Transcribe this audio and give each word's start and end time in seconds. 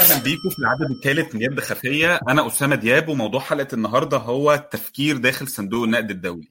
أهلا 0.00 0.22
بيكم 0.22 0.48
في 0.50 0.58
العدد 0.58 0.90
الثالث 0.90 1.34
من 1.34 1.42
يد 1.42 1.60
خفية. 1.60 2.20
أنا 2.28 2.46
أسامة 2.46 2.74
دياب 2.76 3.08
وموضوع 3.08 3.40
حلقة 3.40 3.68
النهارده 3.74 4.16
هو 4.16 4.54
التفكير 4.54 5.16
داخل 5.16 5.48
صندوق 5.48 5.84
النقد 5.84 6.10
الدولي. 6.10 6.48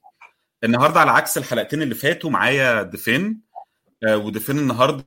النهارده 0.63 0.99
على 0.99 1.11
عكس 1.11 1.37
الحلقتين 1.37 1.81
اللي 1.81 1.95
فاتوا 1.95 2.29
معايا 2.29 2.83
ضيفين 2.83 3.41
آه، 4.07 4.17
وضيفين 4.17 4.57
النهارده 4.59 5.05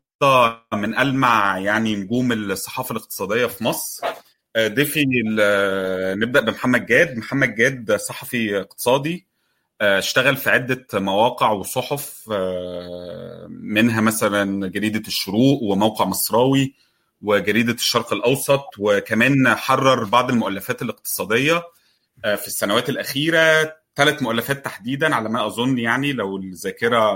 من 0.72 0.98
ألمع 0.98 1.58
يعني 1.58 1.96
نجوم 1.96 2.32
الصحافة 2.32 2.92
الاقتصادية 2.92 3.46
في 3.46 3.64
مصر. 3.64 4.06
آه، 4.56 4.68
ضيفي 4.68 5.04
ال- 5.26 6.18
نبدأ 6.20 6.40
بمحمد 6.40 6.86
جاد. 6.86 7.16
محمد 7.16 7.54
جاد 7.54 7.96
صحفي 7.96 8.60
اقتصادي 8.60 9.26
آه، 9.80 9.98
اشتغل 9.98 10.36
في 10.36 10.50
عدة 10.50 10.86
مواقع 10.94 11.50
وصحف 11.50 12.28
آه، 12.32 13.46
منها 13.50 14.00
مثلا 14.00 14.68
جريدة 14.68 15.02
الشروق 15.08 15.62
وموقع 15.62 16.04
مصراوي 16.04 16.74
وجريدة 17.22 17.72
الشرق 17.72 18.12
الأوسط 18.12 18.64
وكمان 18.78 19.54
حرر 19.54 20.04
بعض 20.04 20.30
المؤلفات 20.30 20.82
الاقتصادية. 20.82 21.62
آه، 22.24 22.34
في 22.34 22.46
السنوات 22.46 22.88
الأخيرة 22.88 23.76
ثلاث 23.96 24.22
مؤلفات 24.22 24.64
تحديدا 24.64 25.14
على 25.14 25.28
ما 25.28 25.46
أظن 25.46 25.78
يعني 25.78 26.12
لو 26.12 26.36
الذاكرة 26.36 27.12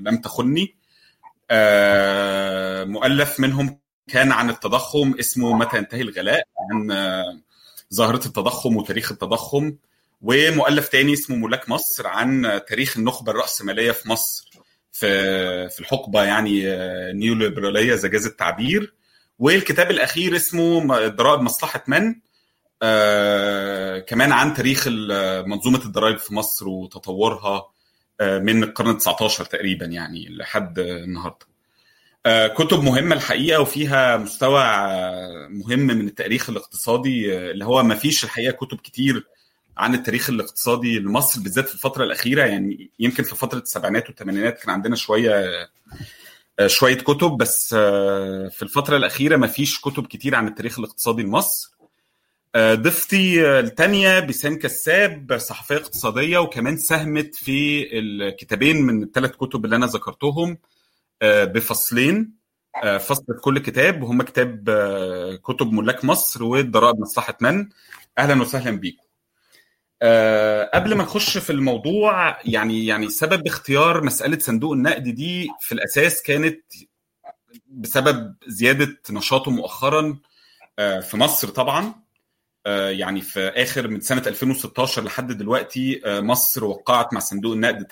لم 0.00 0.16
تخني. 0.16 0.76
آه، 1.50 2.84
مؤلف 2.84 3.40
منهم 3.40 3.78
كان 4.08 4.32
عن 4.32 4.50
التضخم 4.50 5.14
اسمه 5.18 5.52
متى 5.56 5.76
ينتهي 5.76 6.00
الغلاء 6.02 6.44
عن 6.72 6.90
آه، 6.90 7.40
ظاهرة 7.94 8.26
التضخم 8.26 8.76
وتاريخ 8.76 9.12
التضخم. 9.12 9.74
ومؤلف 10.22 10.88
تاني 10.88 11.12
اسمه 11.12 11.36
ملاك 11.36 11.68
مصر 11.68 12.06
عن 12.06 12.60
تاريخ 12.68 12.96
النخبة 12.96 13.32
الرأسمالية 13.32 13.92
في 13.92 14.08
مصر 14.08 14.50
في 14.92 15.08
في 15.68 15.80
الحقبة 15.80 16.22
يعني 16.22 16.62
نيو 17.12 17.34
ليبراليه 17.34 17.94
إذا 17.94 18.08
جاز 18.08 18.26
التعبير. 18.26 18.94
والكتاب 19.38 19.90
الأخير 19.90 20.36
اسمه 20.36 20.86
ضرائب 21.08 21.40
مصلحه 21.40 21.84
من 21.86 22.14
آه 22.82 23.98
كمان 23.98 24.32
عن 24.32 24.54
تاريخ 24.54 24.88
منظومة 25.46 25.84
الضرائب 25.84 26.18
في 26.18 26.34
مصر 26.34 26.68
وتطورها 26.68 27.68
آه 28.20 28.38
من 28.38 28.62
القرن 28.62 28.98
19 28.98 29.44
تقريبا 29.44 29.86
يعني 29.86 30.28
لحد 30.28 30.78
النهارده. 30.78 31.46
آه 32.26 32.46
كتب 32.46 32.82
مهمة 32.82 33.16
الحقيقة 33.16 33.60
وفيها 33.60 34.16
مستوى 34.16 34.62
آه، 34.62 35.48
مهم 35.50 35.78
من 35.80 36.08
التاريخ 36.08 36.50
الاقتصادي 36.50 37.38
آه، 37.38 37.50
اللي 37.50 37.64
هو 37.64 37.82
ما 37.82 37.94
فيش 37.94 38.24
الحقيقة 38.24 38.52
كتب 38.52 38.78
كتير 38.80 39.26
عن 39.76 39.94
التاريخ 39.94 40.30
الاقتصادي 40.30 40.98
لمصر 40.98 41.40
بالذات 41.40 41.68
في 41.68 41.74
الفترة 41.74 42.04
الأخيرة 42.04 42.44
يعني 42.44 42.90
يمكن 42.98 43.22
في 43.22 43.36
فترة 43.36 43.58
السبعينات 43.58 44.06
والثمانينات 44.08 44.58
كان 44.58 44.70
عندنا 44.70 44.96
شوية 44.96 45.68
شوية 46.66 46.94
كتب 46.96 47.30
بس 47.36 47.74
آه، 47.78 48.48
في 48.48 48.62
الفترة 48.62 48.96
الأخيرة 48.96 49.36
ما 49.36 49.46
فيش 49.46 49.80
كتب 49.80 50.06
كتير 50.06 50.34
عن 50.34 50.48
التاريخ 50.48 50.78
الاقتصادي 50.78 51.22
لمصر 51.22 51.70
آه، 52.54 52.74
ضيفتي 52.74 53.46
آه، 53.46 53.60
التانية 53.60 54.20
بسام 54.20 54.58
كساب 54.58 55.38
صحفية 55.38 55.76
اقتصادية 55.76 56.38
وكمان 56.38 56.76
ساهمت 56.76 57.34
في 57.34 57.88
الكتابين 57.98 58.82
من 58.82 59.02
الثلاث 59.02 59.30
كتب 59.30 59.64
اللي 59.64 59.76
أنا 59.76 59.86
ذكرتهم 59.86 60.58
آه، 61.22 61.44
بفصلين 61.44 62.32
آه، 62.84 62.98
فصل 62.98 63.24
في 63.26 63.40
كل 63.42 63.58
كتاب 63.58 64.02
وهم 64.02 64.22
كتاب 64.22 64.68
آه، 64.68 65.36
كتب 65.36 65.72
ملاك 65.72 66.04
مصر 66.04 66.44
والضرائب 66.44 66.98
مصلحة 67.00 67.36
من. 67.40 67.68
أهلا 68.18 68.42
وسهلا 68.42 68.70
بيكم. 68.70 69.03
آه، 70.06 70.70
قبل 70.74 70.94
ما 70.94 71.04
نخش 71.04 71.38
في 71.38 71.50
الموضوع 71.50 72.38
يعني 72.44 72.86
يعني 72.86 73.10
سبب 73.10 73.46
اختيار 73.46 74.04
مسألة 74.04 74.38
صندوق 74.38 74.72
النقد 74.72 75.02
دي 75.02 75.48
في 75.60 75.72
الأساس 75.72 76.22
كانت 76.22 76.60
بسبب 77.66 78.36
زيادة 78.46 78.96
نشاطه 79.10 79.50
مؤخرا 79.50 80.18
آه، 80.78 81.00
في 81.00 81.16
مصر 81.16 81.48
طبعا. 81.48 81.94
آه، 82.66 82.90
يعني 82.90 83.20
في 83.20 83.40
آخر 83.48 83.88
من 83.88 84.00
سنة 84.00 84.22
2016 84.26 85.04
لحد 85.04 85.32
دلوقتي 85.32 86.00
مصر 86.06 86.64
وقعت 86.64 87.12
مع 87.12 87.20
صندوق 87.20 87.52
النقد 87.52 87.86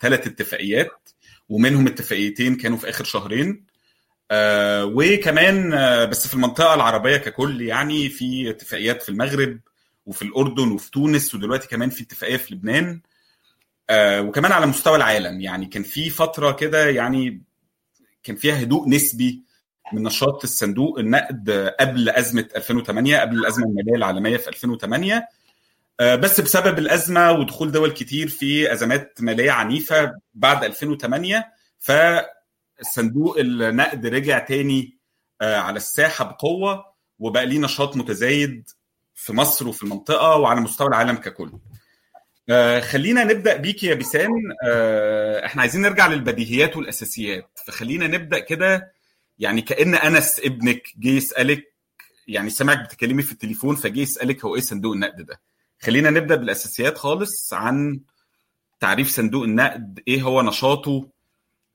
ثلاث 0.00 0.26
اتفاقيات 0.26 1.08
ومنهم 1.48 1.86
اتفاقيتين 1.86 2.56
كانوا 2.56 2.78
في 2.78 2.88
آخر 2.88 3.04
شهرين. 3.04 3.66
وكمان 4.84 5.70
بس 6.10 6.28
في 6.28 6.34
المنطقة 6.34 6.74
العربية 6.74 7.16
ككل 7.16 7.62
يعني 7.62 8.08
في 8.08 8.50
اتفاقيات 8.50 9.02
في 9.02 9.08
المغرب 9.08 9.60
وفي 10.10 10.22
الأردن 10.22 10.72
وفي 10.72 10.90
تونس 10.90 11.34
ودلوقتي 11.34 11.68
كمان 11.68 11.90
في 11.90 12.02
اتفاقية 12.02 12.36
في 12.36 12.54
لبنان 12.54 13.00
آه، 13.90 14.20
وكمان 14.22 14.52
على 14.52 14.66
مستوى 14.66 14.96
العالم. 14.96 15.40
يعني 15.40 15.66
كان 15.66 15.82
في 15.82 16.10
فترة 16.10 16.52
كده 16.52 16.86
يعني 16.88 17.42
كان 18.22 18.36
فيها 18.36 18.62
هدوء 18.62 18.88
نسبي 18.88 19.44
من 19.92 20.02
نشاط 20.02 20.44
الصندوق 20.44 20.98
النقد 20.98 21.50
قبل 21.80 22.08
أزمة 22.08 22.48
2008 22.56 23.20
قبل 23.20 23.38
الأزمة 23.38 23.66
المالية 23.66 23.94
العالمية 23.94 24.36
في 24.36 24.48
2008 24.48 25.28
آه، 26.00 26.14
بس 26.16 26.40
بسبب 26.40 26.78
الأزمة 26.78 27.32
ودخول 27.32 27.72
دول 27.72 27.90
كتير 27.92 28.28
في 28.28 28.72
أزمات 28.72 29.18
مالية 29.20 29.50
عنيفة 29.50 30.12
بعد 30.34 30.64
2008 30.64 31.52
فالصندوق 31.78 33.38
النقد 33.38 34.06
رجع 34.06 34.38
تاني 34.38 34.98
آه، 35.40 35.56
على 35.56 35.76
الساحة 35.76 36.24
بقوة 36.24 36.84
وبقى 37.18 37.46
ليه 37.46 37.58
نشاط 37.58 37.96
متزايد 37.96 38.70
في 39.20 39.32
مصر 39.32 39.68
وفي 39.68 39.82
المنطقة 39.82 40.36
وعلى 40.36 40.60
مستوى 40.60 40.88
العالم 40.88 41.16
ككل. 41.16 41.52
آه، 42.48 42.80
خلينا 42.80 43.24
نبدأ 43.24 43.56
بيك 43.56 43.84
يا 43.84 43.94
بيسان. 43.94 44.30
آه، 44.64 45.46
إحنا 45.46 45.62
عايزين 45.62 45.82
نرجع 45.82 46.06
للبديهيات 46.06 46.76
والأساسيات. 46.76 47.58
فخلينا 47.66 48.06
نبدأ 48.06 48.38
كده 48.38 48.92
يعني 49.38 49.60
كأن 49.62 49.94
أنس 49.94 50.40
ابنك 50.44 50.82
جه 50.98 51.08
يسألك 51.08 51.72
يعني 52.28 52.50
سمعك 52.50 52.78
بتكلمي 52.78 53.22
في 53.22 53.32
التليفون 53.32 53.76
فجه 53.76 54.00
يسألك 54.00 54.44
هو 54.44 54.54
إيه 54.54 54.60
صندوق 54.60 54.92
النقد 54.92 55.22
ده. 55.26 55.40
خلينا 55.82 56.10
نبدأ 56.10 56.34
بالأساسيات 56.36 56.98
خالص 56.98 57.52
عن 57.54 58.00
تعريف 58.80 59.08
صندوق 59.10 59.44
النقد 59.44 60.00
إيه 60.08 60.22
هو 60.22 60.42
نشاطه؟ 60.42 61.08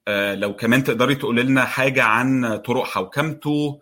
آه 0.08 0.36
لو 0.36 0.56
كمان 0.56 0.84
تقدري 0.84 1.16
تقولي 1.16 1.44
لنا 1.44 1.66
حاجة 1.66 2.04
عن 2.04 2.58
طرق 2.58 2.84
حوكمته 2.84 3.82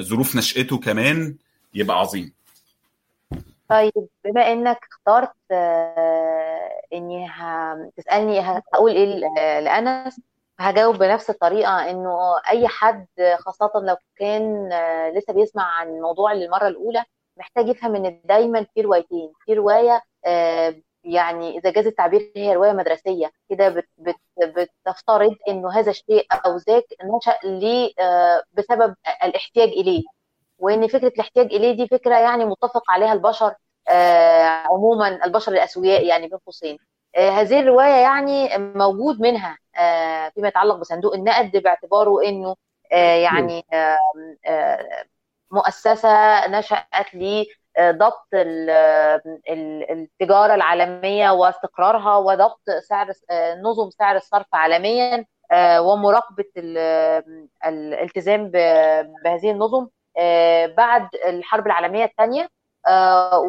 ظروف 0.00 0.36
نشأته 0.36 0.78
كمان 0.78 1.36
يبقى 1.74 1.98
عظيم. 2.00 2.35
طيب 3.68 3.92
بما 4.24 4.52
إنك 4.52 4.78
اخترت 4.92 5.32
آه، 5.50 6.80
إني 6.92 7.28
ه- 7.28 7.90
تسألني 7.96 8.40
هقول 8.40 8.92
إيه 8.92 9.06
لأنس 9.60 10.20
هجاوب 10.60 10.96
بنفس 10.98 11.30
الطريقة 11.30 11.90
إنه 11.90 12.18
أي 12.50 12.68
حد 12.68 13.06
خاصة 13.38 13.70
لو 13.76 13.96
كان 14.16 14.72
آه، 14.72 15.10
لسه 15.10 15.32
بيسمع 15.32 15.62
عن 15.64 15.88
الموضوع 15.88 16.32
للمرة 16.32 16.68
الأولى 16.68 17.04
محتاج 17.36 17.68
يفهم 17.68 17.94
إن 17.96 18.20
دايما 18.24 18.66
في 18.74 18.80
روايتين 18.80 19.32
في 19.46 19.54
رواية 19.54 20.02
آه، 20.26 20.74
يعني 21.04 21.58
إذا 21.58 21.70
جاز 21.70 21.86
التعبير 21.86 22.32
هي 22.36 22.54
رواية 22.54 22.72
مدرسية 22.72 23.30
كده 23.50 23.68
بت 23.68 23.88
بت 23.98 24.16
بتفترض 24.86 25.34
إنه 25.48 25.70
هذا 25.72 25.90
الشيء 25.90 26.26
أو 26.32 26.56
ذاك 26.56 26.84
نشا 27.04 27.38
ليه 27.48 27.92
بسبب 28.52 28.94
الاحتياج 29.24 29.68
إليه. 29.68 30.02
وإن 30.58 30.88
فكرة 30.88 31.08
الاحتياج 31.08 31.46
إليه 31.54 31.72
دي 31.76 31.86
فكرة 31.88 32.18
يعني 32.18 32.44
متفق 32.44 32.90
عليها 32.90 33.12
البشر 33.12 33.54
آه، 33.88 34.42
عموما 34.44 35.24
البشر 35.24 35.52
الأسوياء 35.52 36.04
يعني 36.06 36.28
بين 36.28 36.38
قوسين. 36.46 36.78
آه، 37.16 37.30
هذه 37.30 37.60
الرواية 37.60 37.94
يعني 38.02 38.58
موجود 38.58 39.20
منها 39.20 39.58
آه، 39.78 40.28
فيما 40.28 40.48
يتعلق 40.48 40.74
بصندوق 40.76 41.14
النقد 41.14 41.56
باعتباره 41.56 42.22
إنه 42.24 42.56
آه، 42.92 43.14
يعني 43.16 43.64
مؤسسة 45.50 46.46
نشأت 46.46 47.14
لضبط 47.14 48.26
ال- 48.34 48.70
ال- 49.50 49.90
التجارة 49.90 50.54
العالمية 50.54 51.30
واستقرارها 51.30 52.16
وضبط 52.16 52.60
سعر 52.88 53.06
نظم 53.62 53.90
سعر 53.90 54.16
الصرف 54.16 54.46
عالميا 54.52 55.24
ومراقبة 55.80 56.44
ال- 56.56 57.48
الالتزام 57.66 58.48
ب- 58.48 59.12
بهذه 59.24 59.50
النظم. 59.50 59.88
بعد 60.76 61.08
الحرب 61.26 61.66
العالمية 61.66 62.04
الثانية 62.04 62.48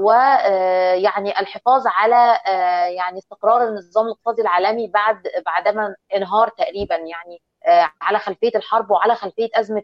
ويعني 0.03 1.39
الحفاظ 1.39 1.83
على 1.87 2.39
آه، 2.47 2.85
يعني 2.85 3.17
استقرار 3.17 3.67
النظام 3.67 4.05
الاقتصادي 4.05 4.41
العالمي 4.41 4.87
بعد 4.87 5.23
بعدما 5.45 5.95
انهار 6.15 6.49
تقريبا 6.49 6.95
يعني 6.95 7.41
آه، 7.67 7.89
على 8.01 8.19
خلفية 8.19 8.51
الحرب 8.55 8.91
وعلى 8.91 9.15
خلفية 9.15 9.49
أزمة 9.55 9.83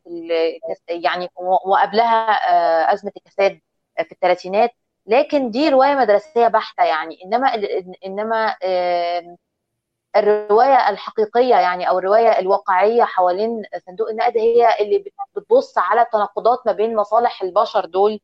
يعني 0.89 1.30
وقبلها 1.65 2.31
آه، 2.51 2.94
أزمة 2.94 3.12
الكساد 3.18 3.59
في 3.97 4.12
الثلاثينات. 4.12 4.71
لكن 5.07 5.51
دي 5.51 5.69
رواية 5.69 5.95
مدرسية 5.95 6.47
بحتة 6.47 6.83
يعني 6.83 7.18
إنما 7.25 7.47
إنما 8.06 8.56
آه، 8.63 9.38
الرواية 10.15 10.89
الحقيقية 10.89 11.56
يعني 11.56 11.89
أو 11.89 12.00
الرواية 12.00 12.39
الواقعية 12.39 13.04
حوالين 13.04 13.63
صندوق 13.88 14.10
النقد 14.10 14.38
هي 14.38 14.68
اللي 14.81 14.98
بت- 15.00 15.13
بتبص 15.36 15.77
على 15.77 16.01
التناقضات 16.01 16.60
ما 16.65 16.71
بين 16.71 16.95
مصالح 16.95 17.42
البشر 17.44 17.86
دول 17.86 18.19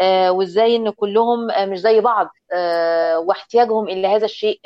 آه، 0.00 0.30
وإزاي 0.32 0.76
إن 0.76 0.90
كلهم 0.90 1.50
آه، 1.50 1.66
مش 1.66 1.78
زي 1.80 2.00
بعض 2.00 2.28
آه، 2.52 3.18
واحتياجهم 3.18 3.88
إلى 3.88 4.08
هذا 4.08 4.24
الشيء 4.24 4.60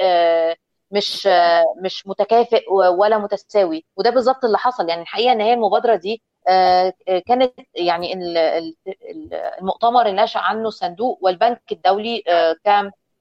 مش 0.90 1.28
مش 1.82 2.06
متكافئ 2.06 2.64
ولا 2.72 3.18
متساوي. 3.18 3.84
وده 3.96 4.10
بالظبط 4.10 4.44
اللي 4.44 4.58
حصل. 4.58 4.88
يعني 4.88 5.02
الحقيقة 5.02 5.32
إن 5.32 5.40
هي 5.40 5.52
المبادرة 5.54 5.96
دي 5.96 6.22
كانت 7.26 7.54
يعني 7.74 8.14
المؤتمر 9.60 10.06
اللي 10.06 10.22
نشأ 10.22 10.40
عنه 10.40 10.68
الصندوق 10.68 11.18
والبنك 11.22 11.62
الدولي 11.72 12.22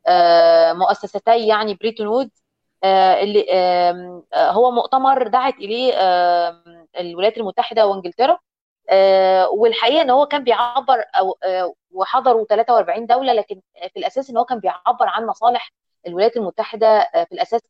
كمؤسستي 0.05 1.47
يعني 1.47 1.73
بريتون 1.73 2.07
وودز 2.07 2.43
اللي 2.83 3.45
هو 4.35 4.71
مؤتمر 4.71 5.27
دعت 5.27 5.53
إليه 5.55 5.93
الولايات 6.99 7.37
المتحدة 7.37 7.87
وانجلترا. 7.87 8.37
والحقيقة 9.51 10.01
إن 10.01 10.09
هو 10.09 10.25
كان 10.25 10.43
بيعبر 10.43 11.03
وحضروا 11.91 12.45
43 12.45 13.05
دولة 13.05 13.33
لكن 13.33 13.61
في 13.93 13.99
الأساس 13.99 14.29
إن 14.29 14.37
هو 14.37 14.45
كان 14.45 14.59
بيعبر 14.59 15.07
عن 15.07 15.25
مصالح 15.25 15.71
الولايات 16.07 16.37
المتحدة 16.37 17.09
في 17.13 17.31
الأساس 17.31 17.61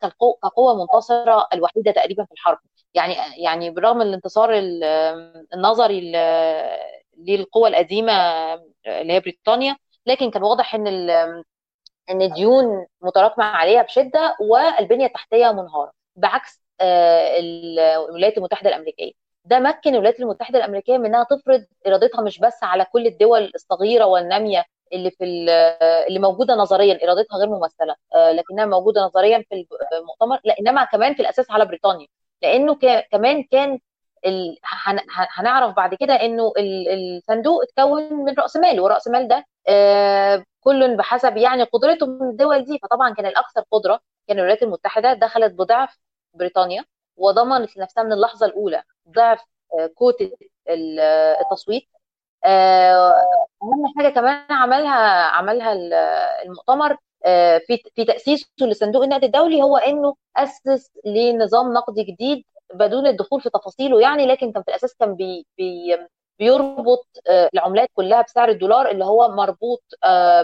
كقوة 0.44 0.76
منتصرة 0.82 1.48
الوحيدة 1.54 1.92
تقريبا 1.92 2.26
في 2.26 2.32
الحرب. 2.32 2.58
يعني 2.94 3.16
يعني 3.44 3.70
بالرغم 3.70 3.98
من 3.98 4.08
الانتصار 4.08 4.50
النظري 5.54 6.12
للقوى 7.18 7.70
القديمة 7.70 8.14
اللي 8.88 9.14
هي 9.14 9.20
بريطانيا 9.20 9.78
لكن 10.06 10.32
كان 10.32 10.44
واضح 10.44 10.76
إن 10.76 10.88
إن 12.10 12.22
الديون 12.22 12.86
متراكمة 13.02 13.44
عليها 13.46 13.82
بشدة 13.82 14.36
والبنية 14.42 15.06
التحتية 15.06 15.52
منهارة 15.52 15.92
بعكس 16.16 16.62
الولايات 17.40 18.38
المتحدة 18.38 18.70
الأمريكية. 18.70 19.12
ده 19.46 19.60
مكن 19.60 19.94
الولايات 19.96 20.20
المتحدة 20.20 20.60
الأمريكية 20.60 20.98
من 20.98 21.06
إنها 21.06 21.24
تفرض 21.24 21.66
إرادتها 21.88 22.22
مش 22.22 22.40
بس 22.40 22.64
على 22.64 22.86
كل 22.86 23.08
الدول 23.08 23.52
الصغيرة 23.56 24.06
والنامية 24.06 24.64
اللي 24.94 25.12
في 25.12 25.24
اللي 26.08 26.20
موجودة 26.20 26.56
نظريا 26.56 27.00
إرادتها 27.04 27.38
غير 27.38 27.50
ممثلة 27.50 27.96
لكنها 28.16 28.66
موجودة 28.66 29.02
نظريا 29.02 29.44
في 29.50 29.66
المؤتمر 29.94 30.40
لا 30.44 30.56
إنما 30.60 30.84
كمان 30.86 31.14
في 31.14 31.22
الأساس 31.22 31.52
على 31.52 31.66
بريطانيا. 31.66 32.08
لأنه 32.42 32.76
كمان 33.12 33.44
كان 33.44 33.80
ال... 34.26 34.58
هنعرف 35.38 35.76
بعد 35.76 35.96
كده 35.96 36.14
إنه 36.14 36.54
الصندوق 36.58 37.64
اتكون 37.64 38.14
من 38.14 38.34
رأس 38.40 38.58
مال 38.58 38.80
ورأس 38.80 39.08
مال 39.08 39.28
ده 39.28 39.46
آه 39.68 40.44
كل 40.68 40.98
بحسب 40.98 41.38
يعني 41.38 41.64
قدرته 41.64 42.06
من 42.08 42.30
الدول 42.30 42.64
دي. 42.66 42.80
فطبعا 42.84 43.14
كان 43.14 43.26
الأكثر 43.26 43.62
قدرة 43.72 44.00
كان 44.28 44.38
الولايات 44.40 44.64
المتحدة 44.64 45.14
دخلت 45.14 45.54
بضعف 45.54 45.98
بريطانيا 46.34 46.86
وضمنت 47.18 47.78
لنفسها 47.78 48.04
من 48.04 48.14
اللحظة 48.14 48.46
الأولى 48.46 48.84
ضعف 49.10 49.42
آه 49.80 49.88
كوته 49.88 50.32
التصويت. 51.42 51.84
أهم 53.64 53.94
حاجة 53.98 54.10
كمان 54.14 54.46
عملها 54.52 55.24
عملها 55.24 55.74
المؤتمر 56.46 56.98
في 57.68 57.78
في 57.96 58.06
تأسيسه 58.06 58.48
لصندوق 58.62 59.04
النقد 59.04 59.24
الدولي 59.24 59.62
هو 59.62 59.78
إنه 59.78 60.16
أسس 60.38 60.92
لنظام 61.06 61.74
نقدي 61.74 62.04
جديد 62.04 62.44
بدون 62.74 63.08
الدخول 63.08 63.42
في 63.42 63.50
تفاصيله 63.50 64.02
يعني 64.02 64.26
لكن 64.28 64.52
كان 64.52 64.64
في 64.64 64.70
الأساس 64.70 64.96
كان 65.00 65.16
بي 65.16 65.48
بي 65.58 65.98
بيربط 66.40 67.08
العملات 67.54 67.90
كلها 67.94 68.22
بسعر 68.22 68.50
الدولار 68.50 68.92
اللي 68.92 69.06
هو 69.06 69.28
مربوط 69.30 69.82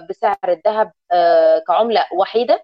بسعر 0.09 0.37
الذهب 0.47 0.91
كعملة 1.67 2.05
وحيدة 2.13 2.63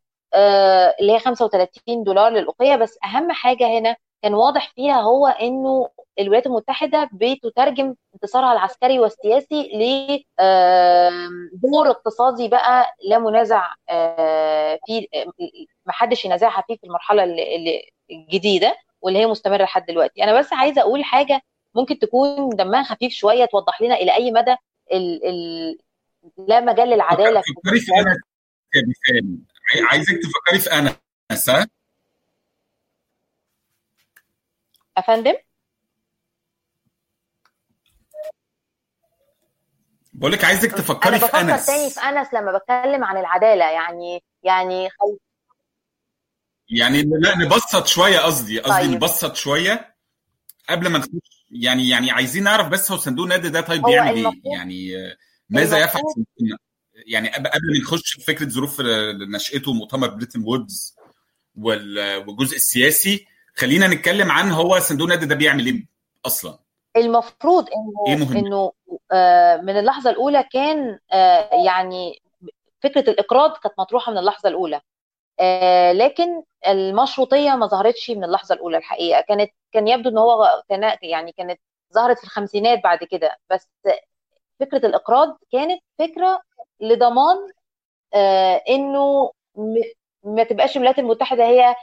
اللي 1.00 1.12
هي 1.14 1.20
35 1.20 2.04
دولار 2.04 2.31
للأوقية. 2.31 2.76
بس 2.76 2.98
أهم 3.06 3.31
حاجة 3.31 3.68
هنا 3.80 3.96
كان 4.24 4.34
واضح 4.34 4.72
فيها 4.76 5.02
هو 5.02 5.28
إنه 5.28 5.90
الولايات 6.20 6.46
المتحدة 6.46 7.10
بتترجم 7.14 7.96
انتصارها 8.16 8.54
العسكري 8.54 9.00
والسياسي 9.00 9.72
لدور 11.54 11.90
اقتصادي 11.90 12.48
بقى 12.48 12.94
لا 13.10 13.20
منازع 13.20 13.64
في 14.86 15.08
ما 15.86 15.94
حدش 15.94 16.26
ينازعها 16.26 16.64
فيه 16.68 16.78
في 16.78 16.84
المرحلة 16.84 17.24
الجديدة 18.12 18.76
واللي 19.02 19.20
هي 19.20 19.26
مستمرة 19.28 19.64
لحد 19.64 19.86
دلوقتي. 19.86 20.24
أنا 20.24 20.40
بس 20.40 20.54
عايزة 20.54 20.81
أقول 20.81 21.04
حاجة 21.04 21.42
ممكن 21.75 22.00
تكون 22.00 22.50
دمها 22.50 22.83
خفيف 22.83 23.13
شوية 23.13 23.45
توضح 23.45 23.81
لنا 23.81 23.95
إلى 23.95 24.16
أي 24.16 24.31
مدى 24.31 24.56
ال 24.92 25.25
ال 25.27 25.77
لا 26.48 26.60
مجال 26.60 26.89
للعدالة 26.89 27.42
تفكري 27.42 27.80
في 27.80 27.92
أنس. 27.92 28.18
كمثال 28.74 29.38
عايزك 29.89 30.16
تفكري 30.24 30.60
في 30.60 30.69
أنس 31.31 31.50
ها؟ 31.50 31.68
أفندم؟ 34.98 35.33
بقول 40.13 40.31
لك 40.31 40.45
عايزك 40.45 40.71
تفكري 40.71 41.10
أنا 41.10 41.18
في 41.18 41.25
بفكر 41.25 41.39
أنس. 41.39 41.66
تاني 41.66 41.89
في 41.89 42.00
أنس 42.00 42.33
لما 42.33 42.57
بتكلم 42.57 43.04
عن 43.04 43.18
العدالة 43.18 43.66
يعني 43.71 44.24
يعني 44.44 44.89
خل... 44.89 45.18
يعني 46.69 47.01
لا 47.01 47.38
نبسط 47.38 47.88
شوية 47.88 48.19
قصدي 48.19 48.60
قصدي 48.60 48.88
طيب. 48.88 48.92
نبسط 48.95 49.36
شوية. 49.36 49.95
قبل 50.69 50.88
ما 50.88 51.00
نخش 51.00 51.10
يعني 51.51 51.89
يعني 51.89 52.12
عايزين 52.12 52.44
نعرف 52.44 52.68
بس 52.68 52.92
هو 52.92 52.98
صندوق 52.98 53.24
النقد 53.24 53.50
ده 53.50 53.62
طيب 53.62 53.83
بيعمل 53.83 54.16
إيه 54.16 54.31
يعني 54.54 54.92
ماذا 55.50 55.77
يفعل 55.77 56.01
النقد؟ 56.42 56.60
يعني 57.07 57.30
قبل 57.30 57.45
ما 57.74 57.80
نخش 57.81 58.12
في 58.13 58.21
فكرة 58.21 58.50
ظروف 58.50 58.81
نشأته 59.36 59.74
مؤتمر 59.74 60.07
بريتن 60.07 60.44
وودز 60.44 60.95
وال- 61.56 62.16
والجزء 62.27 62.56
السياسي 62.56 63.25
خلينا 63.56 63.88
نتكلم 63.88 64.31
عن 64.31 64.51
هو 64.51 64.80
صندوق 64.80 65.07
النقد 65.08 65.26
ده 65.25 65.36
بيعمل 65.36 65.66
إيه 65.66 65.86
أصلا 66.25 66.60
المفروض 66.98 67.66
إيه 68.07 68.13
انه 68.13 68.25
مهم؟ 68.25 68.38
إنه 68.38 68.71
آه، 69.12 69.57
من 69.57 69.80
اللحظة 69.80 70.10
الأولى 70.10 70.44
كان 70.54 71.00
آه، 71.12 71.50
يعني 71.66 72.21
فكرة 72.83 73.10
الإقراض 73.10 73.51
كانت 73.57 73.75
مطروحة 73.80 74.12
من 74.12 74.18
اللحظة 74.18 74.50
الأولى 74.50 74.81
لكن 75.94 76.44
المشروطية 76.68 77.52
ما 77.56 77.66
ظهرتش 77.68 78.10
من 78.12 78.24
اللحظة 78.24 78.56
الأولى 78.56 78.78
الحقيقة. 78.78 79.22
كانت 79.22 79.52
كان 79.72 79.88
يبدو 79.88 80.10
إن 80.10 80.18
هو 80.18 80.64
كان 80.70 80.98
يعني 81.04 81.32
كانت 81.32 81.60
ظهرت 81.94 82.18
في 82.18 82.24
الخمسينات 82.24 82.84
بعد 82.84 83.04
كده. 83.04 83.38
بس 83.52 83.70
فكرة 84.60 84.86
الإقراض 84.88 85.40
كانت 85.52 85.82
فكرة 86.00 86.42
لضمان 86.82 87.38
آه، 88.14 88.64
إنه 88.70 89.32
ما 90.24 90.44
تبقاش 90.44 90.78
الولايات 90.78 91.00
المتحدة 91.00 91.46
هي 91.46 91.76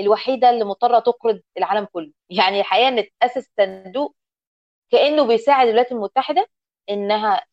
الوحيدة 0.00 0.50
اللي 0.50 0.64
مضطرة 0.64 0.98
تقرض 1.00 1.40
العالم 1.58 1.84
كله. 1.92 2.12
يعني 2.30 2.60
الحقيقة 2.60 2.88
إن 2.88 3.04
تاسس 3.20 3.50
صندوق 3.58 4.16
كأنه 4.92 5.26
بيساعد 5.28 5.66
الولايات 5.68 5.92
المتحدة 5.92 6.46
إنها 6.90 7.46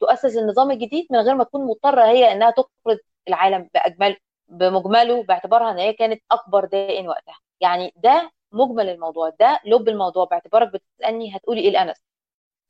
تؤسس 0.00 0.36
النظام 0.36 0.70
الجديد 0.70 1.06
من 1.10 1.18
غير 1.18 1.34
ما 1.34 1.44
تكون 1.44 1.66
مضطرة 1.66 2.04
هي 2.04 2.32
إنها 2.32 2.50
تقرض 2.50 2.98
العالم 3.30 3.70
باجمل 3.74 4.16
بمجمله 4.48 5.22
باعتبارها 5.24 5.70
إن 5.72 5.78
هي 5.78 5.92
كانت 5.92 6.22
أكبر 6.32 6.64
دائن 6.66 7.08
وقتها. 7.08 7.38
يعني 7.60 7.92
ده 7.96 8.32
مجمل 8.52 8.88
الموضوع 8.88 9.30
ده 9.40 9.60
لب 9.66 9.88
الموضوع 9.88 10.24
باعتبارك 10.26 10.72
بتسألني 10.72 11.36
هتقولي 11.36 11.60
إيه 11.62 11.68
الأنس. 11.70 11.96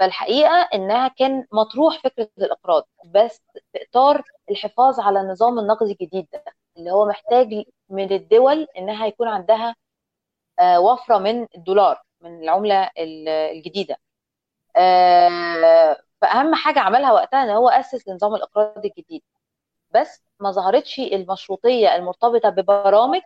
فالحقيقة 0.00 0.68
إنها 0.74 1.08
كان 1.08 1.46
مطروح 1.52 2.00
فكرة 2.04 2.30
الاقراض 2.38 2.88
بس 3.14 3.42
في 3.72 3.78
اطار 3.90 4.22
الحفاظ 4.50 5.00
على 5.00 5.20
النظام 5.20 5.58
النقدي 5.58 5.92
الجديد 5.92 6.28
ده 6.32 6.44
اللي 6.78 6.90
هو 6.92 7.06
محتاج 7.06 7.64
من 7.90 8.12
الدول 8.12 8.66
إنها 8.78 9.06
يكون 9.06 9.28
عندها 9.28 9.76
آه، 10.60 10.80
وفرة 10.80 11.18
من 11.18 11.46
الدولار 11.56 12.02
من 12.20 12.42
العملة 12.44 12.90
ال- 12.98 13.28
الجديدة. 13.28 13.96
آه، 14.76 15.96
فأهم 16.22 16.54
حاجة 16.54 16.80
عملها 16.80 17.12
وقتها 17.12 17.44
إن 17.44 17.50
هو 17.50 17.68
أسس 17.68 18.08
لنظام 18.08 18.34
الاقراض 18.34 18.84
الجديد. 18.86 19.22
بس 19.94 20.22
ما 20.40 20.50
ظهرتش 20.50 20.98
المشروطية 20.98 21.96
المرتبطة 21.96 22.48
ببرامج 22.48 23.20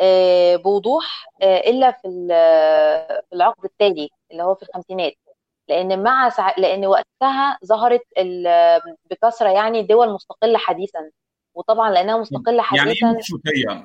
آه، 0.00 0.56
بوضوح 0.56 1.26
آه، 1.42 1.56
إلا 1.58 1.90
في 1.90 2.08
ال- 2.08 2.28
في 3.28 3.34
العقد 3.36 3.64
التالي 3.64 4.08
اللي 4.30 4.42
هو 4.42 4.54
في 4.54 4.62
الخمسينات. 4.62 5.12
لأن 5.68 6.02
مع 6.02 6.28
سع... 6.28 6.54
لأن 6.58 6.86
وقتها 6.86 7.58
ظهرت 7.66 8.02
ال... 8.18 8.44
بكثرة 9.10 9.48
يعني 9.50 9.82
دول 9.82 10.12
مستقلة 10.12 10.58
حديثا. 10.58 11.10
وطبعا 11.54 11.90
لأنها 11.90 12.16
مستقلة 12.18 12.64
يعني 12.74 12.90
إيه 12.90 12.96
حديثا 12.96 13.12
مشروطية؟ 13.18 13.84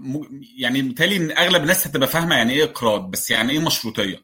يعني 0.57 0.81
بالتالي 0.81 1.17
إن 1.17 1.31
أغلب 1.37 1.61
الناس 1.61 1.87
هتبقى 1.87 2.07
فاهمة 2.07 2.35
يعني 2.37 2.53
إيه 2.53 2.63
إقراض 2.63 3.11
بس 3.11 3.31
يعني 3.31 3.51
إيه 3.51 3.59
مشروطية؟ 3.59 4.17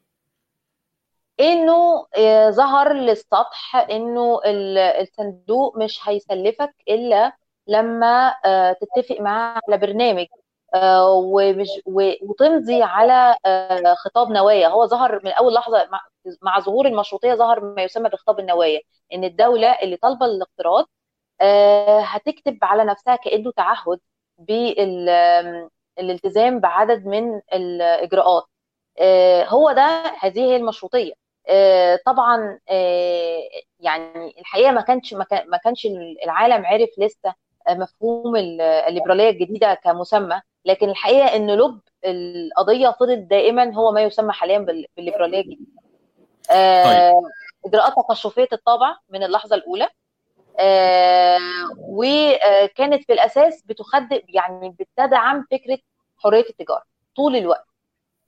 إنه 1.39 2.07
آه، 2.17 2.49
ظهر 2.49 2.93
للسطح 2.93 3.75
إنه 3.75 4.39
ال- 4.45 4.77
الصندوق 4.77 5.77
مش 5.77 5.99
هيسلفك 6.09 6.75
إلا 6.89 7.37
لما 7.67 8.35
آه، 8.45 8.75
تتفق 8.81 9.21
معاه 9.21 9.61
على 9.67 9.77
برنامج 9.77 10.25
آه، 10.75 11.09
ومش 11.11 11.67
وتمضي 12.21 12.83
على 12.83 13.35
آه، 13.45 13.93
خطاب 13.93 14.29
نوايا. 14.31 14.67
هو 14.67 14.85
ظهر 14.85 15.21
من 15.25 15.31
أول 15.31 15.53
لحظة 15.53 15.87
مع, 16.41 16.59
ظهور 16.59 16.85
المشروطية 16.87 17.33
ظهر 17.33 17.59
ما 17.75 17.81
يسمى 17.83 18.09
بخطاب 18.09 18.39
النوايا 18.39 18.79
إن 19.13 19.23
الدولة 19.23 19.71
اللي 19.81 19.97
طالبة 19.97 20.25
الاقتراض 20.25 20.85
هتكتب 22.03 22.57
على 22.63 22.83
نفسها 22.85 23.15
كأنه 23.15 23.51
تعهد 23.51 23.99
بالالتزام 24.37 25.69
بعدد 26.59 27.05
من 27.05 27.41
الإجراءات. 27.53 28.43
هو 29.47 29.71
ده 29.71 29.81
هذه 30.19 30.39
هي 30.39 30.55
المشروطية. 30.55 31.13
طبعا 32.05 32.59
يعني 33.79 34.35
الحقيقة 34.39 34.71
ما 34.71 34.81
كانش 34.81 35.13
ما 35.13 35.23
كان- 35.23 35.49
ما 35.49 35.57
كانش 35.57 35.85
العالم 36.25 36.65
عرف 36.65 36.89
لسه 36.97 37.33
مفهوم 37.69 38.35
ال- 38.35 38.61
الليبرالية 38.61 39.29
الجديدة 39.29 39.73
كمسمى 39.73 40.41
لكن 40.65 40.89
الحقيقة 40.89 41.35
إن 41.35 41.51
لب 41.55 41.79
القضية 42.05 42.89
فضل 42.99 43.27
دائما 43.27 43.73
هو 43.73 43.91
ما 43.91 44.01
يسمى 44.01 44.33
حاليا 44.33 44.57
بال- 44.59 44.85
بالليبرالية 44.97 45.39
الجديدة. 45.41 45.71
آه، 46.51 47.21
إجراءات 47.65 47.93
تقشفية 47.95 48.47
الطابع 48.53 48.97
من 49.09 49.23
اللحظة 49.23 49.55
الأولى 49.55 49.87
آه، 50.59 51.39
وكانت 51.79 53.03
في 53.03 53.13
الأساس 53.13 53.63
بتخدم 53.65 54.21
يعني 54.29 54.75
بتدعم 54.79 55.45
فكرة 55.51 55.77
حرية 56.17 56.45
التجارة 56.49 56.83
طول 57.15 57.35
الوقت. 57.35 57.65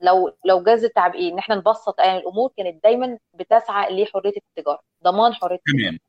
لو 0.02 0.32
لو 0.46 0.64
جاز 0.64 0.84
التعبير 0.84 1.34
إن 1.34 1.38
إحنا 1.38 1.56
نبسط 1.56 2.00
يعني 2.00 2.18
الأمور 2.20 2.52
كانت 2.58 2.84
دايما 2.84 3.18
بتسعى 3.34 4.04
لحرية 4.04 4.34
التجارة 4.38 4.80
ضمان 5.04 5.34
حرية 5.34 5.60
تمام. 5.66 6.00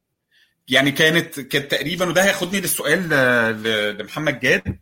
يعني 0.69 0.91
كانت 0.91 1.41
كانت 1.41 1.71
تقريبا 1.71 2.09
وده 2.09 2.25
هياخدني 2.25 2.61
للسؤال 2.61 3.09
ل- 3.09 3.99
لمحمد 3.99 4.41
جاد. 4.41 4.79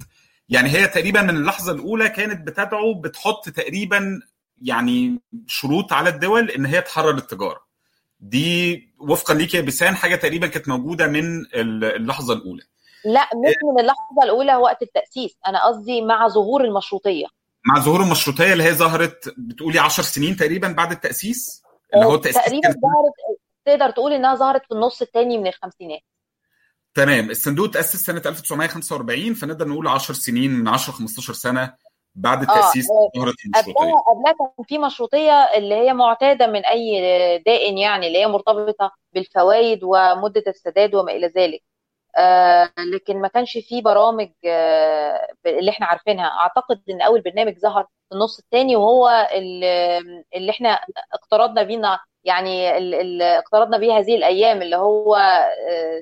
يعني 0.48 0.68
هي 0.70 0.86
تقريبا 0.86 1.22
من 1.22 1.30
اللحظة 1.36 1.72
الأولى 1.72 2.08
كانت 2.08 2.46
بتدعو 2.46 2.94
بتحط 2.94 3.48
تقريبا 3.48 4.20
يعني 4.62 5.20
شروط 5.46 5.92
على 5.92 6.08
الدول 6.10 6.50
إن 6.50 6.66
هي 6.66 6.80
تحرر 6.80 7.10
التجارة. 7.18 7.66
دي 8.20 8.88
وفقا 8.98 9.34
ليك 9.34 9.54
يا 9.54 9.60
بيسان 9.60 9.96
حاجة 9.96 10.16
تقريبا 10.16 10.46
كانت 10.46 10.68
موجودة 10.68 11.06
من 11.06 11.40
ال- 11.40 11.84
اللحظة 11.84 12.34
الأولى. 12.34 12.62
لا 13.04 13.20
مش 13.22 13.54
من 13.74 13.80
اللحظة 13.80 14.22
الأولى 14.24 14.56
وقت 14.56 14.82
التأسيس. 14.82 15.36
أنا 15.46 15.66
قصدي 15.66 16.02
مع 16.02 16.28
ظهور 16.28 16.64
المشروطية. 16.64 17.26
مع 17.64 17.80
ظهور 17.80 18.02
المشروطية 18.02 18.52
اللي 18.52 18.64
هي 18.64 18.72
ظهرت 18.72 19.34
بتقولي 19.38 19.78
10 19.78 20.02
سنين 20.02 20.36
تقريبا 20.36 20.68
بعد 20.68 20.92
التأسيس؟ 20.92 21.62
اللي 21.94 22.06
هو 22.06 22.14
التاسيس 22.14 22.42
تقريبا 22.42 22.60
كان 22.68 22.72
ظهرت 22.72 23.38
تقدر 23.66 23.90
تقول 23.90 24.12
إنها 24.12 24.34
ظهرت 24.34 24.64
في 24.64 24.72
النص 24.74 25.02
الثاني 25.02 25.38
من 25.38 25.46
الخمسينات. 25.46 26.00
تمام. 26.94 27.30
الصندوق 27.30 27.70
تأسس 27.70 27.96
سنة 27.96 28.22
1945 28.26 29.34
فنقدر 29.34 29.68
نقول 29.68 29.88
10 29.88 30.14
سنين 30.14 30.50
من 30.50 30.68
10 30.68 30.92
15 30.92 31.32
سنة 31.32 31.74
بعد 32.14 32.40
التاسيس 32.42 32.90
آه، 32.90 33.10
ظهرت 33.16 33.34
المشروطية. 33.46 33.72
قبلها 33.74 34.00
قبلها 34.00 34.32
كان 34.56 34.64
في 34.64 34.78
مشروطية 34.78 35.32
اللي 35.32 35.74
هي 35.74 35.92
معتادة 35.92 36.46
من 36.46 36.64
أي 36.64 37.00
دائن 37.46 37.78
يعني 37.78 38.06
اللي 38.06 38.18
هي 38.18 38.26
مرتبطة 38.26 38.92
بالفوائد 39.12 39.80
ومدة 39.82 40.44
السداد 40.46 40.94
وما 40.94 41.12
إلى 41.12 41.26
ذلك. 41.26 41.62
آه 42.16 42.72
لكن 42.94 43.20
ما 43.20 43.28
كانش 43.28 43.58
في 43.58 43.80
برامج 43.80 44.30
آه 44.46 45.28
اللي 45.46 45.70
إحنا 45.70 45.86
عارفينها. 45.86 46.26
أعتقد 46.26 46.82
إن 46.90 47.00
أول 47.02 47.20
برنامج 47.20 47.58
ظهر 47.58 47.82
في 47.82 48.14
النص 48.14 48.38
الثاني 48.38 48.76
وهو 48.76 49.28
اللي, 49.32 49.98
اللي 50.34 50.50
إحنا 50.50 50.80
اقترضنا 51.12 51.62
بينا 51.62 51.98
يعني 52.26 52.78
ال- 52.78 52.94
ال- 52.94 53.22
اقترضنا 53.22 53.78
بيه 53.78 53.98
هذه 53.98 54.16
الأيام 54.16 54.62
اللي 54.62 54.76
هو 54.76 55.18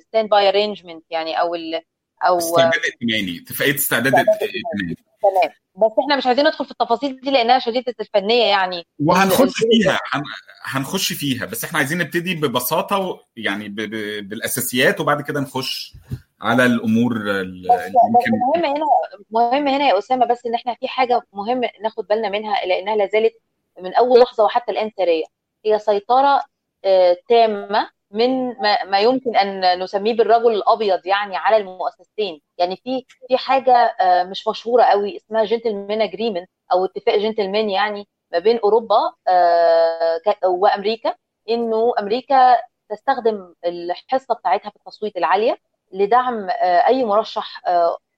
stand-by 0.08 0.48
arrangement 0.48 1.04
يعني 1.10 1.40
أو 1.40 1.54
ال 1.54 1.80
أو 2.26 2.38
استعداد 2.38 2.80
ائتماني 2.84 3.38
اتفاقية 3.42 3.74
استعداد 3.74 4.14
ائتماني. 4.14 4.96
تمام. 5.22 5.54
بس 5.76 5.92
إحنا 6.02 6.16
مش 6.16 6.26
عايزين 6.26 6.46
ندخل 6.46 6.64
في 6.64 6.70
التفاصيل 6.70 7.20
دي 7.20 7.30
لأنها 7.30 7.58
شديدة 7.58 7.94
الفنية 8.00 8.44
يعني. 8.44 8.86
وهنخش 9.06 9.52
فيها 9.54 9.98
هن- 10.12 10.22
هنخش 10.62 11.12
فيها. 11.12 11.46
بس 11.46 11.64
إحنا 11.64 11.78
عايزين 11.78 11.98
نبتدي 11.98 12.34
ببساطة 12.34 12.98
و- 12.98 13.20
يعني 13.36 13.68
ب- 13.68 13.74
ب- 13.76 14.28
بالأساسيات 14.28 15.00
وبعد 15.00 15.22
كده 15.22 15.40
نخش 15.40 15.92
على 16.40 16.66
الأمور 16.66 17.12
ال- 17.16 17.22
بس 17.68 17.74
اللي 17.80 17.92
بس 18.18 18.26
يمكن 18.26 18.38
مهم 18.54 18.64
هنا 18.76 18.84
مهم 19.30 19.68
هنا 19.68 19.88
يا 19.88 19.98
أسامة 19.98 20.26
بس 20.26 20.46
إن 20.46 20.54
إحنا 20.54 20.74
في 20.74 20.88
حاجة 20.88 21.20
مهم 21.32 21.60
ناخد 21.82 22.06
بالنا 22.06 22.28
منها 22.28 22.66
لأنها 22.66 22.96
لا 22.96 23.06
زالت 23.06 23.32
من 23.80 23.94
أول 23.94 24.20
لحظة 24.20 24.44
وحتى 24.44 24.72
الآن 24.72 24.90
ساريه 24.96 25.24
هي 25.66 25.78
سيطرة 25.78 26.42
آه، 26.84 27.16
تامة 27.28 27.90
من 28.10 28.48
ما, 28.90 28.98
يمكن 29.00 29.36
أن 29.36 29.78
نسميه 29.82 30.16
بالرجل 30.16 30.54
الأبيض 30.54 31.06
يعني 31.06 31.36
على 31.36 31.56
المؤسستين 31.56 32.40
يعني 32.58 32.76
في 32.76 33.04
في 33.28 33.36
حاجة 33.36 33.72
آه، 34.00 34.24
مش 34.24 34.48
مشهورة 34.48 34.82
قوي 34.84 35.16
اسمها 35.16 35.44
جنتلمان 35.44 36.00
اجريمنت 36.02 36.48
أو 36.72 36.84
اتفاق 36.84 37.16
جنتلمان 37.16 37.70
يعني 37.70 38.08
ما 38.32 38.38
بين 38.38 38.58
أوروبا 38.58 38.96
آه، 39.28 40.20
وأمريكا 40.44 41.14
إنه 41.48 41.92
أمريكا 41.98 42.56
تستخدم 42.90 43.54
الحصة 43.64 44.34
بتاعتها 44.34 44.70
في 44.70 44.76
التصويت 44.76 45.16
العالية 45.16 45.58
لدعم 45.92 46.48
أي 46.62 47.04
مرشح 47.04 47.62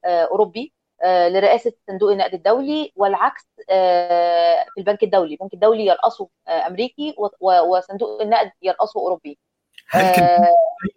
أوروبي. 0.07 0.73
لرئاسة 1.05 1.73
صندوق 1.87 2.11
النقد 2.13 2.35
الدولي 2.35 2.93
والعكس 2.97 3.43
آه، 3.71 4.65
في 4.75 4.81
البنك 4.81 5.03
الدولي، 5.03 5.33
البنك 5.35 5.55
الدولي 5.55 5.87
يرأسه 5.87 6.29
آه، 6.49 6.67
أمريكي 6.67 7.15
وصندوق 7.69 8.23
النقد 8.23 8.51
يرأسه 8.63 9.01
أوروبي. 9.01 9.39
هل 9.91 10.03
كان 10.17 10.27
في 10.27 10.43
آه، 10.43 10.49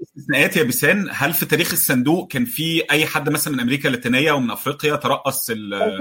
استثناءات 0.03 0.58
يا 0.58 0.63
بيسان؟ 0.63 1.10
هل 1.12 1.34
في 1.34 1.46
تاريخ 1.46 1.72
الصندوق 1.72 2.27
كان 2.32 2.46
في 2.46 2.84
أي 2.91 3.06
حد 3.06 3.29
مثلا 3.29 3.53
من 3.53 3.60
أمريكا 3.60 3.89
اللاتينية 3.89 4.32
ومن 4.32 4.51
أفريقيا 4.51 4.96
ترأس 4.96 5.51
ال- 5.51 6.00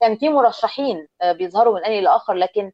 كان 0.00 0.16
في 0.16 0.28
مرشحين 0.28 1.06
آه، 1.22 1.32
بيظهروا 1.32 1.74
من 1.78 1.84
ان 1.84 2.02
لآخر 2.04 2.32
لكن 2.34 2.64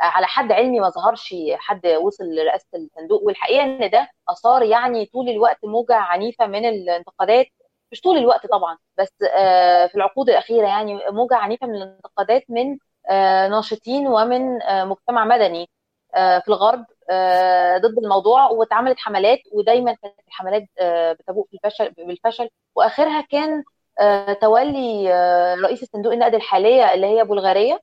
آه، 0.00 0.04
على 0.04 0.26
حد 0.26 0.52
علمي 0.52 0.80
ما 0.80 0.88
ظهرش 0.90 1.34
حد 1.56 1.86
وصل 1.86 2.24
لرئاسة 2.24 2.66
الصندوق. 2.74 3.22
والحقيقة 3.22 3.64
إن 3.64 3.90
ده 3.90 4.08
آثار 4.28 4.62
يعني 4.62 5.06
طول 5.06 5.28
الوقت 5.28 5.58
موجة 5.64 5.94
عنيفة 5.94 6.46
من 6.46 6.64
الانتقادات 6.64 7.46
مش 7.92 8.00
طول 8.00 8.16
الوقت 8.18 8.46
طبعا 8.46 8.78
بس 8.98 9.12
آه، 9.34 9.86
في 9.86 9.94
العقود 9.94 10.30
الأخيرة 10.30 10.66
يعني 10.68 11.00
موجة 11.10 11.34
عنيفة 11.36 11.66
من 11.66 11.74
الانتقادات 11.76 12.44
من 12.48 12.78
آه، 13.10 13.48
ناشطين 13.48 14.06
ومن 14.06 14.62
آه، 14.62 14.84
مجتمع 14.84 15.24
مدني 15.24 15.68
في 16.14 16.48
الغرب 16.48 16.84
ضد 17.82 17.98
الموضوع 18.04 18.46
واتعملت 18.50 18.98
حملات 18.98 19.38
ودايما 19.52 19.94
كانت 19.94 20.14
الحملات 20.28 20.64
بتبوء 21.20 21.46
بالفشل 21.52 21.90
بالفشل. 21.90 22.48
وآخرها 22.74 23.20
كان 23.20 23.64
تولي 24.40 25.08
رئيس 25.62 25.84
صندوق 25.92 26.12
النقد 26.12 26.34
الحالية 26.34 26.94
اللي 26.94 27.06
هي 27.06 27.24
بلغاريا 27.24 27.78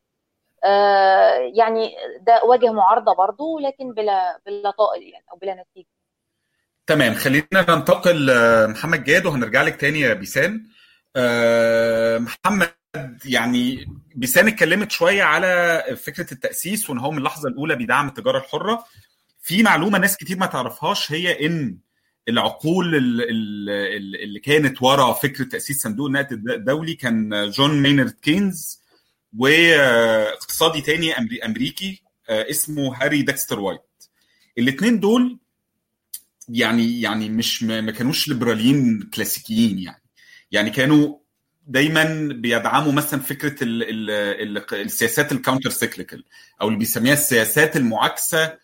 آه، 0.64 1.36
يعني 1.56 1.96
ده 2.22 2.44
واجه 2.44 2.72
معارضة 2.72 3.16
برضو 3.16 3.60
لكن 3.60 3.94
بلا 3.94 4.40
بلا 4.46 4.72
طائل 4.72 5.04
يعني 5.04 5.26
أو 5.32 5.38
بلا 5.38 5.54
نتيجة. 5.56 5.88
تمام 6.88 7.14
خلينا 7.14 7.48
ننتقل 7.70 8.30
آه، 8.30 8.68
محمد 8.68 9.04
جاد 9.04 9.26
وهنرجع 9.26 9.62
لك 9.62 9.76
تاني 9.82 10.00
يا 10.00 10.14
بيسان. 10.14 10.66
آه، 11.16 12.18
محمد 12.18 12.70
يعني 13.26 13.86
بيسان 14.16 14.48
اتكلمت 14.48 14.92
شوية 14.92 15.24
على 15.24 15.84
فكرة 16.04 16.34
التأسيس 16.34 16.90
وإن 16.90 16.98
هو 17.00 17.12
من 17.12 17.18
اللحظة 17.18 17.50
الأولى 17.50 17.76
بيدعم 17.76 18.08
التجارة 18.08 18.38
الحرة. 18.38 18.86
في 19.42 19.64
معلومة 19.64 19.98
ناس 20.00 20.18
كتير 20.18 20.38
ما 20.38 20.46
تعرفهاش 20.46 21.12
هي 21.12 21.46
إن 21.46 21.78
العقول 22.30 22.96
ال- 22.96 23.22
ال- 23.22 23.70
ال- 23.70 24.24
اللي 24.24 24.40
كانت 24.40 24.82
ورا 24.82 25.14
فكرة 25.14 25.44
تأسيس 25.46 25.82
صندوق 25.82 26.08
النقد 26.08 26.32
الدولي 26.32 26.94
كان 26.96 27.50
جون 27.50 27.82
مينارد 27.82 28.12
كينز 28.22 28.82
واقتصادي 29.38 30.82
تاني 30.82 31.14
أمريكي 31.46 32.04
آه، 32.30 32.50
اسمه 32.50 32.96
هاري 33.04 33.22
ديكستر 33.22 33.60
وايت. 33.60 33.82
الاثنين 34.58 35.00
دول 35.00 35.40
يعني 36.50 37.02
يعني 37.02 37.30
مش 37.30 37.64
ما 37.64 37.92
كانوش 37.92 38.28
ليبراليين 38.28 39.10
كلاسيكيين 39.14 39.80
يعني. 39.80 40.02
يعني 40.52 40.70
كانوا 40.70 41.18
دايما 41.68 42.30
بيدعموا 42.34 42.92
مثلا 42.92 43.20
فكرة 43.20 43.64
ال 43.64 43.84
ال 43.84 44.58
ال 44.60 44.82
السياسات 44.82 45.32
ال 45.32 45.70
counter-cyclical 45.70 46.24
أو 46.62 46.68
اللي 46.68 46.80
بيسميها 46.80 47.14
السياسات 47.14 47.78
المعاكسة 47.78 48.58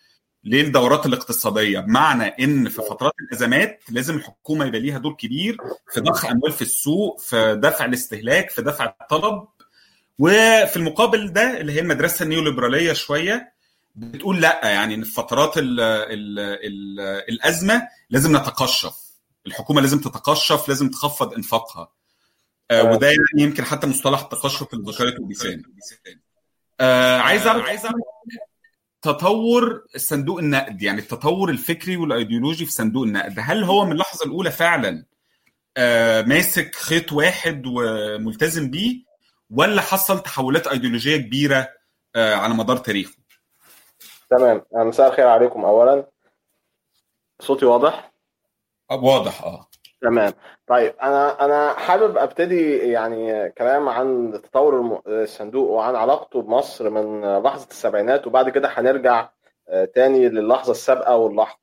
للدورات 0.44 1.06
الاقتصادية. 1.06 1.78
بمعنى 1.80 2.24
إن 2.24 2.68
في 2.68 2.82
فترات 2.90 3.12
الأزمات 3.20 3.82
لازم 3.90 4.16
الحكومة 4.16 4.64
يبقى 4.66 4.80
ليها 4.80 4.98
دور 4.98 5.12
كبير 5.14 5.56
في 5.92 6.00
ضخ 6.00 6.24
أموال 6.26 6.52
في 6.52 6.62
السوق 6.62 7.20
في 7.20 7.58
دفع 7.62 7.84
الاستهلاك 7.84 8.50
في 8.50 8.62
دفع 8.62 8.94
الطلب. 9.02 9.48
وفي 10.18 10.76
المقابل 10.76 11.32
ده 11.32 11.60
اللي 11.60 11.72
هي 11.72 11.80
المدرسة 11.80 12.22
النيوليبرالية 12.22 12.92
شوية 12.92 13.52
بتقول 13.94 14.40
لا 14.40 14.60
يعني 14.64 14.94
إن 14.94 15.04
في 15.04 15.12
فترات 15.12 15.58
ال 15.58 15.80
ال 15.80 16.38
ال 16.38 17.00
الأزمة 17.28 17.88
لازم 18.10 18.36
نتقشف. 18.36 18.94
الحكومة 19.46 19.80
لازم 19.80 19.98
تتقشف 19.98 20.68
لازم 20.68 20.90
تخفض 20.90 21.34
إنفاقها. 21.34 21.92
آه 22.70 22.82
وده 22.84 23.06
يعني 23.06 23.18
يمكن 23.38 23.64
حتى 23.64 23.86
مصطلح 23.86 24.20
التقشف 24.20 24.74
اللي 24.74 24.92
ذكرته 24.92 25.26
بيسان 25.26 25.62
آه 26.80 27.18
عايز 27.18 27.46
اعرف 27.46 27.64
عايز 27.64 27.84
أعرف 27.84 27.96
تطور 29.02 29.86
صندوق 29.96 30.38
النقد 30.38 30.82
يعني 30.82 31.00
التطور 31.00 31.50
الفكري 31.50 31.96
والأيديولوجي 31.96 32.66
في 32.66 32.72
صندوق 32.72 33.04
النقد 33.04 33.34
هل 33.38 33.64
هو 33.64 33.84
من 33.84 33.92
اللحظة 33.92 34.24
الأولى 34.26 34.50
فعلا 34.50 35.04
آه 35.76 36.22
ماسك 36.22 36.74
خيط 36.74 37.12
واحد 37.12 37.62
وملتزم 37.66 38.70
بيه 38.70 39.02
ولا 39.50 39.82
حصل 39.82 40.22
تحولات 40.22 40.66
أيديولوجية 40.66 41.16
كبيرة 41.16 41.68
آه 42.16 42.34
على 42.34 42.54
مدار 42.54 42.76
تاريخه؟ 42.76 43.21
تمام. 44.38 44.62
مساء 44.72 45.08
الخير 45.08 45.26
عليكم. 45.28 45.64
اولا 45.64 46.04
صوتي 47.40 47.66
واضح؟ 47.66 48.12
آه، 48.90 49.04
واضح 49.04 49.44
آه. 49.44 49.66
تمام. 50.02 50.32
طيب 50.66 50.94
أنا 51.02 51.44
أنا 51.44 51.72
حابب 51.72 52.18
أبتدي 52.18 52.76
يعني 52.78 53.50
كلام 53.50 53.88
عن 53.88 54.32
تطور 54.44 55.02
الصندوق 55.06 55.70
وعن 55.70 55.96
علاقته 55.96 56.42
بمصر 56.42 56.90
من 56.90 57.20
لحظة 57.38 57.66
السبعينات 57.70 58.26
وبعد 58.26 58.48
كده 58.48 58.68
هنرجع 58.72 59.28
آه، 59.68 59.84
تاني 59.84 60.28
للحظة 60.28 60.70
السابقة 60.70 61.16
واللاحقه 61.16 61.58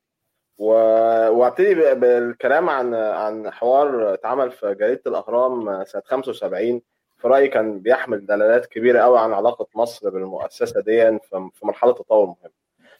و- 0.57 1.29
وأبتدي 1.29 1.73
بالكلام 1.75 2.69
عن 2.69 2.93
عن 2.95 3.51
حوار 3.51 4.13
اتعمل 4.13 4.51
في 4.51 4.75
جريدة 4.75 5.01
الأهرام 5.07 5.83
سنة 5.83 6.01
75 6.05 6.81
في 7.17 7.27
رأيي 7.27 7.47
كان 7.47 7.79
بيحمل 7.79 8.25
دلالات 8.25 8.65
كبيرة 8.65 9.01
قوي 9.01 9.19
عن 9.19 9.33
علاقة 9.33 9.67
مصر 9.75 10.09
بالمؤسسة 10.09 10.81
دي 10.81 11.19
في 11.29 11.49
مرحلة 11.63 11.93
تطور 11.93 12.25
مهمه 12.25 12.58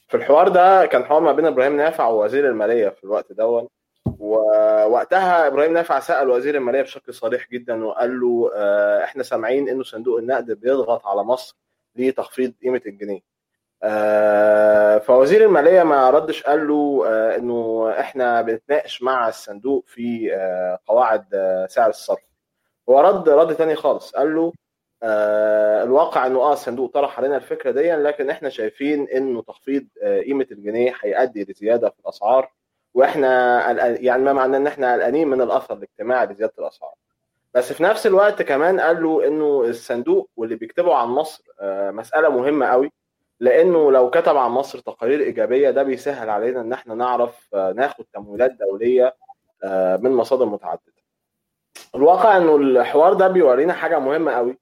في 0.10 0.18
الحوار 0.18 0.48
ده 0.48 0.86
كان 0.86 1.06
حوار 1.06 1.22
ما 1.22 1.32
بين 1.32 1.46
إبراهيم 1.46 1.78
نافع 1.78 2.08
ووزير 2.08 2.50
المالية 2.50 2.90
في 2.90 3.04
الوقت 3.04 3.32
دون 3.32 3.68
ووقتها 4.20 5.48
إبراهيم 5.48 5.74
نافع 5.74 6.00
سأل 6.00 6.30
وزير 6.30 6.56
المالية 6.56 6.82
بشكل 6.82 7.14
صريح 7.14 7.50
جدا 7.52 7.86
وقال 7.86 8.20
له 8.20 8.52
آه، 8.56 9.04
إحنا 9.04 9.24
سامعين 9.24 9.70
إنه 9.70 9.84
صندوق 9.84 10.18
النقد 10.18 10.52
بيضغط 10.52 11.08
على 11.08 11.24
مصر 11.24 11.56
لتخفيض 11.96 12.54
قيمة 12.64 12.82
الجنيه. 12.86 13.20
آه، 13.84 14.98
فوزير 14.98 15.46
المالية 15.46 15.84
ما 15.84 16.10
ردش 16.10 16.44
قال 16.44 16.68
له 16.68 17.04
آه، 17.08 17.36
إنه 17.36 17.90
إحنا 18.00 18.42
بنتناقش 18.42 19.02
مع 19.04 19.28
الصندوق 19.28 19.84
في 19.88 20.32
قواعد 20.88 21.26
سعر 21.70 21.90
الصرف. 21.90 22.20
هو 22.90 23.00
رد 23.00 23.30
رد 23.30 23.56
تاني 23.56 23.76
خالص. 23.76 24.12
قال 24.16 24.36
له 24.36 24.54
الواقع 25.84 26.28
إنه 26.28 26.40
آه 26.40 26.54
الصندوق 26.54 26.94
طرح 26.94 27.20
علينا 27.20 27.36
الفكرة 27.36 27.72
دي 27.72 27.92
لكن 27.96 28.30
إحنا 28.30 28.50
شايفين 28.50 29.08
إنه 29.08 29.42
تخفيض 29.42 29.88
قيمة 30.26 30.48
الجنيه 30.52 30.94
هيؤدي 31.02 31.44
لزيادة 31.50 31.90
في 31.90 32.00
الأسعار 32.00 32.52
وإحنا 32.94 33.62
يعني 34.02 34.24
ما 34.24 34.34
معناه 34.34 34.58
إن 34.58 34.68
إحنا 34.68 34.94
قلقانين 34.94 35.28
من 35.28 35.42
الأثر 35.42 35.74
الاجتماعي 35.78 36.26
لزيادة 36.28 36.54
الأسعار 36.60 36.94
بس 37.54 37.74
في 37.74 37.84
نفس 37.84 38.08
الوقت 38.08 38.42
كمان 38.42 38.80
قال 38.80 39.04
له 39.04 39.28
إنه 39.28 39.62
الصندوق 39.62 40.30
واللي 40.38 40.56
بيكتبوا 40.56 40.96
عن 40.96 41.08
مصر 41.08 41.44
آه، 41.62 41.92
مسألة 41.92 42.30
مهمة 42.30 42.66
قوي 42.66 42.92
لإنه 43.40 43.92
لو 43.92 44.10
كتب 44.10 44.38
عن 44.38 44.52
مصر 44.52 44.80
تقارير 44.80 45.20
إيجابية 45.20 45.70
ده 45.70 45.84
بيسهل 45.84 46.30
علينا 46.30 46.62
إن 46.62 46.74
إحنا 46.74 46.96
نعرف 46.96 47.50
آه، 47.54 47.72
ناخد 47.72 48.06
تمويلات 48.14 48.52
دولية 48.52 49.16
آه، 49.64 49.98
من 49.98 50.12
مصادر 50.12 50.46
متعددة. 50.46 50.94
الواقع 51.96 52.38
إنه 52.38 52.56
الحوار 52.56 53.14
ده 53.14 53.28
بيورينا 53.28 53.74
حاجة 53.74 54.00
مهمة 54.00 54.32
قوي 54.32 54.58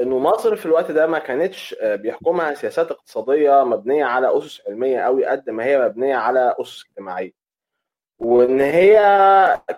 إنه 0.00 0.18
مصر 0.18 0.56
في 0.56 0.66
الوقت 0.66 0.90
ده 0.90 1.06
ما 1.06 1.18
كانتش 1.18 1.74
بيحكمها 1.82 2.54
سياسات 2.54 2.90
اقتصادية 2.90 3.64
مبنية 3.64 4.04
على 4.04 4.38
أسس 4.38 4.62
علمية 4.68 5.00
قوي 5.00 5.26
قد 5.26 5.50
ما 5.50 5.64
هي 5.64 5.78
مبنية 5.78 6.16
على 6.16 6.54
أسس 6.60 6.84
اجتماعية. 6.90 7.32
وإن 8.18 8.60
هي 8.60 8.98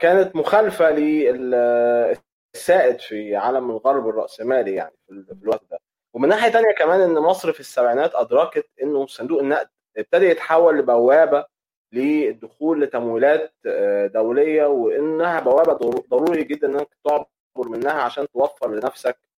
كانت 0.00 0.36
مخالفة 0.36 0.90
للسائد 0.90 2.20
في 3.00 3.36
عالم 3.36 3.70
الغرب 3.70 4.08
الرأسمالي 4.08 4.74
يعني 4.74 4.94
في 5.08 5.34
الوقت 5.42 5.62
ده 5.70 5.78
ومن 6.14 6.28
ناحية 6.28 6.50
ثانية 6.50 6.74
كمان 6.78 7.00
إن 7.00 7.14
مصر 7.14 7.52
في 7.52 7.60
السبعينات 7.60 8.14
أدركت 8.14 8.66
إنه 8.82 9.06
صندوق 9.06 9.40
النقد 9.40 9.68
ابتدى 9.96 10.26
يتحول 10.26 10.78
لبوابة 10.78 11.44
للدخول 11.92 12.80
لتمويلات 12.82 13.54
آه، 13.66 14.06
دولية 14.06 14.66
وإنها 14.66 15.40
بوابة 15.40 15.72
ضروري 16.10 16.44
جدا 16.44 16.68
إنك 16.68 16.88
تعبر 17.04 17.26
منها 17.68 17.92
عشان 17.92 18.26
توفر 18.34 18.70
لنفسك 18.74 19.16
آه، 19.16 19.31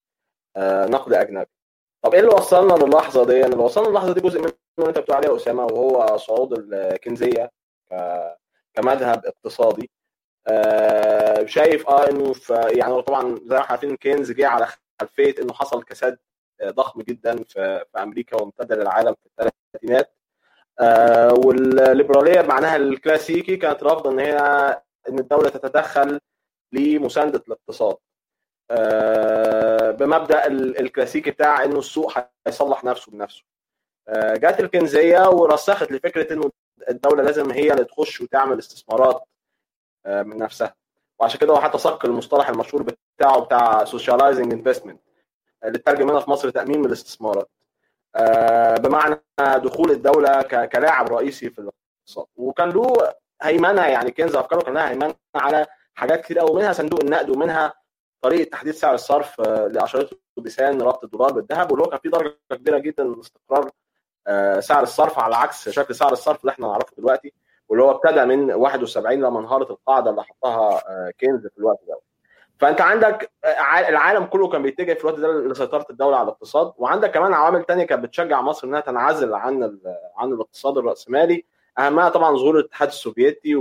نقد 0.91 1.13
أجنبي. 1.13 1.47
طب 2.03 2.15
إيه 2.15 2.21
اللي 2.21 2.35
وصلنا 2.35 2.85
للحظة 2.85 3.25
دي؟ 3.27 3.45
اللي 3.45 3.57
وصلنا 3.57 3.89
للحظة 3.89 4.15
دي 4.15 4.21
جزء 4.21 4.41
منه 4.41 4.53
أنت 4.89 4.99
بتقول 4.99 5.17
عليه 5.17 5.37
أسامة 5.37 5.65
وهو 5.65 6.17
صعود 6.17 6.53
الكنزية 6.73 7.51
كمذهب 8.75 9.27
اقتصادي 9.27 9.91
آه 10.49 11.45
شايف 11.47 11.89
آه 11.89 12.11
إنه 12.11 12.33
في 12.33 12.55
يعني 12.55 13.03
طبعا 13.03 13.35
زي 13.35 13.55
ما 13.55 13.61
إحنا 13.61 13.71
عارفين 13.71 13.97
كينز 13.97 14.33
جه 14.33 14.49
على 14.49 14.67
خلفية 15.01 15.35
إنه 15.43 15.53
حصل 15.53 15.83
كساد 15.83 16.19
آه، 16.61 16.71
ضخم 16.71 17.03
جدا 17.03 17.45
في, 17.45 17.85
أمريكا 17.99 18.37
وامتد 18.37 18.73
للعالم 18.73 19.15
في 19.15 19.27
الثلاثينات 19.27 20.17
آه 20.81 21.33
والليبرالية 21.47 22.43
معناها 22.43 22.77
الكلاسيكي 22.77 23.57
كانت 23.57 23.83
رافضة 23.83 24.11
إن 24.11 24.19
هي 24.19 24.37
إن 25.09 25.19
الدولة 25.19 25.49
تتدخل 25.51 26.21
لمساندة 26.73 27.43
الاقتصاد 27.49 27.97
آه 27.97 28.14
بمبدأ 29.99 30.47
الكلاسيكي 30.47 31.31
بتاع 31.31 31.65
إنه 31.65 31.79
السوق 31.79 32.13
هيصلح 32.47 32.85
نفسه 32.85 33.13
بنفسه. 33.13 33.43
آه 34.09 34.35
جت 34.35 34.61
الكنزية 34.61 35.29
ورسخت 35.29 35.93
لفكرة 35.93 36.33
إنه 36.33 36.51
الدولة 36.91 37.23
لازم 37.23 37.51
هي 37.51 37.73
اللي 37.73 37.85
تخش 37.85 38.21
وتعمل 38.21 38.59
استثمارات 38.59 39.23
آه، 40.07 40.23
من 40.23 40.39
نفسها. 40.39 40.75
وعشان 41.19 41.41
كده 41.41 41.53
هو 41.53 41.61
حتى 41.61 41.79
صك 41.79 42.05
المصطلح 42.05 42.49
المشهور 42.49 42.83
بتاعه 43.19 43.41
بتاع 43.41 43.85
socializing 43.85 44.53
investment 44.53 45.01
اللي 45.65 45.79
اترجم 45.79 46.11
هنا 46.11 46.21
في 46.21 46.31
مصر 46.31 46.51
تأميم 46.51 46.87
الاستثمارات. 46.87 47.51
آه، 48.17 48.75
بمعنى 48.77 49.21
دخول 49.41 49.91
الدولة 49.91 50.43
كلاعب 50.43 51.09
رئيسي 51.13 51.51
في 51.51 51.59
الاقتصاد. 51.59 52.27
وكان 52.37 52.71
له 52.71 53.15
هيمنة 53.43 53.83
يعني 53.87 54.11
كينز 54.11 54.37
أفكاره 54.37 54.63
كان 54.63 54.75
لها 54.75 54.91
هيمنة 54.91 55.15
على 55.35 55.67
حاجات 55.95 56.21
كتير 56.25 56.39
قوي 56.39 56.55
منها 56.61 56.73
صندوق 56.73 57.01
النقد 57.01 57.31
ومنها 57.31 57.75
طريقة 58.25 58.51
تحديد 58.51 58.75
سعر 58.75 58.95
الصرف 58.95 59.41
آه، 59.41 59.67
اللي 59.67 59.84
اشترطه 59.84 60.17
بإن 60.37 60.83
ربط 60.83 61.05
الدولار 61.05 61.33
بالذهب 61.33 61.71
واللي 61.73 61.85
هو 61.87 61.91
كان 61.91 61.99
في 61.99 62.09
درجة 62.09 62.39
كبيرة 62.51 62.79
جدا 62.79 63.05
من 63.05 63.13
الاستقرار 63.15 63.71
آه، 64.27 64.61
سعر 64.61 64.83
الصرف 64.83 65.19
على 65.19 65.37
عكس 65.37 65.69
شكل 65.69 65.95
سعر 65.95 66.13
الصرف 66.13 66.41
اللي 66.41 66.53
إحنا 66.53 66.67
نعرفه 66.67 66.93
دلوقتي 66.99 67.33
واللي 67.69 67.85
هو 67.85 67.91
ابتدى 67.91 68.25
من 68.25 68.53
71 68.55 69.21
لما 69.21 69.41
انهارت 69.41 69.71
القاعدة 69.71 70.11
اللي 70.11 70.23
حطها 70.25 70.83
آه، 70.89 71.13
كينز 71.19 71.47
في 71.47 71.59
الوقت 71.59 71.79
ده. 71.89 72.01
فأنت 72.59 72.81
عندك 72.81 73.31
العالم 73.89 74.25
كله 74.25 74.49
كان 74.49 74.63
بيتجه 74.63 74.95
في 74.95 75.01
الوقت 75.01 75.21
ده 75.21 75.33
لسيطرة 75.33 75.87
الدولة 75.91 76.17
على 76.17 76.25
الاقتصاد 76.25 76.73
وعندك 76.77 77.11
كمان 77.11 77.33
عوامل 77.33 77.65
ثانية 77.69 77.85
كانت 77.85 78.05
بتشجع 78.05 78.41
مصر 78.41 78.67
إنها 78.67 78.81
تنعزل 78.81 79.35
عن 79.35 79.79
عن 80.17 80.33
الاقتصاد 80.33 80.79
الرأسمالي 80.79 81.45
أهمها 81.79 82.09
طبعا 82.09 82.37
ظهور 82.37 82.59
الاتحاد 82.59 82.89
السوفيتي 82.89 83.55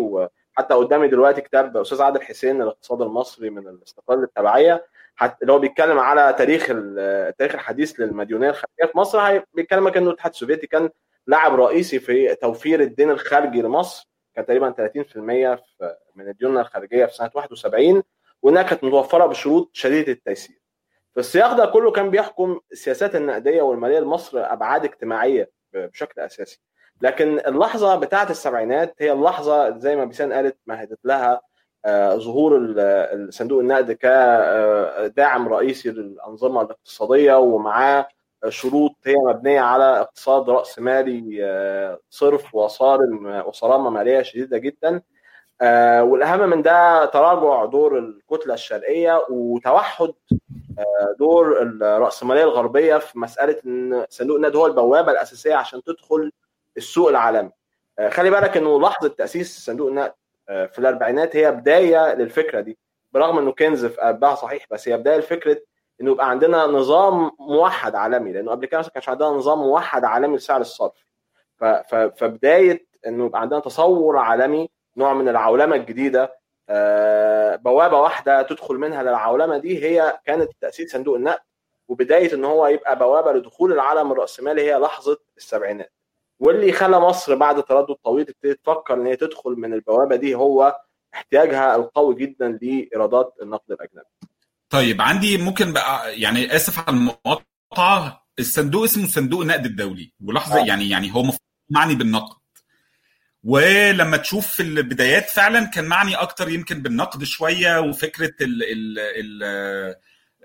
وحتى 0.57 0.73
قدامي 0.73 1.07
دلوقتي 1.07 1.41
كتاب 1.41 1.77
أستاذ 1.77 2.01
عادل 2.01 2.21
حسين 2.21 2.61
الاقتصاد 2.61 3.01
المصري 3.01 3.49
من 3.49 3.67
الاستقلال 3.67 4.19
للتبعيه 4.21 4.85
اللي 5.41 5.53
هو 5.53 5.59
بيتكلم 5.59 5.99
على 5.99 6.35
تاريخ 6.37 6.67
التاريخ 6.71 7.53
الحديث 7.53 7.99
للمديونية 7.99 8.49
الخارجية 8.49 8.91
في 8.91 8.97
مصر 8.97 9.39
بيتكلم 9.53 9.87
انه 9.87 10.07
الاتحاد 10.07 10.31
السوفيتي 10.31 10.67
كان 10.67 10.89
لاعب 11.27 11.55
رئيسي 11.55 11.99
في 11.99 12.35
توفير 12.35 12.81
الدين 12.81 13.09
الخارجي 13.09 13.61
لمصر 13.61 14.09
كان 14.35 14.45
تقريبا 14.45 14.71
30% 15.15 15.17
من 16.15 16.27
الديون 16.29 16.57
الخارجية 16.57 17.05
في 17.05 17.13
سنة 17.15 17.31
71 17.35 18.03
وانها 18.41 18.63
كانت 18.63 18.83
متوفرة 18.83 19.25
بشروط 19.25 19.69
شديدة 19.73 20.11
التيسير. 20.11 20.55
في 21.13 21.19
السياق 21.19 21.53
ده 21.53 21.65
كله 21.65 21.91
كان 21.91 22.09
بيحكم 22.09 22.59
السياسات 22.71 23.15
النقدية 23.15 23.61
والمالية 23.61 23.99
لمصر 23.99 24.53
أبعاد 24.53 24.85
اجتماعية 24.85 25.51
بشكل 25.73 26.21
أساسي. 26.21 26.61
لكن 27.03 27.39
اللحظة 27.39 27.95
بتاعه 27.95 28.29
السبعينات 28.29 28.95
هي 28.99 29.11
اللحظة 29.11 29.77
زي 29.77 29.95
ما 29.95 30.05
بيسان 30.05 30.33
قالت 30.33 30.57
مهدت 30.67 30.99
لها 31.03 31.41
آه، 31.85 32.15
ظهور 32.15 32.75
صندوق 33.29 33.59
النقد 33.59 33.91
كداعم 33.91 35.47
رئيسي 35.47 35.89
للأنظمة 35.89 36.61
الاقتصادية 36.61 37.33
ومعاه 37.33 38.07
شروط 38.49 38.95
هي 39.05 39.15
مبنية 39.15 39.59
على 39.61 40.01
اقتصاد 40.01 40.49
رأس 40.49 40.79
مالي 40.79 41.37
آه، 41.45 41.99
صرف 42.09 42.55
وصارم 42.55 43.43
وصرامة 43.47 43.89
مالية 43.89 44.21
شديدة 44.21 44.57
جدا. 44.57 45.01
آه، 45.61 46.03
والأهم 46.03 46.49
من 46.49 46.61
ده 46.61 47.05
تراجع 47.05 47.65
دور 47.65 47.99
الكتلة 47.99 48.53
الشرقية 48.53 49.25
وتوحد 49.29 50.13
دور 51.19 51.61
الرأسمالية 51.61 52.43
الغربية 52.43 52.97
في 52.97 53.19
مسألة 53.19 53.57
إن 53.65 54.05
صندوق 54.09 54.35
النقد 54.35 54.55
هو 54.55 54.65
البوابة 54.65 55.11
الأساسية 55.11 55.55
عشان 55.55 55.83
تدخل 55.83 56.31
السوق 56.77 57.09
العالمي. 57.09 57.51
خلي 58.09 58.29
بالك 58.29 58.57
إنه 58.57 58.79
لحظة 58.81 59.07
تأسيس 59.07 59.65
صندوق 59.65 59.87
النقد 59.89 60.13
آه، 60.49 60.65
في 60.65 60.79
الأربعينات 60.79 61.35
هي 61.35 61.51
بداية 61.51 62.13
للفكرة 62.13 62.61
دي 62.61 62.77
برغم 63.11 63.37
إنه 63.37 63.51
كنز 63.51 63.85
في 63.85 64.01
قلبها 64.01 64.35
صحيح 64.35 64.65
بس 64.71 64.87
هي 64.89 64.97
بداية 64.97 65.17
لفكرة 65.17 65.57
إنه 66.01 66.11
يبقى 66.11 66.29
عندنا 66.29 66.65
نظام 66.65 67.31
موحد 67.39 67.95
عالمي 67.95 68.31
لأنه 68.33 68.51
قبل 68.51 68.65
كده 68.65 68.81
ما 68.81 68.87
كانش 68.87 69.09
عندنا 69.09 69.29
نظام 69.29 69.59
موحد 69.59 70.03
عالمي 70.03 70.37
لسعر 70.37 70.61
الصرف. 70.61 71.05
فبداية 72.17 72.85
إنه 73.07 73.25
يبقى 73.25 73.41
عندنا 73.41 73.59
تصور 73.59 74.17
عالمي 74.17 74.69
نوع 74.97 75.13
من 75.13 75.29
العولمة 75.29 75.75
الجديدة 75.75 76.35
آه، 76.69 77.55
بوابة 77.55 77.99
واحدة 77.99 78.41
تدخل 78.41 78.75
منها 78.75 79.03
للعولمة 79.03 79.57
دي 79.57 79.83
هي 79.85 80.19
كانت 80.25 80.51
تأسيس 80.61 80.91
صندوق 80.91 81.15
النقد 81.15 81.39
وبداية 81.87 82.33
إن 82.33 82.45
هو 82.45 82.67
يبقى 82.67 82.99
بوابة 82.99 83.31
لدخول 83.33 83.71
العالم 83.73 84.11
الرأسمالي 84.11 84.61
هي 84.61 84.75
لحظة 84.75 85.17
السبعينات. 85.37 85.91
واللي 86.43 86.71
خلى 86.71 86.99
مصر 86.99 87.35
بعد 87.35 87.63
تردد 87.63 87.95
طويل 88.03 88.25
تبتدي 88.25 88.53
تفكر 88.53 88.93
إن 88.93 89.05
هي 89.05 89.15
تدخل 89.15 89.51
من 89.51 89.73
البوابة 89.73 90.15
دي 90.15 90.35
هو 90.35 90.77
احتياجها 91.13 91.75
القوي 91.75 92.15
جدا 92.15 92.59
لإيرادات 92.61 93.33
النقد 93.41 93.71
الأجنبي. 93.71 94.05
طيب 94.69 95.01
عندي 95.01 95.37
ممكن 95.37 95.73
بقى 95.73 96.19
يعني 96.19 96.55
آسف 96.55 96.79
على 96.79 96.97
المقاطعة 96.97 98.25
الصندوق 98.39 98.83
اسمه 98.83 99.07
صندوق 99.07 99.41
النقد 99.41 99.65
الدولي 99.65 100.13
ولحظه 100.25 100.61
آه. 100.61 100.65
يعني 100.65 100.89
يعني 100.89 101.15
هو 101.15 101.23
معني 101.69 101.95
بالنقد 101.95 102.37
ولما 103.43 104.17
تشوف 104.17 104.47
في 104.47 104.63
البدايات 104.63 105.29
فعلا 105.29 105.65
كان 105.65 105.85
معني 105.85 106.15
أكتر 106.15 106.49
يمكن 106.49 106.81
بالنقد 106.81 107.23
شوية 107.23 107.79
وفكرة 107.79 108.33
ال 108.41 108.63
ال 108.63 108.99
ال 108.99 109.43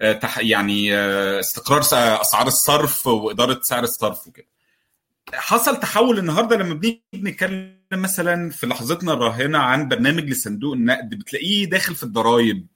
آه، 0.00 0.30
يعني 0.40 0.96
آه، 0.96 1.40
استقرار 1.40 1.80
أسعار 2.20 2.46
الصرف 2.46 3.06
وإدارة 3.06 3.60
سعر 3.62 3.84
الصرف 3.84 4.26
وكده 4.28 4.46
حصل 5.34 5.80
تحول 5.80 6.18
النهارده 6.18 6.56
لما 6.56 6.74
بنيجي 6.74 7.02
نتكلم 7.14 7.78
مثلا 7.92 8.50
في 8.50 8.66
لحظتنا 8.66 9.12
الراهنة 9.12 9.58
عن 9.58 9.88
برنامج 9.88 10.24
لصندوق 10.30 10.72
النقد 10.74 11.08
بتلاقيه 11.14 11.64
داخل 11.64 11.94
في 11.94 12.02
الضرايب 12.02 12.66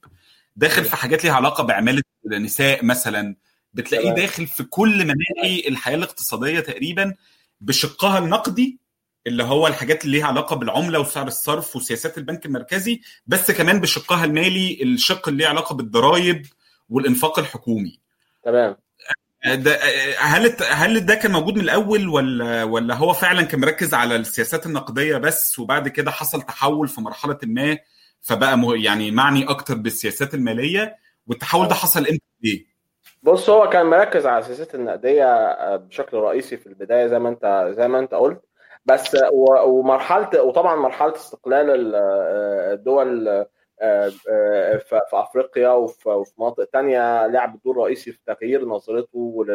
داخل 0.55 0.85
في 0.85 0.95
حاجات 0.95 1.23
ليها 1.23 1.33
علاقة 1.33 1.63
بعماله 1.63 2.01
النساء 2.25 2.85
مثلا 2.85 3.35
بتلاقيه 3.73 4.09
داخل 4.15 4.47
في 4.47 4.63
كل 4.63 5.03
مناحي 5.05 5.63
الحياة 5.67 5.95
الاقتصادية 5.95 6.59
تقريبا 6.59 7.13
بشقها 7.61 8.17
النقدي 8.17 8.79
اللي 9.27 9.43
هو 9.43 9.67
الحاجات 9.67 10.05
اللي 10.05 10.17
ليها 10.17 10.27
علاقة 10.27 10.55
بالعملة 10.55 10.99
وسعر 10.99 11.27
الصرف 11.27 11.75
وسياسات 11.75 12.17
البنك 12.17 12.45
المركزي 12.45 13.01
بس 13.27 13.51
كمان 13.51 13.79
بشقها 13.79 14.25
المالي 14.25 14.83
الشق 14.83 15.27
اللي 15.27 15.43
ليه 15.43 15.49
علاقة 15.49 15.75
بالضرائب 15.75 16.45
والإنفاق 16.89 17.39
الحكومي. 17.39 17.99
تمام. 18.43 18.75
ده 19.45 19.77
هل 20.19 20.55
هل 20.71 21.05
ده 21.05 21.15
كان 21.15 21.31
موجود 21.31 21.55
من 21.55 21.61
الأول 21.61 22.07
ولا 22.07 22.63
ولا 22.63 22.95
هو 22.95 23.13
فعلا 23.13 23.41
كان 23.41 23.59
مركز 23.61 23.93
على 23.93 24.15
السياسات 24.15 24.65
النقدية 24.65 25.17
بس 25.17 25.59
وبعد 25.59 25.87
كده 25.87 26.11
حصل 26.11 26.41
تحول 26.41 26.87
في 26.87 27.01
مرحلة 27.01 27.37
ما 27.43 27.77
فبقى 28.21 28.57
يعني 28.83 29.11
معني 29.11 29.49
أكتر 29.49 29.75
بالسياسات 29.75 30.33
المالية 30.33 30.95
والتحول 31.27 31.67
ده 31.67 31.73
حصل 31.75 31.99
إمتى 31.99 32.21
ليه؟ 32.43 32.65
بص 33.23 33.49
هو 33.49 33.69
كان 33.69 33.85
مركز 33.85 34.25
على 34.25 34.39
السياسات 34.39 34.75
النقدية 34.75 35.25
آه، 35.35 35.75
بشكل 35.75 36.17
رئيسي 36.17 36.57
في 36.57 36.67
البداية 36.67 37.07
زي 37.07 37.19
ما 37.19 37.29
انت 37.29 37.73
زي 37.77 37.87
ما 37.87 37.99
أنت 37.99 38.13
قلت 38.13 38.41
بس 38.85 39.17
ومرحله 39.65 40.41
وطبعا 40.43 40.75
مرحلة 40.75 41.15
استقلال 41.15 41.69
ال- 41.69 41.95
آه، 41.95 42.73
الدول 42.73 43.45
في 44.07 44.79
في 44.85 45.01
أفريقيا 45.13 45.69
وفي 45.69 46.33
مناطق 46.37 46.63
تانية 46.63 47.27
لعب 47.27 47.59
دور 47.65 47.77
رئيسي 47.77 48.11
في 48.11 48.19
تغيير 48.25 48.65
نظرته 48.65 49.45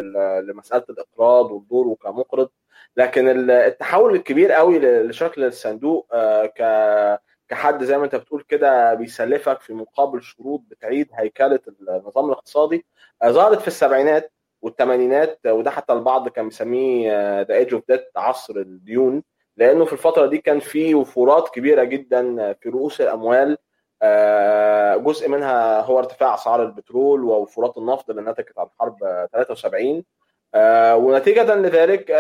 لمسألة 0.43 0.85
الإقراض 0.91 1.51
ودوره 1.51 1.95
كمقرض 2.03 2.49
لكن 2.97 3.29
ال- 3.29 3.51
التحول 3.51 4.15
الكبير 4.15 4.53
قوي 4.53 4.79
لشكل 4.79 5.45
الصندوق 5.45 6.07
آه، 6.13 7.19
كحد 7.49 7.85
زي 7.85 7.99
ما 7.99 8.05
أنت 8.05 8.17
بتقول 8.17 8.43
كده 8.49 8.95
بيسلفك 8.95 9.61
في 9.61 9.75
مقابل 9.75 10.23
شروط 10.23 10.63
بتعيد 10.69 11.09
هيكلة 11.15 11.61
النظام 11.81 12.27
الاقتصادي. 12.27 12.87
آه، 13.23 13.31
ظهرت 13.31 13.61
في 13.61 13.69
السبعينات 13.69 14.33
والثمانينات 14.63 15.41
وده 15.47 15.71
حتى 15.71 15.93
البعض 15.93 16.29
كان 16.29 16.45
مسميه 16.45 17.41
the 17.43 17.55
age 17.55 17.75
of 17.75 17.83
debt 17.89 18.09
عصر 18.17 18.57
الديون. 18.57 19.23
لأنه 19.57 19.85
في 19.85 19.93
الفترة 19.93 20.27
دي 20.27 20.39
كان 20.39 20.61
في 20.61 20.95
وفورات 20.95 21.49
كبيرة 21.49 21.85
جدا 21.85 22.53
في 22.53 22.69
رؤوس 22.69 23.01
الأموال 23.01 23.51
آه، 23.51 23.59
جزء 24.97 25.29
منها 25.29 25.81
هو 25.81 25.99
ارتفاع 25.99 26.35
أسعار 26.35 26.63
البترول 26.63 27.25
ووفورات 27.25 27.79
النفط 27.79 28.11
اللي 28.11 28.23
نتجت 28.23 28.59
عن 28.59 28.67
حرب 28.81 29.05
آه، 29.05 29.29
73 29.33 30.05
آه، 30.55 30.97
ونتيجة 30.97 31.55
لذلك 31.55 32.11
آه، 32.11 32.17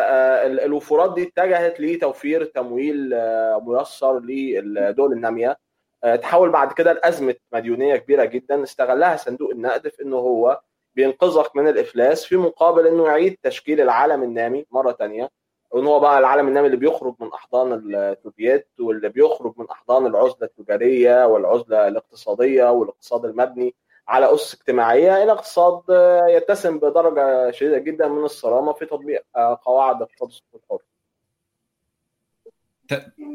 آه، 0.00 0.46
ال- 0.46 0.60
الوفورات 0.60 1.14
دي 1.14 1.22
اتجهت 1.22 1.80
لتوفير 1.80 2.44
تمويل 2.44 3.14
آه، 3.14 3.62
ميسر 3.66 4.18
للدول 4.20 5.12
النامية. 5.12 5.58
آه، 6.04 6.16
تحول 6.16 6.50
بعد 6.50 6.72
كده 6.72 6.92
لأزمة 6.92 7.34
مديونية 7.52 7.96
كبيرة 7.96 8.24
جدا 8.24 8.62
استغلها 8.62 9.16
صندوق 9.16 9.50
النقد 9.50 9.88
في 9.88 10.02
انه 10.02 10.16
هو 10.16 10.60
بينقذك 10.94 11.56
من 11.56 11.68
الإفلاس 11.68 12.24
في 12.24 12.36
مقابل 12.36 12.86
إنه 12.86 13.06
يعيد 13.06 13.36
تشكيل 13.42 13.80
العالم 13.80 14.22
النامي 14.22 14.66
مرة 14.70 14.92
تانية. 14.92 15.28
وان 15.70 15.86
هو 15.86 16.00
بقى 16.00 16.18
العالم 16.18 16.48
النامي 16.48 16.66
اللي 16.66 16.76
بيخرج 16.76 17.14
من 17.20 17.28
احضان 17.32 17.94
السوفييت 17.94 18.68
واللي 18.80 19.08
بيخرج 19.08 19.54
من 19.56 19.66
احضان 19.70 20.06
العزله 20.06 20.42
التجاريه 20.42 21.26
والعزله 21.26 21.88
الاقتصاديه 21.88 22.70
والاقتصاد 22.70 23.24
المبني 23.24 23.74
على 24.08 24.34
اسس 24.34 24.54
اجتماعيه 24.54 25.22
إلى 25.22 25.32
اقتصاد 25.32 25.82
آه، 25.90 26.26
يتسم 26.28 26.78
بدرجه 26.78 27.50
شديده 27.50 27.78
جدا 27.78 28.08
من 28.08 28.24
الصرامه 28.24 28.72
في 28.72 28.86
تطبيق 28.86 29.24
آه، 29.36 29.60
قواعد 29.64 30.02
اقتصاد 30.02 30.28
السوق 30.28 30.62
الحر. 30.62 30.78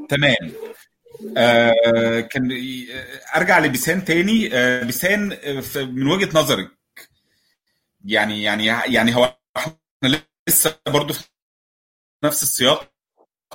تمام 0.09 0.51
آه 1.37 2.19
كان 2.19 2.51
آه، 2.51 3.37
ارجع 3.37 3.59
لبيسان 3.59 4.05
تاني 4.05 4.49
آه 4.53 4.83
بيسان 4.83 5.37
من 5.75 6.07
وجهة 6.07 6.39
نظرك 6.39 6.69
يعني 8.05 8.43
يعني 8.43 8.65
يعني 8.65 9.15
هو 9.15 9.35
إحنا 9.57 9.77
لسه 10.47 10.75
برضو 10.87 11.13
في 11.13 11.32
نفس 12.23 12.43
السياق 12.43 12.91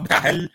بتاع 0.01 0.19
هل 0.19 0.51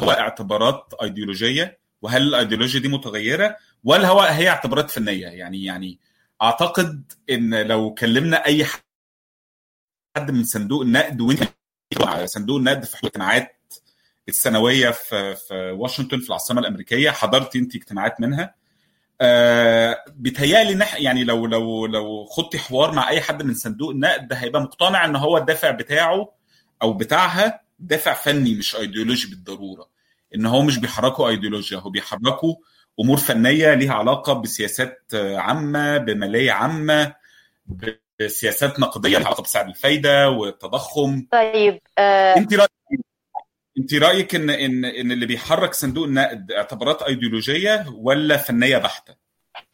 هو 0.00 0.10
اعتبارات 0.10 0.94
ايديولوجية 1.02 1.78
وهل 2.02 2.22
الايديولوجيا 2.22 2.80
دي 2.80 2.88
متغيرة 2.88 3.56
ولا 3.84 4.08
هو 4.08 4.20
هي 4.20 4.48
اعتبارات 4.48 4.90
فنية؟ 4.90 5.26
يعني 5.26 5.64
يعني 5.64 5.98
أعتقد 6.42 7.12
إن 7.30 7.62
لو 7.66 7.94
كلمنا 7.94 8.46
أي 8.46 8.64
حد 10.16 10.30
من 10.30 10.44
صندوق 10.44 10.82
النقد 10.82 11.20
وإنت 11.20 11.42
صندوق 12.24 12.56
النقد 12.56 12.84
في 12.84 12.94
الاجتماعات 13.00 13.54
السنوية 14.28 14.90
في 14.90 15.34
في 15.34 15.54
واشنطن 15.78 16.20
في 16.20 16.26
العاصمة 16.28 16.60
الأمريكية 16.60 17.10
حضرت 17.10 17.56
أنت 17.56 17.74
اجتماعات 17.76 18.20
منها 18.20 18.54
آه 19.20 20.04
بيتهيألي 20.08 20.74
نح 20.74 20.94
يعني 21.00 21.24
لو 21.24 21.46
لو 21.46 21.86
لو 21.86 22.24
خدتي 22.24 22.58
حوار 22.58 22.92
مع 22.92 23.08
أي 23.08 23.20
حد 23.20 23.42
من 23.42 23.54
صندوق 23.54 23.90
النقد 23.90 24.32
هيبقى 24.32 24.62
مقتنع 24.62 25.04
إن 25.04 25.16
هو 25.16 25.36
الدافع 25.36 25.70
بتاعه 25.70 26.37
أو 26.82 26.92
بتاعها 26.92 27.60
دافع 27.78 28.14
فني 28.14 28.54
مش 28.54 28.76
ايديولوجي 28.76 29.30
بالضرورة. 29.30 29.88
إن 30.34 30.46
هو 30.46 30.62
مش 30.62 30.78
بيحركوا 30.78 31.28
ايديولوجيا 31.28 31.78
هو 31.78 31.90
بيحركوا 31.90 32.54
أمور 33.00 33.16
فنية 33.16 33.74
ليها 33.74 33.94
علاقة 33.94 34.32
بسياسات 34.32 35.02
عامة 35.14 35.98
بمالية 35.98 36.52
عامة 36.52 37.14
بسياسات 38.20 38.80
نقدية 38.80 39.18
ليها 39.18 39.26
علاقة 39.26 39.42
بسعر 39.42 39.66
الفايدة 39.66 40.30
والتضخم. 40.30 41.26
طيب 41.32 41.80
آه. 41.98 42.36
أنت 42.36 42.54
رأيك 42.54 42.70
أنت 43.78 43.94
رأيك 43.94 44.34
إن 44.34 44.50
إن 44.50 44.84
إن 44.84 45.12
اللي 45.12 45.26
بيحرك 45.26 45.74
صندوق 45.74 46.04
النقد 46.04 46.52
اعتبارات 46.52 47.02
ايديولوجيه 47.02 47.86
ولا 47.94 48.36
فنية 48.36 48.78
بحتة؟ 48.78 49.14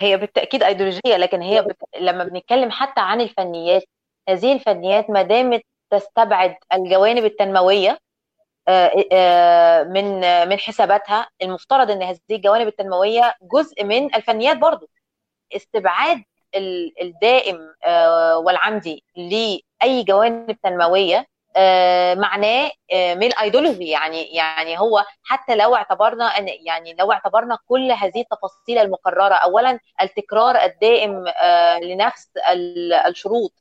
هي 0.00 0.16
بالتأكيد 0.16 0.62
ايديولوجيه 0.62 1.16
لكن 1.16 1.42
هي 1.42 1.62
بت... 1.62 1.76
لما 2.00 2.24
بنتكلم 2.24 2.70
حتى 2.70 3.00
عن 3.00 3.20
الفنيات 3.20 3.82
هذه 4.28 4.52
الفنيات 4.52 5.10
ما 5.10 5.22
دامت 5.22 5.62
تستبعد 5.90 6.56
الجوانب 6.72 7.24
التنموية 7.24 7.98
آه، 8.68 9.04
آه، 9.12 9.82
من 9.82 10.20
من 10.48 10.58
حساباتها. 10.58 11.28
المفترض 11.42 11.90
إن 11.90 12.02
هذه 12.02 12.18
الجوانب 12.30 12.66
التنموية 12.68 13.34
جزء 13.42 13.84
من 13.84 14.14
الفنيات 14.14 14.56
برضو. 14.56 14.88
استبعاد 15.56 16.22
ال- 16.54 17.02
الدائم 17.02 17.58
آه، 17.84 18.38
والعمدي 18.38 19.04
لأي 19.16 20.02
جوانب 20.02 20.56
تنموية 20.62 21.26
معناه 22.16 22.70
من 22.92 23.32
ايديولوجي 23.38 23.88
يعني 23.88 24.22
يعني 24.34 24.78
هو 24.80 25.04
حتى 25.22 25.54
لو 25.56 25.74
اعتبرنا 25.76 26.24
إن 26.24 26.48
يعني 26.48 26.94
لو 26.94 27.12
اعتبرنا 27.12 27.58
كل 27.68 27.92
هذه 27.92 28.20
التفاصيل 28.20 28.78
المكررة 28.78 29.34
اولا 29.34 29.78
التكرار 30.02 30.56
الدائم 30.64 31.24
لنفس 31.82 32.30
ال- 32.48 32.92
الشروط 32.92 33.52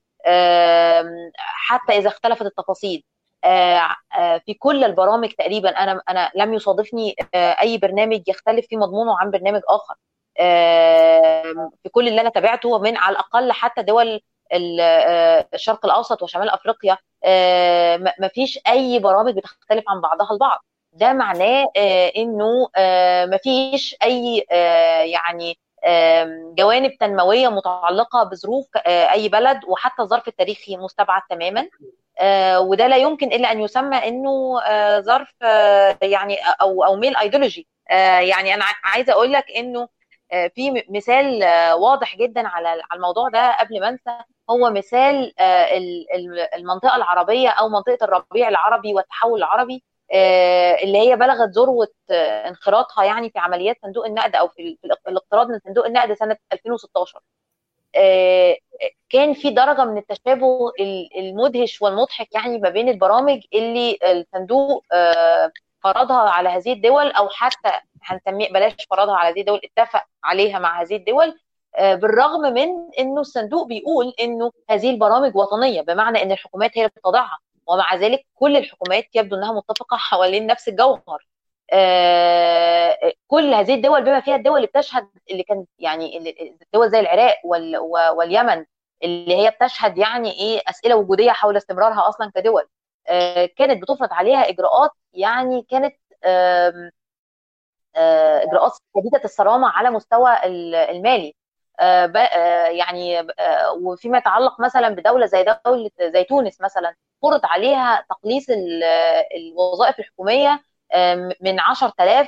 حتى 1.37 1.97
إذا 1.97 2.07
اختلفت 2.07 2.41
التفاصيل. 2.45 3.03
آه، 3.43 3.81
آه، 4.19 4.37
في 4.45 4.53
كل 4.53 4.83
البرامج 4.83 5.29
تقريبا 5.31 5.69
أنا 5.69 6.01
أنا 6.09 6.31
لم 6.35 6.53
يصادفني 6.53 7.15
آه، 7.35 7.55
أي 7.61 7.77
برنامج 7.77 8.21
يختلف 8.27 8.67
في 8.67 8.77
مضمونه 8.77 9.19
عن 9.19 9.31
برنامج 9.31 9.61
آخر. 9.69 9.95
في 11.83 11.89
كل 11.91 12.07
اللي 12.07 12.21
أنا 12.21 12.29
تابعته 12.29 12.79
من 12.79 12.97
على 12.97 13.13
الأقل 13.13 13.51
حتى 13.51 13.81
دول 13.81 14.21
ال- 14.53 14.81
الشرق 15.53 15.85
الأوسط 15.85 16.23
وشمال 16.23 16.49
أفريقيا 16.49 16.97
ما 18.19 18.27
فيش 18.33 18.59
أي 18.67 18.99
برامج 18.99 19.35
بتختلف 19.35 19.83
عن 19.89 20.01
بعضها 20.01 20.31
البعض. 20.31 20.59
ده 20.93 21.13
معناه 21.13 21.67
إنه 22.17 22.69
ما 23.25 23.37
فيش 23.43 23.95
أي 24.03 24.45
يعني 25.11 25.57
جوانب 26.57 26.91
تنموية 26.99 27.47
متعلقة 27.47 28.23
بظروف 28.23 28.67
آه، 28.87 29.11
أي 29.11 29.29
بلد 29.29 29.59
وحتى 29.67 30.01
الظرف 30.01 30.27
التاريخي 30.27 30.77
مستبعد 30.77 31.21
تماما. 31.29 31.67
آه، 32.19 32.59
وده 32.59 32.87
لا 32.87 32.97
يمكن 32.97 33.27
إلا 33.27 33.51
أن 33.51 33.61
يسمى 33.61 33.97
إنه 33.97 34.61
آه، 34.61 34.99
ظرف 34.99 35.29
يعني 36.01 36.37
أو 36.61 36.83
أو 36.83 36.95
ميل 36.95 37.17
ايديولوجي 37.17 37.67
يعني 38.19 38.53
أنا 38.53 38.65
عايزة 38.83 39.13
أقول 39.13 39.31
لك 39.33 39.45
إنه 39.57 39.87
في 40.55 40.83
مثال 40.89 41.43
واضح 41.73 42.15
جدا 42.17 42.47
على 42.47 42.81
الموضوع 42.93 43.29
ده 43.29 43.51
قبل 43.59 43.79
ما 43.81 43.89
أنسى. 43.89 44.17
هو 44.49 44.69
مثال 44.69 45.33
ال- 45.41 46.05
ال- 46.15 46.55
المنطقة 46.55 46.95
العربية 46.95 47.49
أو 47.49 47.69
منطقة 47.69 47.97
الربيع 48.01 48.49
العربي 48.49 48.93
والتحول 48.93 49.39
العربي. 49.39 49.83
اللي 50.83 50.97
هي 51.09 51.15
بلغت 51.15 51.49
ذروة 51.49 51.87
آه، 52.11 52.47
انخراطها 52.49 53.03
يعني 53.03 53.29
في 53.29 53.39
عمليات 53.39 53.77
صندوق 53.81 54.05
النقد 54.05 54.35
أو 54.35 54.47
في 54.47 54.61
ال- 54.61 54.77
في 54.81 54.85
الاق- 54.87 55.07
الاقتراض 55.09 55.47
من 55.49 55.59
صندوق 55.65 55.85
النقد 55.85 56.13
سنة 56.13 56.37
2016 56.53 57.19
آه، 57.95 58.57
كان 59.09 59.33
في 59.33 59.49
درجة 59.49 59.85
من 59.85 59.97
التشابه 59.97 60.71
ال- 60.79 61.09
المدهش 61.19 61.81
والمضحك 61.81 62.35
يعني 62.35 62.57
ما 62.57 62.69
بين 62.69 62.89
البرامج 62.89 63.41
اللي 63.53 63.97
الصندوق 64.03 64.83
آه، 64.93 65.51
فرضها 65.83 66.29
على 66.29 66.49
هذه 66.49 66.73
الدول 66.73 67.11
أو 67.11 67.29
حتى 67.29 67.71
هنسميه 68.03 68.49
بلاش 68.49 68.73
فرضها 68.91 69.15
على 69.15 69.33
هذه 69.33 69.39
الدول 69.41 69.61
اتفق 69.63 70.03
عليها 70.23 70.59
مع 70.59 70.81
هذه 70.81 70.95
الدول 70.95 71.39
آه، 71.75 71.95
بالرغم 71.95 72.41
من 72.41 72.69
إنه 72.99 73.21
الصندوق 73.21 73.67
بيقول 73.67 74.13
إنه 74.19 74.51
هذه 74.69 74.89
البرامج 74.89 75.35
وطنية 75.35 75.81
بمعنى 75.81 76.23
إن 76.23 76.31
الحكومات 76.31 76.71
هي 76.77 76.81
اللي 76.81 76.91
بتضعها. 76.97 77.37
ومع 77.67 77.95
ذلك 77.95 78.25
كل 78.35 78.57
الحكومات 78.57 79.05
يبدو 79.15 79.35
إنها 79.35 79.53
متفقة 79.53 79.97
حوالين 79.97 80.47
نفس 80.47 80.67
الجوهر. 80.67 81.27
آه، 81.73 83.13
كل 83.27 83.53
هذه 83.53 83.73
الدول 83.75 84.03
بما 84.03 84.19
فيها 84.19 84.35
الدول 84.35 84.55
اللي 84.57 84.67
بتشهد 84.67 85.09
اللي 85.31 85.43
كانت 85.43 85.69
يعني 85.79 86.17
الدول 86.65 86.89
زي 86.89 86.99
العراق 86.99 87.35
وال- 87.45 87.77
واليمن 88.17 88.65
اللي 89.03 89.35
هي 89.37 89.49
بتشهد 89.51 89.97
يعني 89.97 90.31
إيه 90.31 90.61
أسئلة 90.67 90.95
وجودية 90.95 91.31
حول 91.31 91.57
استمرارها 91.57 92.09
أصلا 92.09 92.31
كدول. 92.35 92.67
كانت 93.57 93.81
بتفرض 93.83 94.13
عليها 94.13 94.49
إجراءات 94.49 94.91
يعني 95.13 95.61
كانت 95.69 95.95
إجراءات 97.95 98.71
شديدة 98.97 99.21
الصرامة 99.25 99.67
على 99.69 99.89
مستوى 99.89 100.31
المالي. 100.45 101.35
يعني 102.79 103.27
وفيما 103.81 104.17
يتعلق 104.17 104.61
مثلا 104.61 104.89
بدولة 104.89 105.25
زي 105.25 105.45
دولة 105.65 105.89
زي 106.01 106.23
تونس 106.23 106.61
مثلا 106.61 106.95
فرض 107.23 107.41
عليها 107.45 108.05
تقليص 108.09 108.45
الوظائف 109.35 109.99
الحكومية 109.99 110.61
من 111.41 111.59
10900 111.59 112.27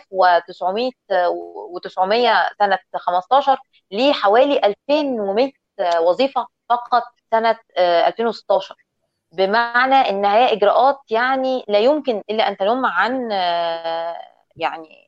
و900 0.99 2.57
سنة 2.59 2.79
15 2.95 3.57
لحوالي 3.91 4.61
2100 4.65 5.51
وظيفة 5.99 6.47
فقط 6.69 7.03
سنة 7.31 7.59
2016 7.77 8.75
بمعنى 9.31 9.95
إن 9.95 10.25
هي 10.25 10.53
إجراءات 10.53 10.99
يعني 11.09 11.65
لا 11.67 11.79
يمكن 11.79 12.21
إلا 12.29 12.47
أن 12.47 12.57
تنم 12.57 12.85
عن 12.85 13.31
يعني 14.55 15.05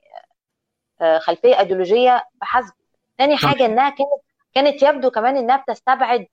خلفية 1.19 1.59
أيديولوجية 1.59 2.23
فحسب 2.41 2.73
ثاني 3.17 3.37
حاجة 3.37 3.65
إنها 3.65 3.89
كانت 3.89 4.09
كانت 4.53 4.83
يبدو 4.83 5.11
كمان 5.11 5.37
إنها 5.37 5.57
بتستبعد 5.57 6.27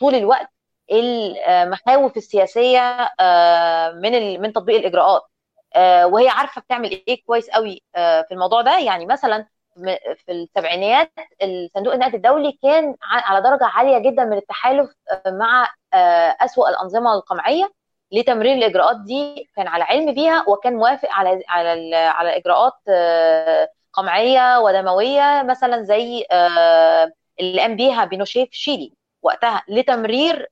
طول 0.00 0.14
الوقت. 0.14 0.48
المخاوف 0.92 2.16
السياسية 2.16 3.08
من 3.94 4.40
من 4.40 4.52
تطبيق 4.52 4.76
الإجراءات. 4.76 5.22
وهي 6.04 6.28
عارفة 6.28 6.60
بتعمل 6.60 6.90
إيه 7.08 7.24
كويس 7.26 7.50
قوي 7.50 7.82
في 7.94 8.28
الموضوع 8.32 8.62
ده. 8.62 8.78
يعني 8.78 9.06
مثلا 9.06 9.46
في 10.16 10.32
السبعينيات 10.32 11.12
الصندوق 11.42 11.94
النقد 11.94 12.14
الدولي 12.14 12.58
كان 12.62 12.94
على 13.02 13.40
درجة 13.40 13.64
عالية 13.64 13.98
جدا 13.98 14.24
من 14.24 14.36
التحالف 14.36 14.90
مع 15.26 15.68
أسوأ 16.40 16.68
الأنظمة 16.68 17.14
القمعية 17.14 17.72
لتمرير 18.12 18.52
الإجراءات 18.52 18.96
دي. 19.00 19.50
كان 19.56 19.68
على 19.68 19.84
علم 19.84 20.14
بيها 20.14 20.44
وكان 20.48 20.76
موافق 20.76 21.08
على 21.10 21.42
على 21.48 21.96
على 21.96 22.36
إجراءات 22.36 22.74
قمعية 23.92 24.58
ودموية 24.60 25.42
مثلا 25.42 25.82
زي 25.82 26.26
اللي 27.40 27.60
قام 27.60 27.76
بيها 27.76 28.04
بينوشيه 28.04 28.44
في 28.44 28.56
شيلي. 28.58 28.92
وقتها 29.22 29.62
لتمرير 29.68 30.46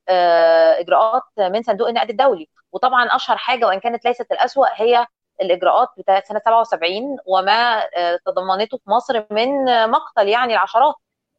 إجراءات 0.80 1.22
من 1.38 1.62
صندوق 1.62 1.88
النقد 1.88 2.10
الدولي. 2.10 2.48
وطبعا 2.72 3.16
أشهر 3.16 3.36
حاجة 3.36 3.66
وإن 3.66 3.80
كانت 3.80 4.04
ليست 4.04 4.32
الأسوأ 4.32 4.66
هي 4.74 5.06
الإجراءات 5.40 5.88
بتاعت 5.98 6.26
سنة 6.28 6.40
77 6.44 7.16
وما 7.26 7.82
تضمنته 8.26 8.76
في 8.76 8.90
مصر 8.90 9.24
من 9.30 9.64
مقتل 9.90 10.28
يعني 10.28 10.52
العشرات. 10.52 10.94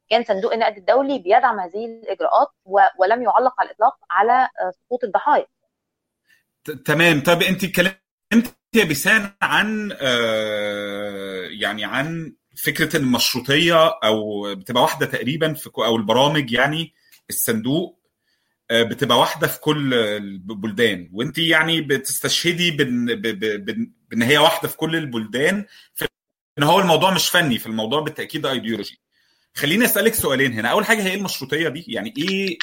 كان 0.10 0.24
صندوق 0.24 0.54
النقد 0.54 0.78
الدولي 0.78 1.20
بيدعم 1.20 1.60
هذه 1.60 1.86
الإجراءات 1.86 2.48
ولم 3.00 3.24
يعلق 3.24 3.54
على 3.60 3.68
الإطلاق 3.70 3.96
على 4.12 4.48
سقوط 4.86 5.04
الضحايا. 5.04 5.46
تمام. 6.86 7.24
طب 7.24 7.42
أنت 7.42 7.64
اتكلمت 7.64 8.56
يا 8.76 8.84
بيسان 8.84 9.32
عن 9.42 9.92
آه 10.02 11.48
يعني 11.62 11.86
عن 11.86 12.34
فكرة 12.66 12.98
المشروطية 12.98 13.88
أو 13.88 14.44
بتبقى 14.56 14.82
واحدة 14.84 15.06
تقريبا 15.06 15.54
في 15.54 15.70
أو 15.78 15.96
البرامج 15.96 16.52
يعني 16.52 16.94
الصندوق 17.30 18.00
بتبقى 18.72 19.20
واحدة 19.20 19.48
في 19.48 19.60
كل 19.60 19.94
البلدان. 19.94 21.10
وانت 21.14 21.38
يعني 21.38 21.82
بتستشهدي 21.82 22.72
بان 22.72 23.06
بان 24.10 24.22
هي 24.22 24.38
واحدة 24.38 24.68
في 24.68 24.78
كل 24.78 24.96
البلدان. 24.96 25.66
في 25.96 26.06
إن 26.60 26.64
هو 26.64 26.80
الموضوع 26.80 27.14
مش 27.14 27.30
فني 27.30 27.60
في 27.60 27.68
الموضوع 27.68 28.02
بالتأكيد 28.02 28.46
ايديولوجي 28.46 29.02
خليني 29.56 29.86
أسألك 29.86 30.14
سؤالين 30.14 30.54
هنا. 30.54 30.70
أول 30.70 30.86
حاجة 30.86 31.04
هي 31.04 31.16
المشروطية 31.16 31.70
دي؟ 31.70 31.86
يعني 31.88 32.14
إيه 32.18 32.58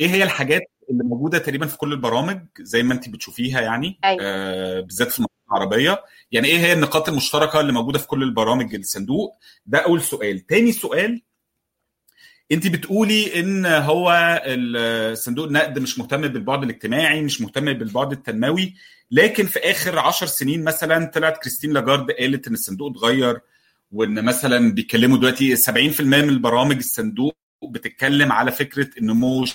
إيه 0.00 0.08
هي 0.08 0.22
الحاجات 0.22 0.62
اللي 0.90 1.04
موجودة 1.04 1.38
تقريبا 1.38 1.66
في 1.66 1.76
كل 1.76 1.92
البرامج 1.92 2.40
زي 2.60 2.82
ما 2.82 2.94
انت 2.94 3.08
بتشوفيها 3.08 3.60
يعني؟ 3.60 3.98
أيوة. 4.04 4.18
آه 4.22 4.80
بالذات 4.80 5.08
في 5.10 5.18
المنطقة 5.18 5.32
العربية. 5.52 6.04
يعني 6.30 6.48
إيه 6.48 6.58
هي 6.58 6.72
النقاط 6.72 7.08
المشتركة 7.08 7.60
اللي 7.60 7.72
موجودة 7.72 7.98
في 7.98 8.06
كل 8.06 8.22
البرامج 8.22 8.74
الصندوق؟ 8.74 9.38
ده 9.66 9.78
أول 9.78 10.02
سؤال. 10.02 10.40
تاني 10.46 10.72
سؤال 10.72 11.22
انت 12.52 12.66
بتقولي 12.66 13.40
ان 13.40 13.66
هو 13.66 14.40
صندوق 15.14 15.46
النقد 15.46 15.78
مش 15.78 15.98
مهتم 15.98 16.20
بالبعد 16.28 16.62
الاجتماعي 16.62 17.20
مش 17.22 17.40
مهتم 17.40 17.72
بالبعد 17.72 18.12
التنموي 18.12 18.74
لكن 19.10 19.46
في 19.46 19.58
آخر 19.58 19.98
عشر 19.98 20.26
سنين 20.26 20.64
مثلا 20.64 21.04
طلعت 21.14 21.38
كريستين 21.38 21.72
لاجارد 21.72 22.10
قالت 22.10 22.46
إن 22.46 22.54
الصندوق 22.54 22.90
اتغير 22.90 23.40
وإن 23.92 24.24
مثلا 24.24 24.72
بيتكلموا 24.72 25.18
دلوقتي 25.18 25.56
70% 25.56 26.00
من 26.00 26.14
البرامج 26.14 26.76
الصندوق 26.76 27.36
بتتكلم 27.68 28.32
على 28.32 28.52
فكرة 28.52 28.90
النمو 28.98 29.46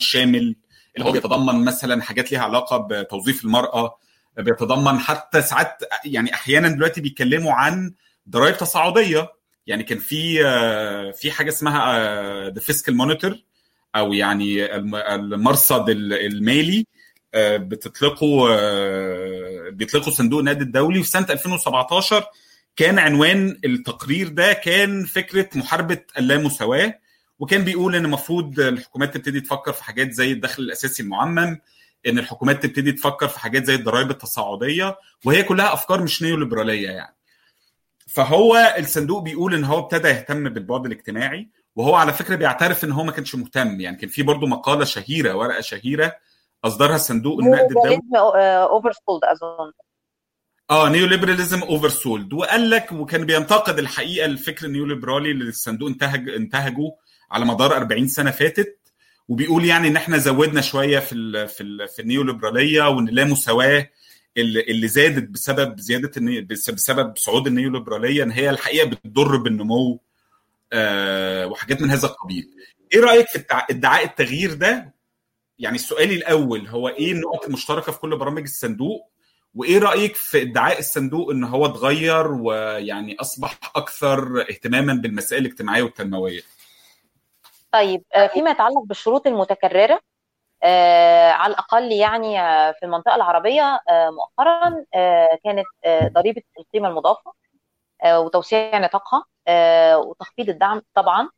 الشامل 0.00 0.56
اللي 0.96 1.08
هو 1.08 1.12
بيتضمن 1.12 1.64
مثلا 1.64 2.02
حاجات 2.02 2.32
ليها 2.32 2.40
علاقة 2.40 2.76
بتوظيف 2.90 3.44
المرأة 3.44 3.98
بيتضمن 4.38 4.98
حتى 4.98 5.42
ساعات 5.42 5.82
يعني 6.04 6.34
أحيانا 6.34 6.68
دلوقتي 6.68 7.00
بيتكلموا 7.00 7.52
عن 7.52 7.94
ضرائب 8.28 8.56
تصاعدية. 8.56 9.28
يعني 9.66 9.82
كان 9.82 9.98
في 9.98 10.38
في 11.12 11.30
حاجة 11.30 11.48
اسمها 11.48 12.50
the 12.50 12.60
Fiscal 12.60 12.96
Monitor 12.96 13.36
أو 13.96 14.12
يعني 14.12 14.74
المرصد 14.74 15.88
المالي 15.90 16.86
بتطلقه 17.36 18.46
بيطلقوا 19.70 20.12
صندوق 20.12 20.38
النقد 20.38 20.60
الدولي. 20.60 21.02
في 21.02 21.08
سنة 21.08 21.26
2017 21.30 22.24
كان 22.76 22.98
عنوان 22.98 23.58
التقرير 23.64 24.28
ده 24.28 24.52
كان 24.52 25.04
فكرة 25.04 25.48
محاربة 25.54 25.98
اللامساواه 26.18 26.98
وكان 27.38 27.64
بيقول 27.64 27.96
إن 27.96 28.04
المفروض 28.04 28.60
الحكومات 28.60 29.14
تبتدي 29.14 29.40
تفكر 29.40 29.72
في 29.72 29.84
حاجات 29.84 30.10
زي 30.12 30.32
الدخل 30.32 30.62
الأساسي 30.62 31.02
المعمم 31.02 31.58
إن 32.06 32.18
الحكومات 32.18 32.62
تبتدي 32.62 32.92
تفكر 32.92 33.28
في 33.28 33.40
حاجات 33.40 33.64
زي 33.64 33.74
الضرائب 33.74 34.10
التصاعدية. 34.10 34.96
وهي 35.24 35.42
كلها 35.42 35.72
أفكار 35.72 36.02
مش 36.02 36.22
نيوليبرالية 36.22 36.88
يعني. 36.90 37.15
فهو 38.16 38.74
الصندوق 38.78 39.22
بيقول 39.22 39.54
إن 39.54 39.64
هو 39.64 39.78
ابتدى 39.78 40.08
يهتم 40.08 40.48
بالبعد 40.48 40.86
الاجتماعي 40.86 41.48
وهو 41.76 41.94
على 41.94 42.12
فكرة 42.12 42.36
بيعترف 42.36 42.84
إن 42.84 42.92
هو 42.92 43.04
ما 43.04 43.12
كانش 43.12 43.34
مهتم. 43.34 43.80
يعني 43.80 43.96
كان 43.96 44.08
في 44.08 44.22
برضه 44.22 44.46
مقالة 44.46 44.84
شهيرة 44.84 45.34
ورقة 45.34 45.60
شهيرة 45.60 46.16
أصدرها 46.64 46.96
صندوق 46.96 47.38
النقد 47.38 47.60
الدولي. 47.76 48.00
oversold 48.62 49.24
أظن. 49.24 49.72
آه 50.70 50.88
neoliberalism 50.88 51.62
oversold 51.62 52.32
وقال 52.32 52.70
لك 52.70 52.92
وكان 52.92 53.26
بينتقد 53.26 53.78
الحقيقة 53.78 54.24
الفكر 54.24 54.66
النيوليبرالي 54.66 55.30
اللي 55.30 55.44
الصندوق 55.44 55.88
انتهج 55.88 56.28
انتهجه 56.28 56.92
على 57.30 57.44
مدار 57.44 57.76
40 57.76 58.08
سنة 58.08 58.30
فاتت. 58.30 58.78
وبيقول 59.28 59.64
يعني 59.64 59.88
إن 59.88 59.96
إحنا 59.96 60.18
زودنا 60.18 60.60
شوية 60.60 60.98
في 60.98 61.14
ال 61.14 61.48
في 61.48 61.62
ال 61.62 61.88
في 61.88 62.02
النيوليبرالية 62.02 62.88
وإن 62.88 63.06
لا 63.06 63.24
مساواة 63.24 63.90
اللي 64.36 64.88
زادت 64.88 65.28
بسبب 65.28 65.80
زيادة 65.80 66.10
بسبب 66.72 67.16
صعود 67.16 67.46
النيوليبرالية 67.46 68.22
إن 68.22 68.30
هي 68.30 68.50
الحقيقة 68.50 68.86
بتضر 68.88 69.36
بالنمو 69.36 70.00
آه 70.72 71.46
وحاجات 71.46 71.82
من 71.82 71.90
هذا 71.90 72.06
القبيل. 72.06 72.50
إيه 72.94 73.00
رأيك 73.00 73.26
في 73.28 73.44
ادعاء 73.70 74.04
التغيير 74.04 74.54
ده؟ 74.54 74.94
يعني 75.58 75.74
السؤال 75.76 76.12
الأول 76.12 76.66
هو 76.68 76.88
إيه 76.88 77.12
النقط 77.12 77.44
المشتركة 77.46 77.92
في 77.92 77.98
كل 77.98 78.16
برامج 78.18 78.42
الصندوق؟ 78.42 79.10
وإيه 79.54 79.78
رأيك 79.78 80.16
في 80.16 80.42
ادعاء 80.42 80.78
الصندوق 80.78 81.30
إن 81.30 81.44
هو 81.44 81.66
اتغير 81.66 82.26
ويعني 82.32 83.16
أصبح 83.20 83.58
أكثر 83.76 84.40
اهتماما 84.40 84.94
بالمسائل 84.94 85.46
الاجتماعية 85.46 85.82
والتنموية؟ 85.82 86.40
طيب 87.72 88.02
فيما 88.32 88.50
يتعلق 88.50 88.82
بالشروط 88.86 89.26
المتكررة 89.26 89.94
آه 89.94 90.00
على 91.32 91.50
الأقل 91.52 91.92
يعني 91.92 92.36
في 92.72 92.78
المنطقة 92.82 93.14
العربية 93.14 93.80
آه 93.88 94.10
مؤخرا 94.10 94.84
آه 94.94 95.38
كانت 95.44 95.66
ضريبة 96.12 96.42
القيمة 96.58 96.88
المضافة 96.88 97.32
وتوسيع 98.06 98.78
نطاقها 98.78 99.24
وتخفيض 99.96 100.48
الدعم 100.48 100.82
طبعا 100.94 101.28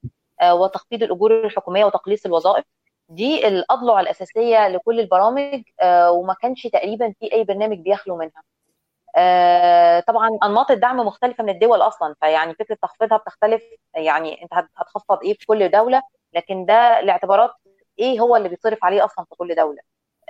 وتخفيض 0.45 1.03
الأجور 1.03 1.45
الحكومية 1.45 1.85
وتقليص 1.85 2.27
الوظائف. 2.27 2.65
دي 3.09 3.49
الأضلع 3.49 4.01
الأساسية 4.01 4.69
لكل 4.69 5.01
البرامج 5.01 5.63
وما 6.09 6.35
كانش 6.35 6.67
تقريبا 6.67 7.15
في 7.21 7.33
أي 7.33 7.45
برنامج 7.45 7.79
بيخلو 7.79 8.17
منها. 8.17 8.43
طبعا 10.01 10.39
أنماط 10.45 10.71
الدعم 10.71 10.97
مختلفة 11.01 11.45
من 11.45 11.51
الدول 11.51 11.83
أصلا 11.83 12.15
فيعني 12.21 12.55
فكرة 12.55 12.79
تخفيضها 12.83 13.19
بتختلف 13.19 13.63
يعني 13.95 14.43
أنت 14.43 14.53
هتخفض 14.77 15.19
إيه 15.25 15.35
في 15.39 15.47
كل 15.47 15.69
دولة 15.71 16.03
لكن 16.35 16.65
ده 16.67 17.01
لاعتبارات 17.01 17.51
إيه 17.99 18.21
هو 18.21 18.37
اللي 18.37 18.49
بيتصرف 18.49 18.85
عليه 18.85 19.05
أصلا 19.05 19.25
في 19.25 19.35
كل 19.35 19.55
دولة؟ 19.55 19.79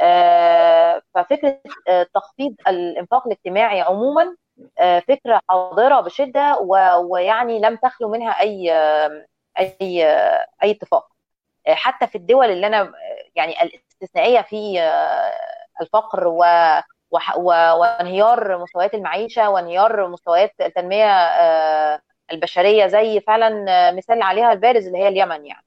آه 0.00 1.02
ففكرة 1.14 1.60
آه 1.88 2.06
تخفيض 2.14 2.54
الإنفاق 2.68 3.26
الاجتماعي 3.26 3.80
عموما 3.80 4.36
آه 4.78 4.98
فكرة 5.00 5.40
حاضرة 5.48 6.00
بشدة 6.00 6.58
ويعني 7.10 7.60
لم 7.60 7.76
تخلو 7.76 8.08
منها 8.08 8.30
أي 8.40 8.72
أي 9.58 10.04
أي 10.62 10.70
اتفاق. 10.70 11.08
حتى 11.68 12.06
في 12.06 12.18
الدول 12.18 12.50
اللي 12.50 12.66
أنا 12.66 12.92
يعني 13.36 13.62
الاستثنائية 13.62 14.40
في 14.40 14.80
الفقر 15.80 16.26
و 16.28 16.44
وانهيار 17.36 18.58
مستويات 18.58 18.94
المعيشة 18.94 19.50
وانهيار 19.50 20.08
مستويات 20.08 20.54
التنمية 20.60 21.06
البشرية 22.32 22.86
زي 22.86 23.20
فعلا 23.20 23.90
مثال 23.92 24.22
عليها 24.22 24.52
البارز 24.52 24.86
اللي 24.86 24.98
هي 24.98 25.08
اليمن 25.08 25.46
يعني. 25.46 25.64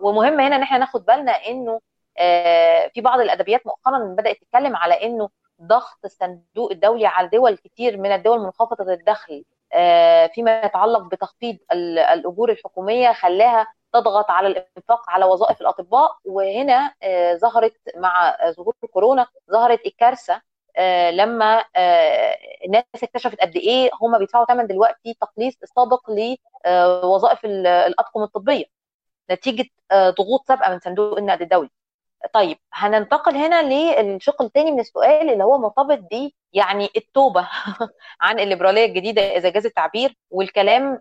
ومهم 0.00 0.40
هنا 0.40 0.56
إن 0.56 0.62
إحنا 0.62 0.78
ناخد 0.78 1.04
بالنا 1.04 1.32
إنه 1.32 1.80
في 2.94 3.00
بعض 3.00 3.20
الأدبيات 3.20 3.66
مؤخرا 3.66 3.98
بدأت 3.98 4.36
تتكلم 4.36 4.76
على 4.76 4.94
إنه 5.02 5.28
ضغط 5.62 5.98
الصندوق 6.04 6.70
الدولي 6.70 7.06
على 7.06 7.28
دول 7.28 7.56
كتير 7.56 7.96
من 7.96 8.12
الدول 8.12 8.40
منخفضة 8.40 8.92
الدخل. 8.92 9.44
فيما 10.34 10.60
يتعلق 10.64 11.02
بتخفيض 11.02 11.56
الأجور 11.72 12.50
الحكومية 12.50 13.12
خلاها 13.12 13.66
تضغط 13.92 14.30
على 14.30 14.48
الإنفاق 14.48 15.10
على 15.10 15.24
وظائف 15.24 15.60
الأطباء. 15.60 16.16
وهنا 16.24 16.94
ظهرت 17.34 17.76
مع 17.96 18.36
ظهور 18.50 18.74
كورونا 18.90 19.26
ظهرت 19.52 19.86
الكارثة 19.86 20.40
لما 21.10 21.64
الناس 22.64 22.84
اكتشفت 23.02 23.40
قد 23.40 23.56
إيه 23.56 23.90
هم 24.02 24.18
بيدفعوا 24.18 24.44
ثمن 24.44 24.66
دلوقتي 24.66 25.14
تقليص 25.20 25.54
السابق 25.62 26.10
لوظائف 26.66 27.44
الأطقم 27.44 28.22
الطبية 28.22 28.64
نتيجة 29.30 29.64
ضغوط 29.94 30.48
سابقة 30.48 30.70
من 30.72 30.78
صندوق 30.80 31.18
النقد 31.18 31.42
الدولي 31.42 31.70
طيب 32.34 32.58
هننتقل 32.72 33.36
هنا 33.36 33.62
للشق 34.02 34.42
الثاني 34.42 34.72
من 34.72 34.80
السؤال 34.80 35.30
اللي 35.30 35.44
هو 35.44 35.58
مرتبط 35.58 35.98
ب 35.98 36.30
يعني 36.52 36.90
التوبة 36.96 37.48
عن 38.20 38.40
الليبرالية 38.40 38.84
الجديدة 38.86 39.22
إذا 39.22 39.48
جاز 39.48 39.66
التعبير 39.66 40.16
والكلام 40.30 41.00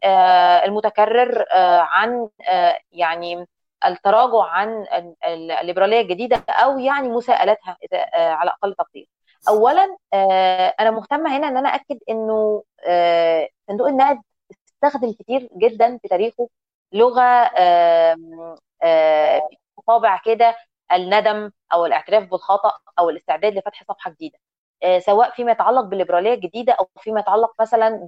المتكرر 0.66 1.46
عن 1.82 2.30
يعني 2.92 3.48
التراجع 3.86 4.44
عن 4.44 4.86
الليبرالية 5.62 6.02
الجديدة 6.02 6.38
أو 6.50 6.80
يعني 6.80 7.10
مساءلتها 7.10 7.78
على 8.14 8.52
أقل 8.52 8.76
تقدير. 8.76 9.08
اولا 9.50 9.98
أنا 10.80 10.92
مهتمة 10.92 11.38
هنا 11.38 11.48
إن 11.48 11.58
أنا 11.58 11.70
اكد 11.70 12.00
إنه 12.10 12.64
صندوق 13.68 13.88
النقد 13.88 14.22
استخدم 14.68 15.14
كتير 15.14 15.50
جدا 15.58 15.98
في 15.98 16.08
تاريخه. 16.08 16.50
لغة 16.94 17.50
طابع 19.88 20.22
كده 20.26 20.56
الندم 20.92 21.52
أو 21.74 21.86
الاعتراف 21.86 22.24
بالخطأ 22.24 22.72
أو 23.00 23.10
الاستعداد 23.10 23.54
لفتح 23.54 23.84
صفحة 23.84 24.12
جديدة. 24.12 24.40
سواء 25.00 25.30
فيما 25.32 25.52
يتعلق 25.52 25.82
بالليبرالية 25.82 26.34
الجديدة 26.34 26.74
أو 26.74 26.88
فيما 27.00 27.20
يتعلق 27.20 27.54
مثلا 27.62 28.08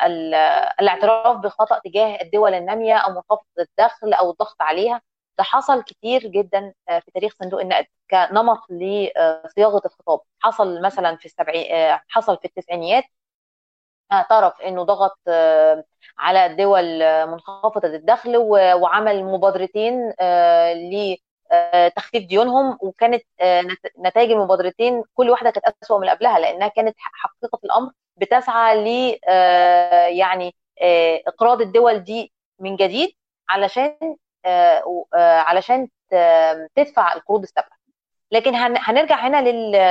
بالاعتراف 0.00 1.36
بالخطا 1.36 1.78
تجاه 1.84 2.18
الدول 2.22 2.54
النامية 2.54 2.94
أو 2.96 3.10
منخفضه 3.10 3.46
الدخل 3.58 4.12
أو 4.12 4.30
الضغط 4.30 4.56
عليها. 4.62 5.00
ده 5.38 5.44
حصل 5.44 5.82
كتير 5.82 6.26
جدا 6.26 6.74
في 6.88 7.10
تاريخ 7.14 7.34
صندوق 7.42 7.60
النقد 7.60 7.86
كنمط 8.10 8.58
لصياغة 8.70 9.82
الخطاب. 9.86 10.20
حصل 10.40 10.82
مثلا 10.82 11.16
في 11.16 11.26
السبعي 11.26 11.68
حصل 12.08 12.38
في 12.38 12.44
التسعينيات 12.44 13.04
اعترف 14.12 14.60
إنه 14.62 14.82
ضغط 14.82 15.18
على 16.18 16.46
الدول 16.46 16.98
منخفضة 17.28 17.88
الدخل 17.88 18.36
وعمل 18.76 19.24
مبادرتين 19.24 20.12
لتخفيف 20.74 22.24
ديونهم 22.26 22.78
وكانت 22.82 23.22
نتائج 23.98 24.30
المبادرتين 24.30 25.02
كل 25.14 25.30
واحدة 25.30 25.50
كانت 25.50 25.76
اسوء 25.82 26.00
من 26.00 26.08
قبلها 26.08 26.38
لأنها 26.38 26.68
كانت 26.68 26.96
حقيقة 26.98 27.58
الأمر 27.64 27.90
بتسعى 28.16 28.76
ل 28.84 29.18
يعني 30.18 30.54
إقراض 31.26 31.60
الدول 31.60 31.98
دي 31.98 32.32
من 32.58 32.76
جديد 32.76 33.14
علشان 33.48 34.16
علشان 35.14 35.88
تدفع 36.76 37.12
القروض 37.14 37.42
السابقه 37.42 37.76
لكن 38.32 38.54
هنرجع 38.56 39.16
هنا 39.26 39.42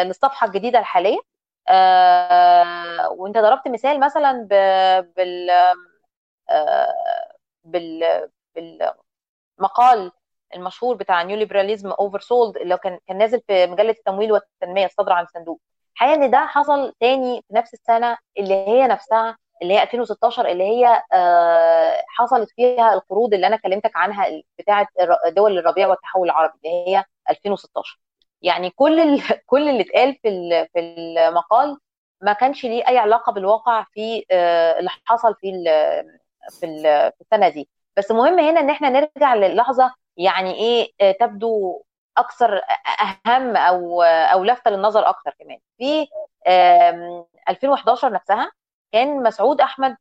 للصفحة 0.03 0.47
الجديدة 0.47 0.79
الحالية 0.79 1.17
آه 1.69 3.09
وانت 3.11 3.37
ضربت 3.37 3.67
مثال 3.67 3.99
مثلا. 3.99 4.47
بال 5.17 5.49
آه 6.49 6.93
بال 7.63 8.29
بالمقال 8.55 10.11
المشهور 10.55 10.95
بتاع 10.95 11.21
neoliberalism 11.23 11.91
oversold 11.91 12.57
اللي 12.57 12.77
كان 12.77 12.99
كان 13.07 13.17
نازل 13.17 13.41
في 13.47 13.67
مجلة 13.67 13.89
التمويل 13.91 14.31
والتنمية 14.31 14.85
الصادره 14.85 15.13
عن 15.13 15.23
الصندوق 15.23 15.61
الحقيقة 15.95 16.13
إن 16.15 16.31
ده 16.31 16.37
حصل 16.45 16.93
تاني 16.99 17.41
في 17.47 17.53
نفس 17.55 17.73
السنة 17.73 18.17
اللي 18.37 18.53
هي 18.67 18.87
نفسها 18.87 19.37
اللي 19.61 19.73
هي 19.73 19.83
2016 19.83 20.47
اللي 20.51 20.63
هي 20.63 21.03
آه 21.13 22.03
حصلت 22.07 22.49
فيها 22.55 22.93
القروض 22.93 23.33
اللي 23.33 23.47
أنا 23.47 23.55
كلمتك 23.57 23.91
عنها 23.97 24.25
بتاعه 24.59 24.87
دول 25.27 25.57
الربيع 25.59 25.87
والتحول 25.87 26.25
العربي 26.29 26.53
اللي 26.65 26.85
هي 26.97 27.03
2016 27.29 27.99
يعني 28.41 28.69
كل 28.69 28.99
ال... 28.99 29.21
كل 29.45 29.69
اللي 29.69 29.81
اتقال 29.81 30.13
في 30.23 30.29
في 30.73 30.79
المقال 30.79 31.77
ما 32.21 32.33
كانش 32.33 32.65
ليه 32.65 32.87
أي 32.87 32.97
علاقة 32.97 33.31
بالواقع 33.33 33.85
في 33.93 34.25
اللي 34.79 34.89
حصل 35.05 35.35
في 35.35 35.49
ال 35.49 35.65
في, 36.61 36.67
في 37.17 37.21
السنة 37.21 37.49
دي. 37.49 37.69
بس 37.97 38.11
مهم 38.11 38.39
هنا 38.39 38.59
إن 38.59 38.69
إحنا 38.69 38.89
نرجع 38.89 39.35
للحظة 39.35 39.93
يعني 40.17 40.53
إيه 40.53 40.91
تبدو 41.19 41.83
أكثر 42.17 42.61
أهم 43.27 43.57
أو 43.57 44.01
أو 44.03 44.43
لافته 44.43 44.71
للنظر 44.71 45.09
أكثر 45.09 45.33
كمان. 45.39 45.59
في 45.77 46.07
2011 47.49 48.11
نفسها 48.13 48.51
كان 48.91 49.23
مسعود 49.23 49.61
أحمد 49.61 49.97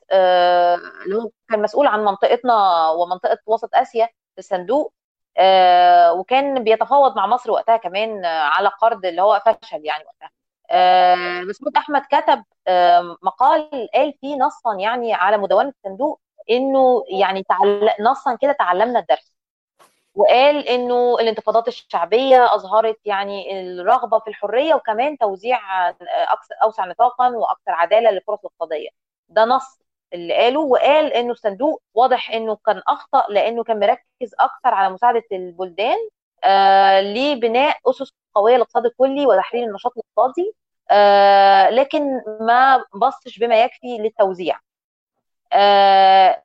اللي 1.04 1.16
هو 1.16 1.30
كان 1.50 1.62
مسؤول 1.62 1.86
عن 1.86 2.04
منطقتنا 2.04 2.54
ومنطقة 2.90 3.38
وسط 3.46 3.70
آسيا 3.74 4.06
في 4.06 4.38
الصندوق 4.38 4.92
آه 5.38 6.12
وكان 6.12 6.64
بيتفاوض 6.64 7.16
مع 7.16 7.26
مصر 7.26 7.50
وقتها 7.50 7.76
كمان 7.76 8.24
آه 8.24 8.28
على 8.40 8.68
قرض 8.68 9.06
اللي 9.06 9.22
هو 9.22 9.42
فشل 9.46 9.84
يعني 9.84 10.04
وقتها. 10.04 10.30
آه 10.70 11.40
مسعود 11.42 11.76
أحمد 11.76 12.02
كتب 12.10 12.44
آه 12.68 13.16
مقال 13.22 13.88
قال 13.94 14.14
فيه 14.20 14.36
نصا 14.36 14.74
يعني 14.80 15.14
على 15.14 15.36
مدونة 15.38 15.68
الصندوق 15.68 16.20
إنه 16.50 17.04
يعني 17.20 17.42
تعل... 17.42 17.90
نصا 18.00 18.36
كده 18.40 18.52
تعلمنا 18.52 18.98
الدرس. 18.98 19.32
وقال 20.14 20.68
إنه 20.68 21.16
الانتفاضات 21.20 21.68
الشعبية 21.68 22.54
أظهرت 22.54 22.98
يعني 23.04 23.60
الرغبة 23.60 24.18
في 24.18 24.28
الحرية 24.30 24.74
وكمان 24.74 25.18
توزيع 25.18 25.58
أوسع 26.62 26.86
نطاقا 26.86 27.28
وأكثر 27.28 27.70
عدالة 27.72 28.10
للفرص 28.10 28.38
الاقتصادية. 28.38 28.88
ده 29.28 29.44
نص 29.44 29.80
اللي 30.14 30.34
قاله 30.34 30.60
وقال 30.60 31.12
إنه 31.12 31.32
الصندوق 31.32 31.82
واضح 31.94 32.30
إنه 32.30 32.56
كان 32.66 32.82
أخطأ 32.88 33.26
لأنه 33.28 33.64
كان 33.64 33.80
مركز 33.80 34.34
أكثر 34.40 34.74
على 34.74 34.94
مساعدة 34.94 35.22
البلدان 35.32 35.96
آه 36.44 37.00
لبناء 37.00 37.76
أسس 37.86 38.12
قوية 38.34 38.54
للاقتصاد 38.56 38.86
الكلي 38.86 39.26
وتحرير 39.26 39.64
النشاط 39.64 39.92
الاقتصادي 39.96 40.54
آه 40.90 41.70
لكن 41.70 42.02
ما 42.40 42.84
بصش 42.94 43.38
بما 43.38 43.62
يكفي 43.62 43.98
للتوزيع. 43.98 44.58
آه 45.52 46.42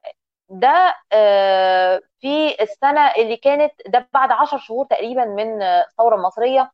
ده 0.50 0.96
آه 1.14 2.02
في 2.22 2.62
السنة 2.64 3.02
اللي 3.18 3.38
كانت 3.38 3.74
ده 3.88 4.08
بعد 4.14 4.32
10 4.32 4.58
شهور 4.58 4.86
تقريبا 4.86 5.26
من 5.26 5.62
الثورة 5.64 6.16
المصرية 6.16 6.72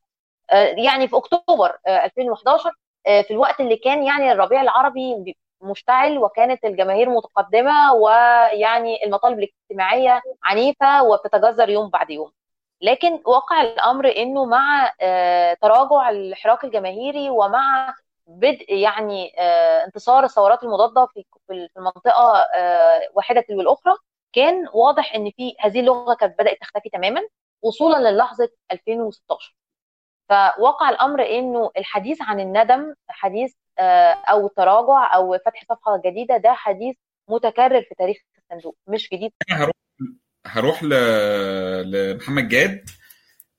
آه 0.52 0.64
يعني 0.78 1.08
في 1.08 1.16
أكتوبر 1.18 1.78
آه 1.88 2.06
2011 2.06 2.72
في 3.06 3.32
الوقت 3.32 3.60
اللي 3.62 3.76
كان 3.78 4.04
يعني 4.04 4.32
الربيع 4.32 4.62
العربي 4.62 5.36
مشتعل 5.62 6.18
وكانت 6.18 6.66
الجماهير 6.66 7.10
متقدمة 7.10 7.94
ويعني 7.94 9.06
المطالب 9.06 9.40
الاجتماعية 9.40 10.22
عنيفة 10.44 11.04
وبتتجذر 11.04 11.70
يوم 11.70 11.90
بعد 11.90 12.10
يوم. 12.10 12.32
لكن 12.82 13.22
واقع 13.26 13.62
الأمر 13.62 14.16
إنه 14.18 14.46
مع 14.46 14.92
تراجع 15.62 16.10
الحراك 16.10 16.64
الجماهيري 16.64 17.30
ومع 17.30 17.94
بدء 18.40 18.74
يعني 18.74 19.34
انتصار 19.86 20.24
الثورات 20.24 20.64
المضادة 20.64 21.06
في 21.16 21.26
المنطقة 21.78 22.46
واحدة 23.14 23.42
تلو 23.42 23.62
الأخرى 23.62 23.94
كان 24.34 24.68
واضح 24.74 25.16
إن 25.16 25.32
في 25.38 25.56
هذه 25.60 25.80
اللغة 25.80 26.14
كانت 26.14 26.40
بدأت 26.40 26.58
تختفي 26.62 26.90
تماما 26.90 27.22
وصولا 27.62 28.12
للحظة 28.12 28.50
2016 28.72 29.56
فواقع 30.30 30.90
الأمر 30.90 31.26
إنه 31.26 31.72
الحديث 31.78 32.22
عن 32.22 32.40
الندم 32.40 32.94
حديث 33.08 33.54
أو 34.30 34.48
تراجع 34.48 35.16
أو 35.16 35.38
فتح 35.46 35.64
صفحة 35.70 36.02
جديدة 36.06 36.38
ده 36.38 36.54
حديث 36.54 36.96
متكرر 37.28 37.82
في 37.82 37.96
تاريخ 37.96 38.18
الصندوق 38.38 38.76
مش 38.88 39.10
جديد. 39.14 39.32
هروح 39.50 39.74
هروح 40.46 40.84
ل... 40.84 40.90
لمحمد 41.92 42.48
جاد. 42.48 42.90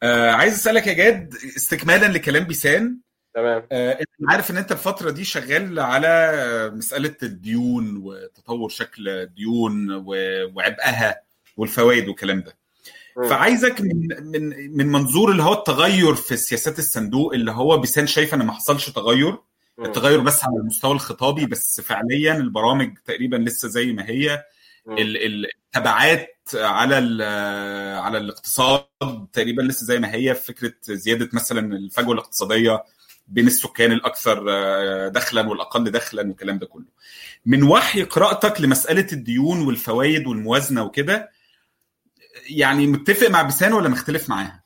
آه 0.02 0.30
عايز 0.30 0.54
أسألك 0.54 0.86
يا 0.86 0.92
جاد 0.92 1.34
استكمالا 1.34 2.06
لكلام 2.06 2.44
بيسان 2.44 2.98
تمام. 3.34 3.66
آه 3.72 3.92
انت 3.92 4.30
عارف 4.30 4.50
إن 4.50 4.56
أنت 4.56 4.72
الفترة 4.72 5.10
دي 5.10 5.24
شغال 5.24 5.80
على 5.80 6.70
مسألة 6.74 7.16
الديون 7.22 7.96
وتطور 7.96 8.68
شكل 8.68 9.08
الديون. 9.08 9.90
وعبئها 10.54 11.20
والفوائد 11.56 12.08
والكلام 12.08 12.40
ده. 12.40 12.56
فعايزك 13.28 13.80
من 13.80 14.08
من 14.22 14.76
من 14.76 14.86
منظور 14.86 15.30
اللي 15.30 15.42
هو 15.42 15.52
التغير 15.52 16.14
في 16.14 16.36
سياسات 16.36 16.78
الصندوق 16.78 17.34
اللي 17.34 17.50
هو 17.50 17.78
بيسان 17.78 18.06
شايف 18.06 18.34
إن 18.34 18.46
ما 18.46 18.52
حصلش 18.52 18.90
تغير. 18.90 19.38
التغير 19.78 20.20
بس 20.20 20.44
على 20.44 20.56
المستوى 20.56 20.92
الخطابي 20.92 21.46
بس 21.46 21.80
فعليا 21.80 22.36
البرامج 22.36 22.98
تقريبا 23.04 23.36
لسه 23.36 23.68
زي 23.68 23.92
ما 23.92 24.08
هي. 24.08 24.44
التبعات 24.88 26.38
على 26.54 27.24
على 28.02 28.18
الاقتصاد 28.18 28.84
تقريبا 29.32 29.62
لسه 29.62 29.86
زي 29.86 29.98
ما 29.98 30.14
هي. 30.14 30.34
فكرة 30.34 30.72
زيادة 30.82 31.28
مثلا 31.32 31.76
الفجوة 31.76 32.14
الاقتصادية 32.14 32.82
بين 33.26 33.46
السكان 33.46 33.92
الأكثر 33.92 34.38
دخلا 35.08 35.48
والأقل 35.48 35.90
دخلا 35.90 36.22
والكلام 36.22 36.58
ده 36.58 36.66
كله. 36.66 36.84
من 37.46 37.62
وحي 37.62 38.02
قراءتك 38.02 38.60
لمسألة 38.60 39.06
الديون 39.12 39.66
والفوائد 39.66 40.26
والموازنة 40.26 40.84
وكده 40.84 41.30
يعني 42.50 42.86
متفق 42.86 43.30
مع 43.30 43.42
بسان 43.42 43.72
ولا 43.72 43.88
مختلف 43.88 44.28
معاها؟ 44.28 44.62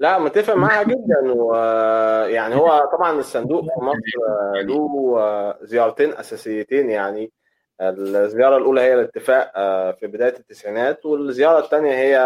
لا 0.00 0.18
متفق 0.18 0.54
معاها 0.54 0.82
جدا 0.82 1.32
ويعني 1.32 2.54
هو 2.54 2.82
طبعا 2.98 3.18
الصندوق 3.20 3.60
في 3.62 3.84
مصر 3.84 4.62
له 4.62 5.54
زيارتين 5.62 6.12
أساسيتين 6.12 6.90
يعني 6.90 7.32
الزيارة 7.80 8.56
الأولى 8.56 8.80
هي 8.80 8.94
الاتفاق 8.94 9.52
في 10.00 10.06
بداية 10.06 10.36
التسعينات 10.38 11.06
والزيارة 11.06 11.64
الثانية 11.64 11.92
هي 11.92 12.18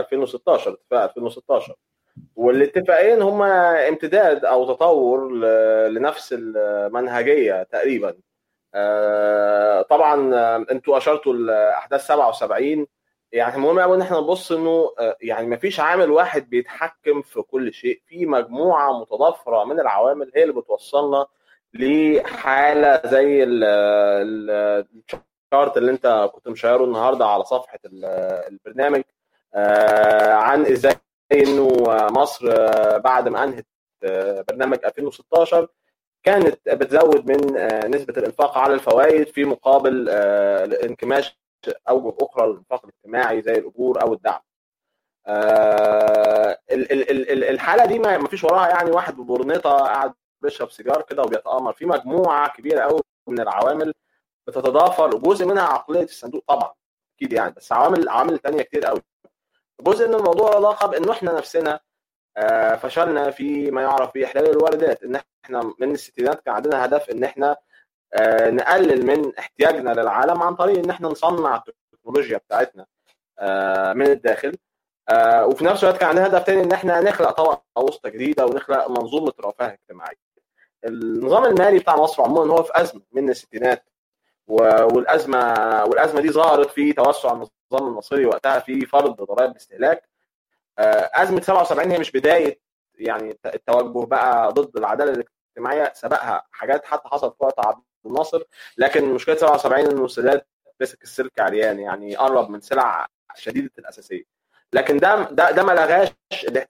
2016 0.00 0.70
اتفاق 0.72 1.02
2016 1.02 1.74
والاتفاقين 2.36 3.22
هما 3.22 3.88
امتداد 3.88 4.44
أو 4.44 4.74
تطور 4.74 5.30
لنفس 5.88 6.34
المنهجية 6.38 7.62
تقريبا. 7.62 8.14
طبعا 9.90 10.34
أنتوا 10.70 10.96
أشرتوا 10.96 11.32
لاحداث 11.32 12.06
77 12.06 12.86
يعني 13.32 13.58
مهم 13.58 13.80
قوي 13.80 13.96
إن 13.96 14.00
إحنا 14.02 14.20
نبص 14.20 14.52
إنه 14.52 14.90
يعني 15.20 15.46
ما 15.46 15.56
فيش 15.56 15.80
عامل 15.80 16.10
واحد 16.10 16.50
بيتحكم 16.50 17.22
في 17.22 17.42
كل 17.42 17.72
شيء. 17.72 18.00
في 18.06 18.26
مجموعة 18.26 19.00
متضافرة 19.00 19.64
من 19.64 19.80
العوامل 19.80 20.32
هي 20.34 20.42
اللي 20.42 20.54
بتوصلنا 20.54 21.26
لحالة 21.74 23.00
زي 23.04 23.44
الشارت 23.44 25.76
اللي 25.76 25.90
أنت 25.90 26.30
كنت 26.34 26.48
مشايره 26.48 26.84
النهارده 26.84 27.26
على 27.26 27.44
صفحة 27.44 27.78
البرنامج. 28.48 29.02
عن 30.34 30.66
إزاي 30.66 30.94
إنه 31.32 31.68
مصر 32.10 32.48
بعد 32.98 33.28
ما 33.28 33.44
أنهت 33.44 33.66
برنامج 34.48 34.78
2016 34.84 35.68
كانت 36.22 36.68
بتزود 36.68 37.26
من 37.30 37.36
نسبة 37.90 38.14
الإنفاق 38.16 38.58
على 38.58 38.74
الفوائد 38.74 39.28
في 39.28 39.44
مقابل 39.44 40.08
انكماش 40.84 41.38
اوجه 41.88 42.16
أخرى 42.20 42.46
للانفاق 42.46 42.84
الاجتماعي 42.84 43.42
زي 43.42 43.52
الأجور 43.52 44.02
أو 44.02 44.12
الدعم. 44.12 44.40
الحالة 46.70 47.84
دي 47.86 47.98
ما 47.98 48.28
فيش 48.28 48.44
وراها 48.44 48.68
يعني 48.68 48.90
واحد 48.90 49.16
ببرنيطة 49.16 49.70
قاعد 49.70 50.12
بيشرب 50.42 50.70
سيجار 50.70 51.02
كده 51.02 51.22
وبيتآمر 51.22 51.72
في 51.72 51.86
مجموعة 51.86 52.52
كبيرة 52.56 52.80
قوي 52.80 53.00
من 53.28 53.40
العوامل 53.40 53.94
بتتضافر 54.46 55.16
وجزء 55.16 55.46
منها 55.46 55.62
عقلية 55.62 56.02
الصندوق 56.04 56.44
طبعا 56.48 56.72
أكيد 57.16 57.32
يعني 57.32 57.54
بس 57.56 57.72
عوامل 57.72 58.08
عوامل 58.08 58.38
ثانية 58.38 58.62
كتير 58.62 58.84
قوي. 58.86 59.00
جزء 59.80 60.08
من 60.08 60.14
الموضوع 60.14 60.54
علاقة 60.54 60.86
بإنه 60.86 61.12
إحنا 61.12 61.32
نفسنا 61.32 61.80
فشلنا 62.76 63.30
في 63.30 63.70
ما 63.70 63.82
يعرف 63.82 64.14
باحلال 64.14 64.50
الواردات 64.50 65.02
إن 65.02 65.20
إحنا 65.44 65.72
من 65.78 65.90
الستينات 65.90 66.40
كان 66.44 66.54
عندنا 66.54 66.84
هدف 66.84 67.10
إن 67.10 67.24
إحنا 67.24 67.56
نقلل 68.50 69.06
من 69.06 69.36
احتياجنا 69.38 69.90
للعالم 69.90 70.42
عن 70.42 70.54
طريق 70.54 70.78
إن 70.78 70.90
إحنا 70.90 71.08
نصنع 71.08 71.62
التكنولوجيا 71.92 72.38
بتاعتنا 72.38 72.86
من 73.94 74.06
الداخل 74.06 74.56
وفي 75.44 75.64
نفس 75.64 75.84
الوقت 75.84 75.98
كان 76.00 76.08
عندنا 76.08 76.26
هدف 76.26 76.42
تاني 76.44 76.62
إن 76.62 76.72
إحنا 76.72 77.00
نخلق 77.00 77.30
طبقة 77.30 77.62
وسطى 77.78 78.10
جديدة 78.10 78.46
ونخلق 78.46 78.90
منظومة 78.90 79.32
رفاه 79.44 79.72
اجتماعية. 79.72 80.16
النظام 80.84 81.44
المالي 81.44 81.78
بتاع 81.78 81.96
مصر 81.96 82.22
عموما 82.22 82.52
هو 82.52 82.62
في 82.62 82.72
أزمة 82.80 83.02
من 83.12 83.30
الستينات 83.30 83.84
والازمه 84.48 85.38
والأزمة 85.84 86.20
دي 86.20 86.30
ظهرت 86.30 86.70
في 86.70 86.92
توسع 86.92 87.34
النظام 87.72 87.88
المصري 87.88 88.26
وقتها 88.26 88.58
في 88.60 88.86
فرض 88.86 89.22
ضرائب 89.22 89.50
الاستهلاك 89.50 90.08
أزمة 91.14 91.40
77 91.40 91.90
هي 91.90 91.98
مش 91.98 92.10
بداية 92.12 92.60
يعني 92.94 93.38
التوجه 93.46 94.06
بقى 94.06 94.52
ضد 94.52 94.76
العدالة 94.76 95.10
الاجتماعية 95.12 95.92
سبقها 95.94 96.46
حاجات 96.52 96.84
حتى 96.84 97.08
حصلت 97.08 97.34
في 97.38 97.44
وقت 97.44 97.66
عبد 97.66 97.82
الناصر. 98.06 98.42
لكن 98.78 99.04
مشكلة 99.14 99.34
77 99.36 99.86
انه 99.86 100.04
السادات 100.04 100.46
مسك 100.80 101.02
السلك 101.02 101.40
عريان 101.40 101.78
يعني 101.78 102.16
قرب 102.16 102.50
من 102.50 102.60
سلع 102.60 103.06
شديدة 103.36 103.70
الأساسية. 103.78 104.24
لكن 104.72 104.96
ده 104.98 105.22
ده 105.30 105.50
ده 105.50 105.62
ما 105.62 105.72
لغاش 105.72 106.08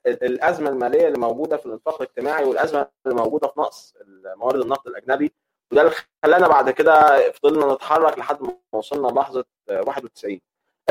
الأزمة 0.05 0.69
المالية 0.69 1.07
اللي 1.07 1.19
موجودة 1.19 1.57
في 1.57 1.65
الانفاق 1.65 2.01
الاجتماعي 2.01 2.43
والأزمة 2.45 2.87
اللي 3.05 3.17
موجودة 3.17 3.47
في 3.47 3.59
نقص 3.59 3.93
موارد 4.35 4.61
النقد 4.61 4.87
الأجنبي. 4.87 5.33
وده 5.71 5.81
اللي 5.81 5.93
خلانا 6.23 6.47
بعد 6.47 6.69
كده 6.69 7.31
فضلنا 7.31 7.73
نتحرك 7.73 8.19
لحد 8.19 8.41
ما 8.41 8.57
وصلنا 8.71 9.07
لحظه 9.19 9.45
91 9.69 10.41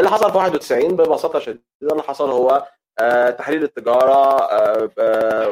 اللي 0.01 0.11
حصل 0.11 0.30
في 0.32 0.36
91 0.38 0.96
ببساطة 0.96 1.38
شديدة 1.38 1.62
اللي 1.82 2.03
حصل 2.03 2.30
هو 2.30 2.66
تحرير 3.38 3.62
التجارة 3.62 4.48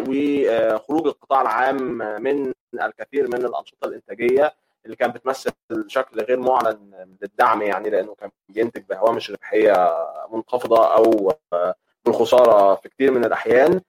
وخروج 0.09 1.07
القطاع 1.07 1.42
العام 1.42 1.82
من 2.22 2.53
الكثير 2.74 3.28
من 3.28 3.34
الأنشطة 3.44 3.84
الإنتاجية 3.86 4.55
اللي 4.84 4.96
كانت 4.96 5.14
بتمثل 5.16 5.53
شكل 5.86 6.20
غير 6.20 6.40
معلن 6.40 7.16
للدعم 7.22 7.62
يعني 7.62 7.90
لأنه 7.90 8.14
كان 8.14 8.30
بينتج 8.49 8.82
بهوامش 8.88 9.30
ربحية 9.30 9.96
منخفضة 10.32 10.94
أو 10.94 11.32
بالخسارة 12.05 12.74
في 12.74 12.88
كثير 12.88 13.11
من 13.11 13.24
الأحيان. 13.24 13.80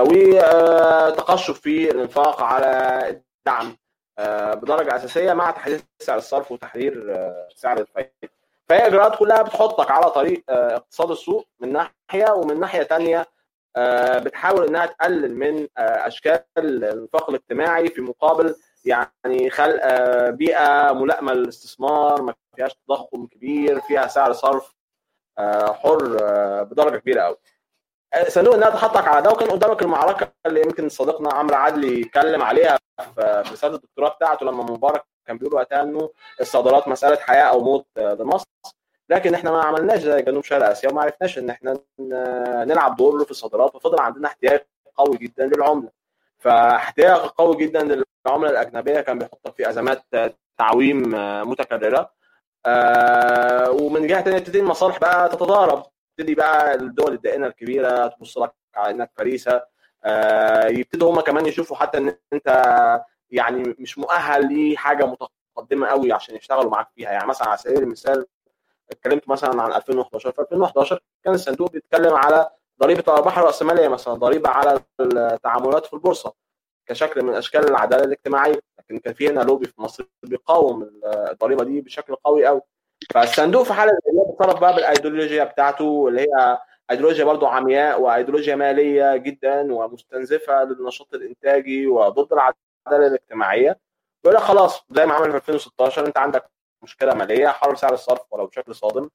وتقشف 0.00 1.60
في 1.60 1.90
الإنفاق 1.90 2.42
على 2.42 3.00
الدعم 3.08 3.76
بدرجة 4.60 4.96
أساسية 4.96 5.32
مع 5.32 5.50
تحديد 5.50 5.82
سعر 5.98 6.18
الصرف 6.18 6.52
وتحرير 6.52 7.16
سعر 7.56 7.78
الفائده 7.78 8.10
فهي 8.72 8.86
اجراءات 8.86 9.16
كلها 9.18 9.42
بتحطك 9.42 9.90
على 9.90 10.10
طريق 10.10 10.42
اقتصاد 10.48 11.10
السوق 11.10 11.46
من 11.60 11.72
ناحية 11.72 12.32
ومن 12.32 12.60
ناحية 12.60 12.82
ثانية 12.82 13.26
بتحاول 14.18 14.66
إنها 14.68 14.86
تقلل 14.86 15.36
من 15.36 15.68
أشكال 15.78 16.44
الانفاق 16.58 17.30
الاجتماعي 17.30 17.88
في 17.88 18.00
مقابل 18.00 18.54
يعني 18.84 19.50
خلق 19.50 19.80
بيئة 20.28 20.92
ملائمة 20.92 21.32
للاستثمار 21.32 22.22
ما 22.22 22.34
فيهاش 22.56 22.74
تضخم 22.88 23.26
كبير 23.26 23.80
فيها 23.80 24.06
سعر 24.06 24.32
صرف 24.32 24.74
حر 25.72 26.16
بدرجة 26.64 26.98
كبيرة 26.98 27.22
قوي 27.22 27.36
صندوق 28.28 28.54
انها 28.54 28.70
تحطك 28.70 29.08
على 29.08 29.22
ده 29.22 29.30
وكان 29.30 29.50
قدامك 29.50 29.82
المعركة 29.82 30.32
اللي 30.46 30.60
يمكن 30.60 30.88
صديقنا 30.88 31.32
عمرو 31.34 31.56
عدلي 31.56 32.02
اتكلم 32.02 32.42
عليها 32.42 32.78
في 33.14 33.42
رساله 33.52 33.74
الدكتوراه 33.74 34.08
بتاعته 34.08 34.46
لما 34.46 34.62
مبارك 34.62 35.04
كان 35.26 35.36
بيقول 35.38 35.54
وقتها 35.54 35.82
إنه 35.82 36.10
الصادرات 36.40 36.88
مسألة 36.88 37.16
حياة 37.16 37.42
أو 37.44 37.60
موت 37.60 37.86
لمصر 37.96 38.46
لكن 39.08 39.34
إحنا 39.34 39.50
ما 39.50 39.62
عملناش 39.64 40.00
زي 40.00 40.22
جنوب 40.22 40.44
شرق 40.44 40.68
آسيا 40.68 40.90
وما 40.90 41.02
عرفناش 41.02 41.38
إن 41.38 41.50
إحنا 41.50 41.78
نلعب 42.64 42.96
دور 42.96 43.24
في 43.24 43.30
الصادرات. 43.30 43.74
وفضل 43.74 44.00
عندنا 44.00 44.28
احتياج 44.28 44.60
قوي 44.96 45.16
جدا 45.16 45.46
للعملة. 45.46 45.88
فاحتياج 46.38 47.16
قوي 47.20 47.56
جدا 47.56 47.82
للعملة 48.26 48.50
الأجنبية 48.50 49.00
كان 49.00 49.18
بيحطك 49.18 49.54
في 49.56 49.68
أزمات 49.68 50.02
تعويم 50.58 51.02
متكررة. 51.48 52.12
ومن 53.68 54.06
جهة 54.06 54.22
ثانية 54.22 54.38
تبتدي 54.38 54.60
المصالح 54.60 54.98
بقى 54.98 55.28
تتضارب. 55.28 55.82
تبتدي 56.16 56.34
بقى 56.34 56.74
الدول 56.74 57.12
الدائنة 57.12 57.46
الكبيرة 57.46 58.06
تبص 58.06 58.38
لك 58.38 58.52
على 58.74 58.90
انك 58.94 59.10
فريسه 59.16 59.62
يبتدوا 60.66 61.10
هم 61.12 61.20
كمان 61.20 61.46
يشوفوا 61.46 61.76
حتى 61.76 61.98
إن 61.98 62.16
أنت 62.32 62.48
يعني 63.32 63.76
مش 63.78 63.98
مؤهل 63.98 64.72
لحاجة 64.72 65.16
متقدمة 65.56 65.86
قوي 65.86 66.12
عشان 66.12 66.36
يشتغلوا 66.36 66.70
معاك 66.70 66.88
فيها. 66.94 67.10
يعني 67.12 67.26
مثلا 67.28 67.48
على 67.48 67.58
سبيل 67.58 67.82
المثال 67.82 68.26
اتكلمت 68.90 69.28
مثلا 69.28 69.62
عن 69.62 69.72
2011 69.72 70.32
في 70.32 70.38
2011 70.42 71.00
كان 71.24 71.34
الصندوق 71.34 71.70
بيتكلم 71.72 72.14
على 72.14 72.50
ضريبة 72.80 73.00
الارباح 73.08 73.38
الرأسمالية 73.38 73.88
مثلا 73.88 74.14
ضريبة 74.14 74.48
على 74.50 74.80
التعاملات 75.00 75.86
في 75.86 75.92
البورصة 75.92 76.32
كشكل 76.86 77.22
من 77.22 77.34
أشكال 77.34 77.68
العدالة 77.68 78.04
الاجتماعية. 78.04 78.60
لكن 78.78 78.98
كان 78.98 79.14
في 79.14 79.28
هنا 79.28 79.40
لوبي 79.40 79.66
في 79.66 79.80
مصر 79.82 80.04
بيقاوم 80.22 80.90
الضريبة 81.30 81.64
دي 81.64 81.80
بشكل 81.80 82.14
قوي 82.14 82.46
قوي. 82.46 82.60
فالصندوق 83.14 83.62
في 83.62 83.72
حالة 83.72 83.92
زي 83.92 84.18
بيتصرف 84.30 84.60
بقى 84.60 84.74
بالأيديولوجيا 84.74 85.44
بتاعته 85.44 86.08
اللي 86.08 86.20
هي 86.20 86.58
أيديولوجيا 86.90 87.24
برضه 87.24 87.48
عمياء 87.48 88.00
وأيديولوجيا 88.00 88.54
مالية 88.56 89.16
جدا 89.16 89.74
ومستنزفة 89.74 90.64
للنشاط 90.64 91.14
الإنتاجي 91.14 91.86
وضد 91.86 92.32
العدالة 92.32 92.71
الاجتماعية. 92.88 93.80
بيقول 94.24 94.36
لك 94.36 94.42
خلاص 94.44 94.84
زي 94.90 95.06
ما 95.06 95.14
عمل 95.14 95.30
في 95.30 95.36
2016 95.36 96.06
انت 96.06 96.18
عندك 96.18 96.50
مشكلة 96.82 97.14
مالية 97.14 97.48
حرر 97.48 97.74
سعر 97.74 97.92
الصرف 97.94 98.20
ولو 98.32 98.46
بشكل 98.46 98.74
صادم. 98.74 99.10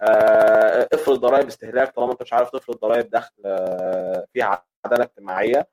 آه 0.00 0.88
افرض 0.92 1.20
ضرائب 1.20 1.46
استهلاك 1.46 1.94
طالما 1.94 2.12
انت 2.12 2.22
مش 2.22 2.32
عارف 2.32 2.50
تفرض 2.50 2.76
ضرائب 2.76 3.10
دخل 3.10 3.32
آه 3.46 4.26
فيها 4.32 4.64
عدالة 4.84 5.04
اجتماعية. 5.04 5.68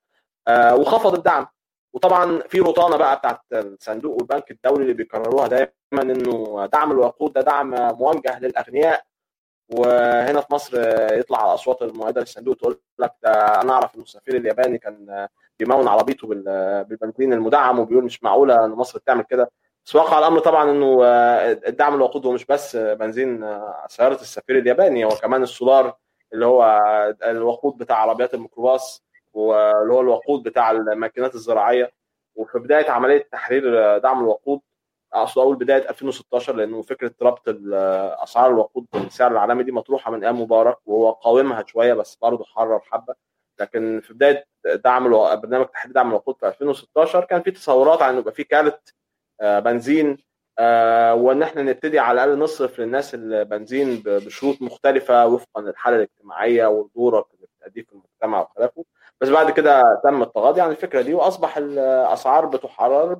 آه 0.47 0.75
وخفض 0.75 1.13
الدعم. 1.13 1.47
وطبعا 1.93 2.39
في 2.47 2.59
رطانة 2.59 2.97
بقى 2.97 3.15
بتاعت 3.17 3.41
الصندوق 3.53 4.15
والبنك 4.17 4.51
الدولي 4.51 4.81
اللي 4.83 4.93
بيكرروها 4.93 5.47
دايما 5.47 5.71
إنه 6.01 6.65
دعم 6.73 6.91
الوقود 6.91 7.33
ده 7.33 7.41
دعم 7.41 7.69
موجه 7.97 8.39
للأغنياء. 8.39 9.03
وهنا 9.69 10.41
في 10.41 10.53
مصر 10.53 10.77
يطلع 11.19 11.53
أصوات 11.53 11.81
المؤيدة 11.81 12.21
للصندوق 12.21 12.55
تقول 12.57 12.81
لك 12.99 13.13
ده 13.23 13.31
أنا 13.61 13.73
أعرف 13.73 13.95
ان 13.95 14.01
السفير 14.01 14.35
الياباني 14.37 14.77
كان 14.77 15.27
بيمون 15.59 15.87
عربيته 15.87 16.27
بالبنزين 16.27 17.33
المدعم 17.33 17.79
وبيقول 17.79 18.03
مش 18.03 18.23
معقولة 18.23 18.65
إن 18.65 18.69
مصر 18.69 18.99
تعمل 18.99 19.23
كده. 19.23 19.51
بس 19.85 19.95
واقع 19.95 20.19
الأمر 20.19 20.39
طبعا 20.39 20.71
إنه 20.71 21.03
الدعم 21.67 21.95
الوقود 21.95 22.25
هو 22.25 22.31
مش 22.31 22.45
بس 22.45 22.75
بنزين 22.75 23.59
سيارة 23.87 24.13
السفير 24.21 24.57
الياباني 24.57 25.05
هو 25.05 25.09
كمان 25.09 25.43
السولار 25.43 25.95
اللي 26.33 26.45
هو 26.45 26.79
الوقود 27.23 27.77
بتاع 27.77 27.95
عربيات 27.97 28.33
الميكروباص 28.33 29.03
واللي 29.33 29.93
هو 29.93 30.01
الوقود 30.01 30.43
بتاع 30.43 30.71
الماكينات 30.71 31.35
الزراعية. 31.35 31.91
وفي 32.35 32.59
بداية 32.59 32.89
عملية 32.91 33.27
تحرير 33.31 33.97
دعم 33.97 34.19
الوقود 34.23 34.59
أقصد 35.13 35.39
أقول 35.41 35.55
بداية 35.55 35.89
2016 35.89 36.55
لأنه 36.55 36.81
فكرة 36.81 37.11
ربط 37.21 37.41
أسعار 38.23 38.49
الوقود 38.51 38.85
بالسعر 38.93 39.31
العالمي 39.31 39.63
دي 39.63 39.71
مطروحة 39.71 40.11
من 40.11 40.23
أيام 40.23 40.41
مبارك 40.41 40.77
وهو 40.85 41.11
قاومها 41.11 41.63
شوية 41.67 41.93
بس 41.93 42.15
برضه 42.21 42.43
حرر 42.43 42.79
حبة. 42.79 43.28
لكن 43.59 44.01
في 44.03 44.13
بداية 44.13 44.45
دعم 44.65 45.05
ألو... 45.07 45.35
برنامج 45.35 45.65
تحديد 45.65 45.93
دعم 45.93 46.09
الوقود 46.09 46.35
في 46.39 46.47
2016 46.47 47.25
كان 47.25 47.41
في 47.41 47.51
تصورات 47.51 48.01
عن 48.01 48.17
يبقى 48.17 48.33
في 48.33 48.43
كارت 48.43 48.93
بنزين 49.41 50.17
وان 51.13 51.43
إحنا 51.43 51.61
نبتدي 51.61 51.99
على 51.99 52.23
الأقل 52.23 52.39
نصرف 52.39 52.79
للناس 52.79 53.15
البنزين 53.15 54.01
بشروط 54.05 54.61
مختلفة 54.61 55.27
وفقا 55.27 55.61
للحالة 55.61 55.95
الاجتماعية 55.97 56.65
والدوره 56.65 57.25
اللي 57.33 57.47
بتأديه 57.59 57.81
في 57.81 57.91
المجتمع 57.93 58.41
وخلافه 58.41 58.85
بس 59.21 59.29
بعد 59.29 59.51
كده 59.51 60.01
تم 60.03 60.21
التغاضي 60.21 60.61
عن 60.61 60.71
الفكرة 60.71 61.01
دي 61.01 61.13
وأصبح 61.13 61.57
الأسعار 61.57 62.45
بتحرر. 62.45 63.13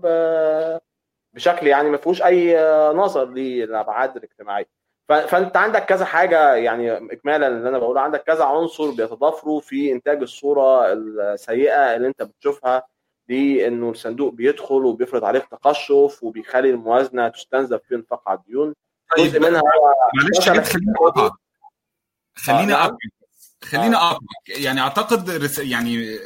بشكل 1.34 1.68
يعني 1.68 1.90
ما 1.90 1.98
فيهوش 1.98 2.22
أي 2.24 2.58
نظر 2.94 3.26
للأبعاد 3.26 4.16
الاجتماعية 4.18 4.66
فانت 5.10 5.58
عندك 5.58 5.86
كذا 5.86 6.06
حاجة 6.06 6.56
يعني 6.56 6.98
اكمالا 6.98 7.48
اللي 7.48 7.70
أنا 7.70 7.78
بقوله 7.80 8.02
عندك 8.02 8.24
كذا 8.24 8.44
عنصر 8.44 8.92
بيتضافروا 8.92 9.62
في 9.62 9.92
إنتاج 9.92 10.22
الصورة 10.22 10.94
السيئة 10.94 11.96
اللي 11.96 12.08
أنت 12.08 12.24
بتشوفها 12.24 12.84
دي 13.28 13.68
إنه 13.68 13.90
الصندوق 13.90 14.34
بيدخل 14.34 14.76
وبيفرض 14.86 15.24
عليك 15.24 15.46
تقشف 15.52 16.20
وبيخلي 16.24 16.70
الموازنة 16.70 17.28
تستنزف 17.28 17.82
في 17.88 17.96
انفاق 17.96 18.30
على 18.30 18.40
الديون. 18.40 18.74
جزء 19.18 19.40
منها 19.40 19.62
معلش 20.16 20.50
خليني 20.50 20.94
اقطعك 21.02 21.32
خليني 22.36 22.74
اقطعك 22.74 22.98
خليني 23.64 23.96
اقطعك 23.96 24.50
يعني 24.50 24.82
أعتقد 24.82 25.50
يعني 25.60 26.18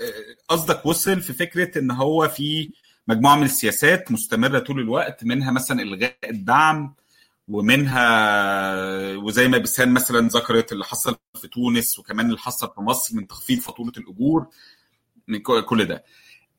قصدك 0.47 0.86
وصل 0.86 1.21
في 1.21 1.34
فكرة 1.34 1.79
إن 1.79 1.91
هو 1.91 2.27
في 2.27 2.71
مجموعة 3.07 3.36
من 3.36 3.43
السياسات 3.43 4.11
مستمرة 4.11 4.59
طول 4.59 4.79
الوقت 4.79 5.23
منها 5.23 5.51
مثلا 5.51 5.81
إلغاء 5.81 6.15
الدعم 6.29 6.95
ومنها 7.53 9.15
وزي 9.15 9.47
ما 9.47 9.57
بسان 9.57 9.93
مثلا 9.93 10.27
ذكرت 10.29 10.71
اللي 10.71 10.85
حصل 10.85 11.15
في 11.41 11.47
تونس 11.47 11.99
وكمان 11.99 12.25
اللي 12.25 12.37
حصل 12.37 12.71
في 12.75 12.81
مصر 12.81 13.15
من 13.15 13.27
تخفيض 13.27 13.59
فاتورة 13.59 13.91
الأجور 13.97 14.47
من 15.27 15.39
كل 15.39 15.85
ده. 15.85 16.03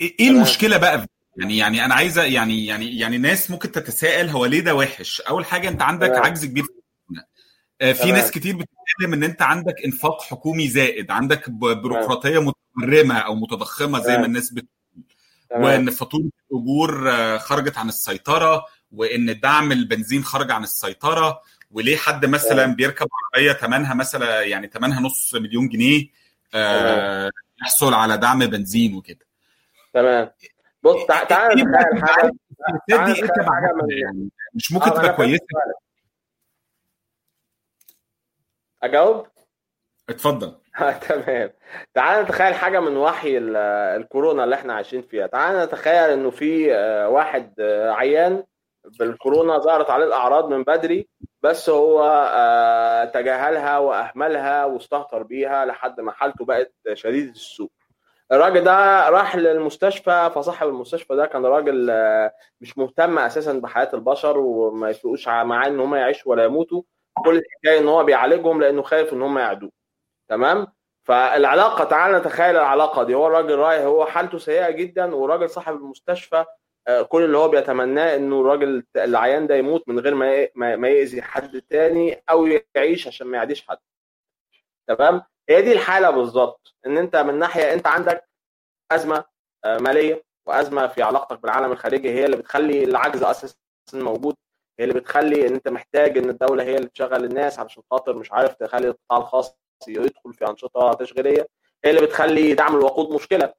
إيه 0.00 0.28
المشكلة 0.30 0.76
بقى؟ 0.76 1.06
يعني 1.36 1.56
يعني 1.58 1.84
أنا 1.84 1.94
عايزه 1.94 2.22
يعني 2.22 2.66
يعني 2.66 2.98
يعني 2.98 3.18
ناس 3.18 3.50
ممكن 3.50 3.72
تتساءل 3.72 4.28
هو 4.28 4.46
ليه 4.46 4.60
ده 4.60 4.74
وحش؟ 4.74 5.20
أول 5.20 5.44
حاجة 5.44 5.68
أنت 5.68 5.82
عندك. 5.82 6.10
عجز 6.10 6.44
كبير 6.44 6.64
في 7.78 7.94
تمام. 7.94 8.14
ناس 8.14 8.30
كتير 8.30 8.56
بتتكلم 8.56 9.12
إن 9.12 9.24
أنت 9.24 9.42
عندك 9.42 9.74
إنفاق 9.84 10.22
حكومي 10.22 10.68
زائد 10.68 11.10
عندك 11.10 11.50
بيروقراطية 11.50 12.52
متمرمة 12.76 13.14
أو 13.18 13.34
متضخمة 13.34 14.00
زي 14.00 14.18
ما 14.18 14.26
الناس 14.26 14.50
بتقول 14.50 14.68
وإن 15.56 15.90
فاتورة 15.90 16.30
الأجور 16.52 17.08
خرجت 17.38 17.78
عن 17.78 17.88
السيطرة 17.88 18.64
وإن 18.94 19.40
دعم 19.40 19.72
البنزين 19.72 20.24
خرج 20.24 20.50
عن 20.50 20.62
السيطرة 20.62 21.40
وليه 21.70 21.96
حد 21.96 22.26
مثلا 22.26 22.66
بيركب 22.66 23.06
عربية 23.34 23.52
ثمنها 23.52 23.94
مثلا 23.94 24.42
يعني 24.42 24.66
ثمنها 24.66 25.00
نص 25.00 25.34
مليون 25.34 25.68
جنيه 25.68 26.06
آه 26.54 27.30
يحصل 27.62 27.94
على 27.94 28.16
دعم 28.16 28.38
بنزين 28.46 28.94
وكده. 28.94 29.26
تمام. 29.94 30.30
بص 30.82 31.06
تعالى 31.28 31.62
نتخيل 31.62 32.08
حاجة 32.08 32.32
دي. 32.88 33.22
انت 33.22 33.30
يعني 33.90 34.30
مش 34.54 34.72
ممكن 34.72 34.90
تبقى 34.90 35.14
كويسة. 35.16 35.44
أجاوب؟ 38.82 39.26
اتفضل. 40.08 40.54
تمام. 41.08 41.50
تعال 41.94 42.24
نتخيل 42.24 42.54
حاجة 42.54 42.80
من 42.80 42.96
وحي 42.96 43.38
الكورونا 43.96 44.44
اللي 44.44 44.54
إحنا 44.54 44.74
عايشين 44.74 45.02
فيها. 45.02 45.26
تعال 45.26 45.66
نتخيل 45.66 46.10
إنه 46.10 46.30
في 46.30 46.70
واحد 47.10 47.60
عيان 47.96 48.44
بالكورونا 48.84 49.58
ظهرت 49.58 49.90
عليه 49.90 50.04
الأعراض 50.06 50.48
من 50.48 50.62
بدري 50.62 51.08
بس 51.42 51.70
هو 51.70 52.00
تجاهلها 53.14 53.78
وأهملها 53.78 54.64
واستهتر 54.64 55.22
بيها 55.22 55.64
لحد 55.64 56.00
ما 56.00 56.12
حالته 56.12 56.44
بقت 56.44 56.72
شديدة 56.92 57.30
السوء. 57.30 57.70
الراجل 58.32 58.64
ده 58.64 59.08
راح 59.08 59.36
للمستشفى 59.36 60.30
فصاحب 60.34 60.68
المستشفى 60.68 61.16
ده 61.16 61.26
كان 61.26 61.46
راجل 61.46 61.90
مش 62.60 62.78
مهتم 62.78 63.18
أساسا 63.18 63.52
بحياة 63.52 63.88
البشر 63.94 64.38
وما 64.38 64.90
يفرقوش 64.90 65.28
معاه 65.28 65.66
إن 65.68 65.80
هم 65.80 65.94
يعيشوا 65.94 66.30
ولا 66.32 66.44
يموتوا. 66.44 66.82
كل 67.24 67.36
الحكاية 67.36 67.78
إن 67.80 67.88
هو 67.88 68.04
بيعالجهم 68.04 68.60
لأنه 68.60 68.82
خايف 68.82 69.12
إن 69.12 69.22
هم 69.22 69.38
يعدوه. 69.38 69.70
تمام؟ 70.28 70.66
فالعلاقة 71.04 71.84
تعال 71.84 72.14
نتخيل 72.14 72.56
العلاقة 72.56 73.02
دي. 73.02 73.14
هو 73.14 73.26
الراجل 73.26 73.58
رايح 73.58 73.82
هو 73.82 74.06
حالته 74.06 74.38
سيئة 74.38 74.70
جدا 74.70 75.14
وراجل 75.14 75.50
صاحب 75.50 75.74
المستشفى 75.74 76.44
كل 77.08 77.24
اللي 77.24 77.38
هو 77.38 77.48
بيتمناه 77.48 78.16
إنه 78.16 78.40
الراجل 78.40 78.84
العيان 78.96 79.46
ده 79.46 79.54
يموت 79.56 79.88
من 79.88 79.98
غير 80.00 80.14
ما 80.14 80.48
ما 80.76 80.88
يأذي 80.88 81.22
حد 81.22 81.62
تاني 81.62 82.22
أو 82.30 82.46
يعيش 82.76 83.06
عشان 83.06 83.26
ما 83.26 83.36
يعديش 83.36 83.66
حد. 83.68 83.78
تمام؟ 84.88 85.22
هي 85.48 85.62
دي 85.62 85.72
الحالة 85.72 86.10
بالظبط 86.10 86.74
إن 86.86 86.98
أنت 86.98 87.16
من 87.16 87.38
ناحية 87.38 87.72
أنت 87.72 87.86
عندك 87.86 88.28
أزمة 88.92 89.24
مالية 89.66 90.24
وأزمة 90.46 90.86
في 90.86 91.02
علاقتك 91.02 91.38
بالعالم 91.40 91.72
الخارجي 91.72 92.10
هي 92.10 92.24
اللي 92.24 92.36
بتخلي 92.36 92.84
العجز 92.84 93.22
أساسا 93.22 93.56
موجود 93.94 94.36
هي 94.78 94.84
اللي 94.84 95.00
بتخلي 95.00 95.46
إن 95.48 95.52
أنت 95.54 95.68
محتاج 95.68 96.18
إن 96.18 96.30
الدولة 96.30 96.62
هي 96.64 96.76
اللي 96.76 96.88
تشغل 96.88 97.24
الناس 97.24 97.58
علشان 97.58 97.82
خاطر 97.90 98.16
مش 98.16 98.32
عارف 98.32 98.54
تخلي 98.54 98.88
القطاع 98.88 99.18
الخاص 99.18 99.56
يدخل 99.88 100.32
في 100.34 100.46
أنشطة 100.46 100.92
تشغيلية 100.92 101.48
هي 101.84 101.90
اللي 101.90 102.00
بتخلي 102.06 102.54
دعم 102.54 102.76
الوقود 102.76 103.14
مشكلة. 103.14 103.54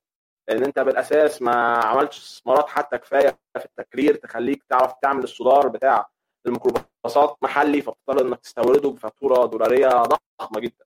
لأن 0.47 0.63
أنت 0.63 0.79
بالأساس 0.79 1.41
ما 1.41 1.77
عملتش 1.77 2.17
استثمارات 2.17 2.69
حتى 2.69 2.97
كفاية 2.97 3.37
في 3.59 3.65
التكرير 3.65 4.15
تخليك 4.15 4.63
تعرف 4.69 4.93
تعمل 5.01 5.23
الصدار 5.23 5.67
بتاع 5.67 6.09
الميكروباصات 6.45 7.37
محلي 7.41 7.81
فبتضطر 7.81 8.21
إنك 8.21 8.39
تستورده 8.39 8.89
بفاتورة 8.89 9.45
دولارية 9.45 9.87
ضخمة 10.39 10.59
جدا. 10.59 10.85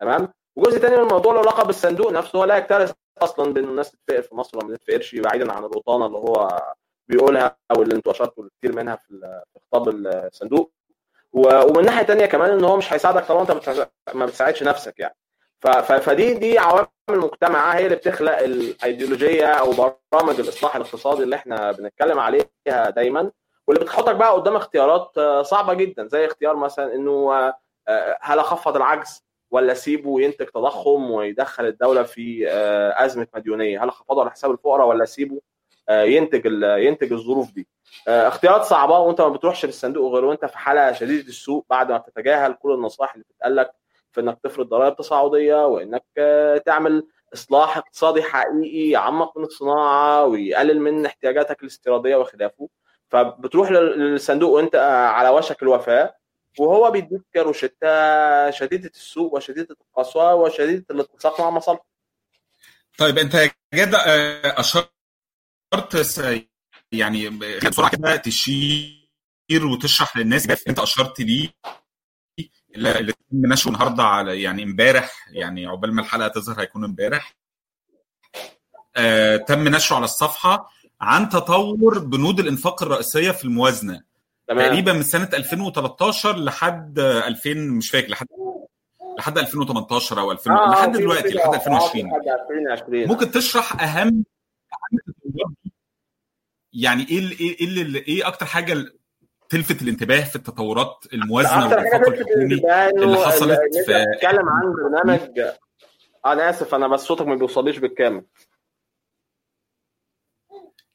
تمام؟ 0.00 0.28
وجزء 0.56 0.78
تاني 0.78 0.96
من 0.96 1.02
الموضوع 1.02 1.32
له 1.32 1.40
علاقة 1.40 1.64
بالصندوق 1.64 2.12
نفسه 2.12 2.38
هو 2.38 2.44
لا 2.44 2.56
يكترث 2.56 2.92
أصلا 3.22 3.52
بان 3.52 3.64
الناس 3.64 3.90
تتفقر 3.90 4.22
في 4.22 4.34
مصر 4.34 4.58
ولا 4.58 4.66
ما 4.66 4.76
تتفقرش 4.76 5.14
بعيدا 5.14 5.52
عن 5.52 5.64
الرطانه 5.64 6.06
اللي 6.06 6.18
هو 6.18 6.62
بيقولها 7.08 7.56
أو 7.70 7.82
اللي 7.82 7.94
أنتوا 7.94 8.12
أشرتوا 8.12 8.48
كتير 8.58 8.72
منها 8.72 8.96
في 8.96 9.40
خطاب 9.72 9.88
الصندوق. 9.88 10.72
ومن 11.32 11.84
ناحية 11.84 12.02
تانية 12.02 12.26
كمان 12.26 12.50
إن 12.50 12.64
هو 12.64 12.76
مش 12.76 12.92
هيساعدك 12.92 13.24
طالما 13.24 13.42
أنت 13.42 13.88
ما 14.14 14.26
بتساعدش 14.26 14.62
نفسك 14.62 14.98
يعني. 15.00 15.16
فدي 15.60 16.34
دي 16.34 16.58
عوامل 16.58 16.86
المجتمع 17.10 17.70
هي 17.72 17.84
اللي 17.84 17.96
بتخلق 17.96 18.38
الإيديولوجية 18.38 19.46
أو 19.46 19.70
برامج 20.12 20.40
الإصلاح 20.40 20.76
الاقتصادي 20.76 21.22
اللي 21.22 21.36
إحنا 21.36 21.72
بنتكلم 21.72 22.18
عليها 22.18 22.90
دايما 22.90 23.30
واللي 23.66 23.84
بتحطك 23.84 24.14
بقى 24.16 24.32
قدام 24.32 24.56
اختيارات 24.56 25.20
صعبة 25.46 25.74
جدا 25.74 26.06
زي 26.08 26.26
اختيار 26.26 26.56
مثلا 26.56 26.94
إنه 26.94 27.32
هل 28.20 28.38
أخفض 28.38 28.76
العجز 28.76 29.24
ولا 29.50 29.72
أسيبه 29.72 30.20
ينتج 30.20 30.46
تضخم 30.46 31.10
ويدخل 31.10 31.66
الدولة 31.66 32.02
في 32.02 32.44
أزمة 33.04 33.26
مديونية؟ 33.34 33.84
هل 33.84 33.88
أخفضه 33.88 34.20
على 34.20 34.30
حساب 34.30 34.50
الفقراء 34.50 34.86
ولا 34.86 35.02
أسيبه 35.04 35.40
ينتج 35.90 36.44
ينتج 36.62 37.12
الظروف 37.12 37.52
دي؟ 37.52 37.68
اختيارات 38.08 38.62
صعبة 38.62 38.98
وأنت 38.98 39.20
ما 39.20 39.28
بتروحش 39.28 39.64
للصندوق 39.66 40.12
غير 40.14 40.24
وأنت 40.24 40.44
في 40.44 40.58
حالة 40.58 40.92
شديدة 40.92 41.28
السوء 41.28 41.64
بعد 41.70 41.92
ما 41.92 41.98
تتجاهل 41.98 42.52
كل 42.52 42.72
النصائح 42.72 43.14
اللي 43.14 43.24
بتتقال 43.30 43.56
لك 43.56 43.72
في 44.12 44.20
إنك 44.20 44.38
تفرض 44.44 44.68
ضرائب 44.68 44.96
تصاعدية 44.96 45.66
وإنك 45.66 46.04
تعمل 46.66 47.06
إصلاح 47.34 47.76
اقتصادي 47.76 48.22
حقيقي 48.22 48.90
يعمق 48.90 49.38
من 49.38 49.44
الصناعة 49.44 50.24
ويقلل 50.24 50.80
من 50.80 51.06
احتياجاتك 51.06 51.62
الاستيرادية 51.62 52.16
وخلافه 52.16 52.68
فبتروح 53.08 53.70
للصندوق 53.70 54.50
وأنت 54.50 54.76
على 55.14 55.28
وشك 55.28 55.62
الوفاة 55.62 56.14
وهو 56.58 56.90
بيديك 56.90 57.36
روشتة 57.36 58.50
شديدة 58.50 58.90
السوء 58.94 59.34
وشديدة 59.36 59.76
القسوة 59.80 60.34
وشديدة 60.34 60.84
الاتساق 60.90 61.40
مع 61.40 61.50
مصالحك. 61.50 61.82
طيب 62.98 63.18
أنت 63.18 63.36
جد 63.74 63.94
أشرت 64.44 64.90
يعني 66.92 67.28
بسرعة 67.28 67.90
كده 67.90 68.16
تشير 68.16 69.66
وتشرح 69.72 70.16
للناس 70.16 70.68
أنت 70.68 70.78
أشرت 70.78 71.20
ليه 71.20 71.48
اللي 72.76 73.12
تم 73.12 73.52
نشره 73.52 73.68
النهارده 73.70 74.02
على 74.02 74.42
يعني 74.42 74.62
امبارح 74.62 75.28
يعني 75.30 75.66
عقبال 75.66 75.94
ما 75.94 76.00
الحلقة 76.00 76.28
تظهر 76.28 76.60
هيكون 76.60 76.84
امبارح. 76.84 77.36
آه 78.96 79.36
تم 79.36 79.68
نشره 79.68 79.96
على 79.96 80.04
الصفحة 80.04 80.70
عن 81.00 81.28
تطور 81.28 81.98
بنود 81.98 82.40
الإنفاق 82.40 82.82
الرئيسية 82.82 83.30
في 83.30 83.44
الموازنة. 83.44 84.02
تمام. 84.48 84.66
تقريبا 84.66 84.92
من 84.92 85.02
سنة 85.02 85.28
2013 85.34 86.36
لحد 86.36 86.98
2000 86.98 87.54
مش 87.54 87.90
فاكر 87.90 88.08
لحد 88.08 88.26
لحد 89.18 89.38
2018 89.38 90.20
أو 90.20 90.32
2000 90.32 90.50
آه 90.50 90.70
لحد 90.70 90.92
دلوقتي 90.92 91.28
لحد 91.28 91.54
2020 91.54 92.06
لحد 92.08 92.28
2020 92.50 93.08
ممكن 93.08 93.30
تشرح 93.30 93.82
اهم 93.82 94.24
يعني 96.72 97.08
إيه 97.10 97.40
إيه 97.40 97.64
اللي 97.64 97.98
إيه 97.98 98.26
أكتر 98.26 98.46
حاجة 98.46 98.92
تلفت 99.50 99.82
الانتباه 99.82 100.20
في 100.24 100.36
التطورات 100.36 101.04
الموازنة 101.12 101.68
والإنفاق 101.68 102.08
الحكومي 102.08 102.54
اللي 103.04 103.16
حصلت 103.26 103.60
في 103.86 104.04
بتتكلم 104.14 104.48
عن 104.48 104.72
برنامج 104.72 105.38
أنا 106.26 106.50
آسف 106.50 106.74
أنا 106.74 106.88
بس 106.88 107.00
صوتك 107.00 107.26
ما 107.26 107.34
بيوصليش 107.34 107.78
بالكامل. 107.78 108.24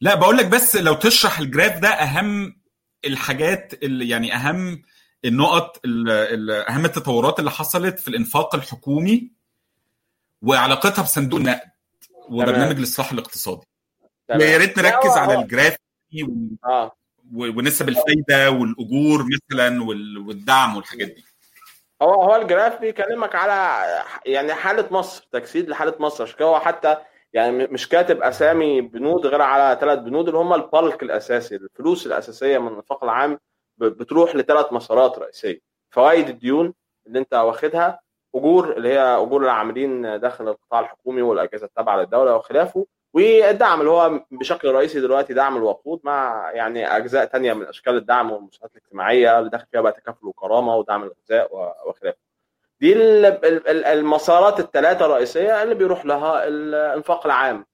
لا 0.01 0.15
بقول 0.15 0.37
لك 0.37 0.45
بس 0.45 0.75
لو 0.75 0.93
تشرح 0.93 1.39
الجراف 1.39 1.79
ده 1.79 1.87
أهم 1.89 2.61
الحاجات 3.05 3.83
اللي 3.83 4.09
يعني 4.09 4.35
أهم 4.35 4.81
النقط 5.25 5.85
ال- 5.85 6.09
ال- 6.09 6.51
أهم 6.51 6.85
التطورات 6.85 7.39
اللي 7.39 7.51
حصلت 7.51 7.99
في 7.99 8.07
الإنفاق 8.07 8.55
الحكومي 8.55 9.31
وعلاقتها 10.41 11.01
بصندوق 11.03 11.39
النقد 11.39 11.71
وبرنامج 12.29 12.77
الاصلاح 12.77 13.11
الاقتصادي. 13.11 13.65
ويا 14.29 14.57
ريت 14.57 14.77
نركز 14.79 15.09
على 15.09 15.33
ال 15.41 15.47
graph 15.47 15.77
آه. 16.65 16.91
ونسب 17.33 17.89
الفايدة 17.89 18.51
والأجور 18.51 19.25
مثلا 19.25 19.83
وال- 19.83 20.17
والدعم 20.27 20.75
والحاجات 20.77 21.07
دي. 21.07 21.25
هو 22.01 22.21
هو 22.21 22.35
ال 22.35 22.43
graph 22.43 22.79
بيكلمك 22.81 23.35
على 23.35 23.85
يعني 24.25 24.53
حالة 24.53 24.87
مصر 24.91 25.27
تجسيد 25.31 25.69
لحالة 25.69 25.93
مصر 25.99 26.23
عشان 26.23 26.43
هو 26.45 26.59
حتى 26.59 26.97
يعني 27.33 27.67
مش 27.67 27.89
كاتب 27.89 28.21
اسامي 28.21 28.81
بنود 28.81 29.25
غير 29.27 29.41
على 29.41 29.77
ثلاث 29.81 29.99
بنود 29.99 30.27
اللي 30.27 30.39
هم 30.39 30.53
ال 30.53 30.63
bulk 30.63 31.03
الأساسي 31.03 31.55
الفلوس 31.55 32.07
الأساسية 32.07 32.57
من 32.57 32.67
الانفاق 32.67 33.03
العام 33.03 33.39
بتروح 33.77 34.35
لثلاث 34.35 34.73
مسارات 34.73 35.19
رئيسية 35.19 35.59
فوائد 35.89 36.29
الديون 36.29 36.73
اللي 37.07 37.19
انت 37.19 37.33
واخدها 37.33 37.99
أجور 38.35 38.77
اللي 38.77 38.89
هي 38.89 38.99
أجور 38.99 39.43
العاملين 39.43 40.19
داخل 40.19 40.47
القطاع 40.47 40.79
الحكومي 40.79 41.21
والأجهزة 41.21 41.65
التابعة 41.65 41.97
للدولة 41.97 42.35
وخلافه 42.35 42.85
والدعم 43.15 43.79
اللي 43.79 43.91
هو 43.91 44.19
بشكل 44.31 44.71
رئيسي 44.71 44.99
دلوقتي 45.01 45.33
دعم 45.33 45.57
الوقود 45.57 45.99
مع 46.03 46.51
يعني 46.53 46.97
أجزاء 46.97 47.25
تانية 47.25 47.53
من 47.53 47.65
أشكال 47.65 47.95
الدعم 47.95 48.31
والمساعدات 48.31 48.75
الاجتماعية 48.77 49.39
اللي 49.39 49.49
داخل 49.49 49.65
فيها 49.71 49.81
بقى 49.81 49.91
تكافل 49.91 50.25
وكرامة 50.27 50.75
ودعم 50.75 51.03
الغذاء 51.03 51.49
وخلافه. 51.87 52.17
دي 52.81 52.93
ال- 52.93 53.25
ال- 53.25 53.67
ال- 53.67 53.85
المسارات 53.85 54.59
الثلاثه 54.59 55.05
الرئيسية 55.05 55.63
اللي 55.63 55.75
بيروح 55.75 56.05
لها 56.05 56.47
الإنفاق 56.47 57.25
العام. 57.25 57.65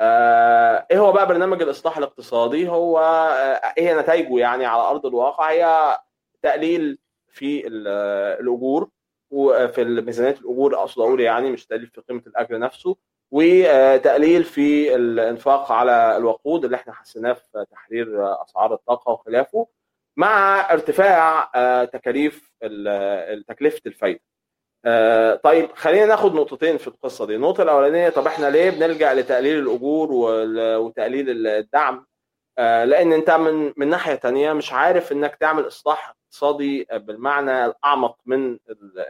آه، 0.00 0.86
إيه 0.90 0.98
هو 0.98 1.12
بقى 1.12 1.26
برنامج 1.26 1.62
الإصلاح 1.62 1.98
الاقتصادي؟ 1.98 2.68
هو 2.68 2.98
آه، 2.98 3.72
إيه 3.78 4.00
نتائجه 4.00 4.38
يعني 4.38 4.66
على 4.66 4.82
أرض 4.82 5.06
الواقع؟ 5.06 5.50
هي 5.50 5.96
تقليل 6.42 6.98
في 7.28 7.66
ال- 7.66 7.88
الأجور 8.40 8.88
وفي 9.30 9.84
ميزانيه 9.84 10.30
الأجور 10.30 10.74
اقصد 10.74 11.00
أقول 11.00 11.20
يعني 11.20 11.50
مش 11.50 11.66
تقليل 11.66 11.86
في 11.86 12.00
قيمة 12.00 12.22
الاجر 12.26 12.58
نفسه 12.58 12.96
وتقليل 13.30 14.44
في 14.44 14.94
الإنفاق 14.94 15.72
على 15.72 16.16
الوقود 16.16 16.64
اللي 16.64 16.76
إحنا 16.76 16.92
حسيناه 16.92 17.32
في 17.32 17.66
تحرير 17.70 18.34
أسعار 18.44 18.74
الطاقة 18.74 19.12
وخلافه 19.12 19.66
مع 20.16 20.60
ارتفاع 20.72 21.50
آه، 21.54 21.84
تكاليف 21.84 22.52
ال- 22.62 23.44
تكلفة 23.46 23.80
الفايدة. 23.86 24.20
آه، 24.84 25.34
طيب 25.34 25.72
خلينا 25.74 26.06
ناخد 26.06 26.34
نقطتين 26.34 26.76
في 26.78 26.88
القصة 26.88 27.26
دي، 27.26 27.34
النقطة 27.36 27.62
الأولانية 27.62 28.08
طب 28.08 28.26
إحنا 28.26 28.50
ليه 28.50 28.70
بنلجأ 28.70 29.14
لتقليل 29.14 29.58
الأجور 29.58 30.08
وتقليل 30.80 31.46
الدعم؟ 31.46 32.06
آه، 32.58 32.84
لأن 32.84 33.12
أنت 33.12 33.30
من 33.30 33.72
من 33.76 33.88
ناحية 33.88 34.14
تانية 34.14 34.52
مش 34.52 34.72
عارف 34.72 35.12
إنك 35.12 35.36
تعمل 35.36 35.66
إصلاح 35.66 36.08
اقتصادي 36.24 36.86
بالمعنى 36.92 37.66
الأعمق 37.66 38.16
من 38.26 38.58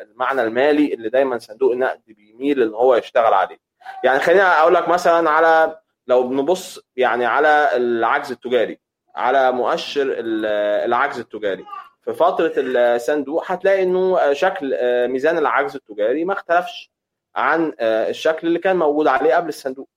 المعنى 0.03 0.43
المالي 0.43 0.95
اللي 0.95 1.09
دايما 1.09 1.39
صندوق 1.39 1.73
النقد 1.73 2.03
بيميل 2.07 2.63
إن 2.63 2.75
هو 2.75 2.95
يشتغل 2.95 3.35
عليه. 3.35 3.70
يعني 4.05 4.19
خليني 4.21 4.43
أقول 4.43 4.75
لك 4.75 4.89
مثلا 4.89 5.31
على 5.31 5.79
لو 6.07 6.29
بنبص 6.29 6.81
يعني 6.97 7.27
على 7.27 7.77
العجز 7.77 8.31
التجاري 8.33 8.81
على 9.17 9.53
مؤشر 9.53 10.03
ال- 10.03 10.47
العجز 10.87 11.19
التجاري. 11.19 11.65
في 12.05 12.15
فترة 12.15 12.53
الصندوق 12.57 13.43
هتلاقي 13.47 13.83
إنه 13.83 14.33
شكل 14.33 14.75
ميزان 15.09 15.39
العجز 15.39 15.77
التجاري 15.77 16.25
ما 16.25 16.33
اختلفش 16.33 16.91
عن 17.37 17.73
الشكل 17.81 18.47
اللي 18.49 18.59
كان 18.59 18.77
موجود 18.77 19.07
عليه 19.07 19.35
قبل 19.35 19.49
الصندوق. 19.49 19.89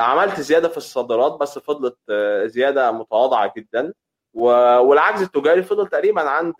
عملت 0.00 0.40
زيادة 0.40 0.68
في 0.68 0.76
الصادرات 0.76 1.32
بس 1.32 1.58
فضلت 1.58 1.96
زيادة 2.44 2.92
متواضعة 2.92 3.52
جدا 3.56 3.92
والعجز 4.34 5.22
التجاري 5.22 5.62
فضل 5.62 5.86
تقريبا 5.88 6.20
عند 6.22 6.54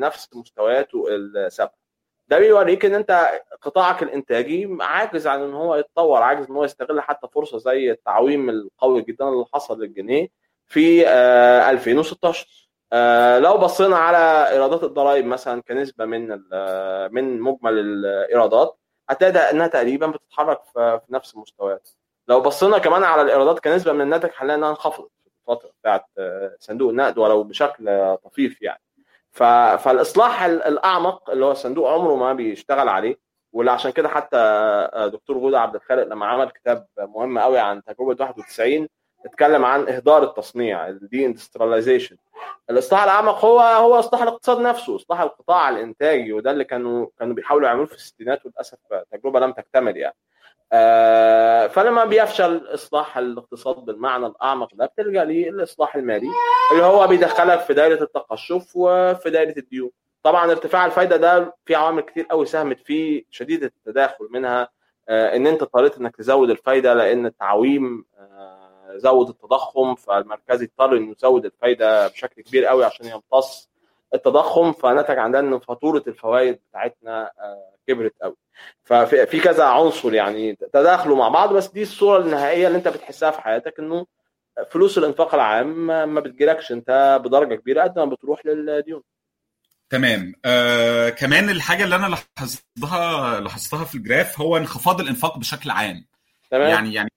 نفس 0.00 0.28
مستوياته 0.34 1.04
السابقة. 1.10 1.83
ده 2.28 2.38
بيوريك 2.38 2.84
إن 2.84 2.94
أنت 2.94 3.30
قطاعك 3.62 4.02
الإنتاجي 4.02 4.76
عاجز 4.80 5.26
عن 5.26 5.40
إن 5.42 5.54
هو 5.54 5.74
يتطور 5.76 6.22
عاجز 6.22 6.46
إن 6.50 6.56
هو 6.56 6.64
يستغل 6.64 7.00
حتى 7.00 7.28
فرصة 7.34 7.58
زي 7.58 7.90
التعويم 7.90 8.50
القوي 8.50 9.02
جدا 9.02 9.28
اللي 9.28 9.44
حصل 9.54 9.80
للجنيه 9.80 10.28
في 10.66 11.08
آه، 11.08 11.70
2016 11.70 12.68
آه، 12.92 13.38
لو 13.38 13.58
بصينا 13.58 13.96
على 13.96 14.48
إيرادات 14.50 14.84
الضرائب 14.84 15.24
مثلا 15.26 15.62
كنسبة 15.62 16.04
من 16.04 16.32
ال- 16.32 17.08
من 17.14 17.40
مجمل 17.40 17.78
الإيرادات 17.78 18.78
هتلاقي 19.10 19.50
إنها 19.50 19.66
تقريبا 19.66 20.06
بتتحرك 20.06 20.60
في 20.74 21.00
نفس 21.10 21.34
المستويات 21.34 21.88
لو 22.28 22.40
بصينا 22.40 22.78
كمان 22.78 23.02
على 23.04 23.22
الإيرادات 23.22 23.60
كنسبة 23.60 23.92
من 23.92 24.00
الناتج 24.00 24.30
هنلاقي 24.36 24.56
إنها 24.58 24.70
انخفضت 24.70 25.10
في 25.24 25.30
الفترة 25.50 25.70
بتاعت 25.80 26.04
آه، 26.18 26.56
صندوق 26.60 26.90
النقد 26.90 27.18
ولو 27.18 27.42
بشكل 27.44 27.88
آه، 27.88 28.14
طفيف 28.14 28.62
يعني. 28.62 28.80
فالإصلاح 29.34 30.42
ال- 30.42 30.62
الأعمق 30.62 31.30
اللي 31.30 31.44
هو 31.44 31.50
الصندوق 31.50 31.90
عمره 31.90 32.14
ما 32.16 32.32
بيشتغل 32.32 32.88
عليه 32.88 33.16
واللي 33.52 33.70
عشان 33.72 33.90
كده 33.90 34.08
حتى 34.08 34.36
آه، 34.36 35.06
دكتور 35.06 35.38
جودة 35.38 35.60
عبد 35.60 35.74
الخالق 35.74 36.02
لما 36.02 36.26
عمل 36.26 36.50
كتاب 36.50 36.86
مهم 36.98 37.38
قوي 37.38 37.58
عن 37.58 37.82
تجربة 37.84 38.24
91 38.24 38.88
اتكلم 39.26 39.64
عن 39.64 39.88
إهدار 39.88 40.22
التصنيع 40.22 40.88
ال 40.88 41.26
deindustrialization 41.26 42.16
الإصلاح 42.70 43.02
الأعمق 43.02 43.44
هو 43.44 43.60
هو 43.60 43.98
إصلاح 43.98 44.22
الاقتصاد 44.22 44.60
نفسه 44.60 44.96
إصلاح 44.96 45.20
القطاع 45.20 45.68
الإنتاجي 45.68 46.32
وده 46.32 46.50
اللي 46.50 46.64
كانوا 46.64 47.06
كانوا 47.18 47.34
بيحاولوا 47.34 47.68
يعملوه 47.68 47.86
في 47.86 47.94
الستينات 47.94 48.46
وللأسف 48.46 48.78
تجربة 49.12 49.40
لم 49.40 49.52
تكتمل 49.52 49.96
يعني. 49.96 50.14
آه، 50.14 50.33
فلما 51.68 52.04
بيفشل 52.04 52.74
إصلاح 52.74 53.18
الاقتصاد 53.18 53.76
بالمعنى 53.76 54.26
الأعمق 54.26 54.74
ده 54.74 54.86
بتلجا 54.86 55.24
للاصلاح 55.24 55.96
المالي 55.96 56.28
اللي 56.72 56.82
هو 56.84 57.06
بيدخلك 57.06 57.60
في 57.60 57.74
دائره 57.74 58.02
التقشف 58.02 58.70
وفي 58.74 59.30
دائره 59.30 59.58
الديون. 59.58 59.90
طبعا 60.22 60.50
ارتفاع 60.50 60.86
الفايدة 60.86 61.16
ده 61.16 61.56
في 61.64 61.74
عوامل 61.74 62.02
كتير 62.02 62.24
قوي 62.24 62.46
ساهمت 62.46 62.80
فيه 62.80 63.24
شديده 63.30 63.66
التداخل 63.66 64.28
منها 64.30 64.68
آه، 65.08 65.36
إن 65.36 65.46
أنت 65.46 65.62
اضطريت 65.62 65.98
إنك 65.98 66.16
تزود 66.16 66.50
الفايدة 66.50 66.94
لأن 66.94 67.26
التعويم 67.26 68.04
آه، 68.18 68.92
زود 68.96 69.28
التضخم 69.28 69.94
فالمركزي 69.94 70.64
اضطر 70.64 70.96
إنه 70.96 71.12
يزود 71.18 71.44
الفايدة 71.44 72.08
بشكل 72.08 72.42
كبير 72.42 72.64
قوي 72.64 72.84
عشان 72.84 73.06
يمتص 73.06 73.70
التضخم 74.14 74.72
فنتج 74.72 75.18
عندنا 75.18 75.40
ان 75.40 75.58
فاتورة 75.58 76.02
الفوائد 76.06 76.58
بتاعتنا 76.70 77.30
آه، 77.40 77.74
كبرت 77.88 78.14
قوي. 78.22 78.36
ففي 78.84 79.26
في 79.26 79.40
كذا 79.40 79.64
عنصر 79.64 80.14
يعني 80.14 80.54
تداخلوا 80.54 81.16
مع 81.16 81.28
بعض 81.28 81.52
بس 81.52 81.68
دي 81.68 81.82
الصورة 81.82 82.20
النهائية 82.20 82.66
اللي 82.66 82.78
انت 82.78 82.88
بتحسها 82.88 83.30
في 83.30 83.40
حياتك 83.40 83.78
انه 83.78 84.06
فلوس 84.70 84.98
الإنفاق 84.98 85.34
العام 85.34 85.86
ما 85.86 86.20
بتجيلكش 86.20 86.72
انت 86.72 87.20
بدرجة 87.24 87.54
كبيرة 87.54 87.82
قد 87.82 87.98
ما 87.98 88.04
بتروح 88.04 88.46
للديون. 88.46 89.02
تمام. 89.90 90.32
آه 90.44 91.08
كمان 91.08 91.50
الحاجة 91.50 91.84
اللي 91.84 91.96
أنا 91.96 92.06
لاحظتها 92.06 93.40
لاحظتها 93.40 93.84
في 93.84 93.94
الجراف 93.94 94.40
هو 94.40 94.56
انخفاض 94.56 95.00
الإنفاق 95.00 95.38
بشكل 95.38 95.70
عام. 95.70 96.06
تمام. 96.50 96.70
يعني 96.70 96.94
يعني 96.94 97.10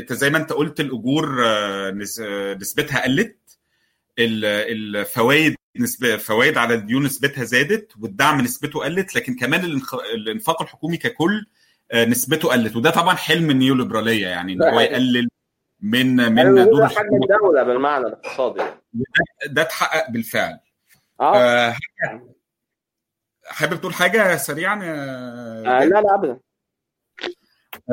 أنت 0.00 0.12
زي 0.12 0.30
ما 0.30 0.38
أنت 0.38 0.52
قلت 0.52 0.80
الأجور 0.80 1.46
آه، 1.46 1.88
آه، 2.20 2.54
نسبتها 2.54 3.04
قلت 3.04 3.38
الفوائد 4.18 5.54
نسبة 5.76 6.16
فوائد 6.16 6.58
على 6.58 6.74
الديون 6.74 7.04
نسبتها 7.04 7.44
زادت 7.44 7.92
والدعم 8.00 8.40
نسبته 8.40 8.80
قلت 8.80 9.16
لكن 9.16 9.36
كمان 9.36 9.64
الانفاق 10.14 10.62
الحكومي 10.62 10.96
ككل 10.96 11.46
آه، 11.92 12.04
نسبته 12.04 12.48
قلت. 12.48 12.76
وده 12.76 12.90
طبعا 12.90 13.14
حلم 13.14 13.50
النيوليبرالية 13.50 14.26
يعني 14.26 14.52
إن 14.52 14.62
هو 14.62 14.80
يقلل 14.80 15.28
من 15.80 16.16
من 16.16 16.64
دور 16.64 16.88
حجم 16.88 17.22
الدولة 17.22 17.62
بالمعنى 17.62 18.06
الاقتصادي. 18.06 18.62
ده 19.46 19.62
اتحقق 19.62 20.10
بالفعل. 20.10 20.58
آه. 21.20 21.36
آه، 21.36 21.76
حابب 23.46 23.80
تقول 23.80 23.94
حاجة 23.94 24.36
سريعا 24.36 24.80
آه، 24.84 25.84
لا 25.84 26.00
لا 26.00 26.14
ابدا. 26.14 26.38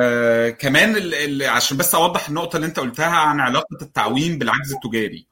آه 0.01 0.49
كمان 0.49 0.95
ال 0.95 1.13
ال 1.13 1.43
عشان 1.49 1.77
بس 1.77 1.95
أوضح 1.95 2.27
النقطة 2.29 2.55
اللي 2.55 2.67
أنت 2.67 2.79
قلتها 2.79 3.15
عن 3.15 3.39
علاقة 3.39 3.77
التعويم 3.81 4.37
بالعجز 4.37 4.73
التجاري. 4.73 5.30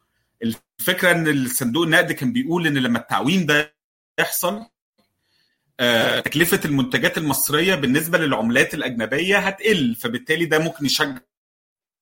الفكرة 0.80 1.11
إن 1.11 1.27
الصندوق 1.27 1.84
النقد 1.84 2.11
كان 2.11 2.34
بيقول 2.34 2.67
إن 2.67 2.77
لما 2.77 2.99
التعويم 2.99 3.45
ده 3.45 3.75
يحصل 4.19 4.65
آه 5.80 6.19
تكلفة 6.19 6.59
المنتجات 6.65 7.17
المصرية 7.17 7.75
بالنسبة 7.75 8.17
للعملات 8.17 8.73
الأجنبية 8.73 9.38
هتقل 9.38 9.95
فبالتالي 9.95 10.45
ده 10.45 10.59
ممكن 10.59 10.86
يشجع 10.86 11.17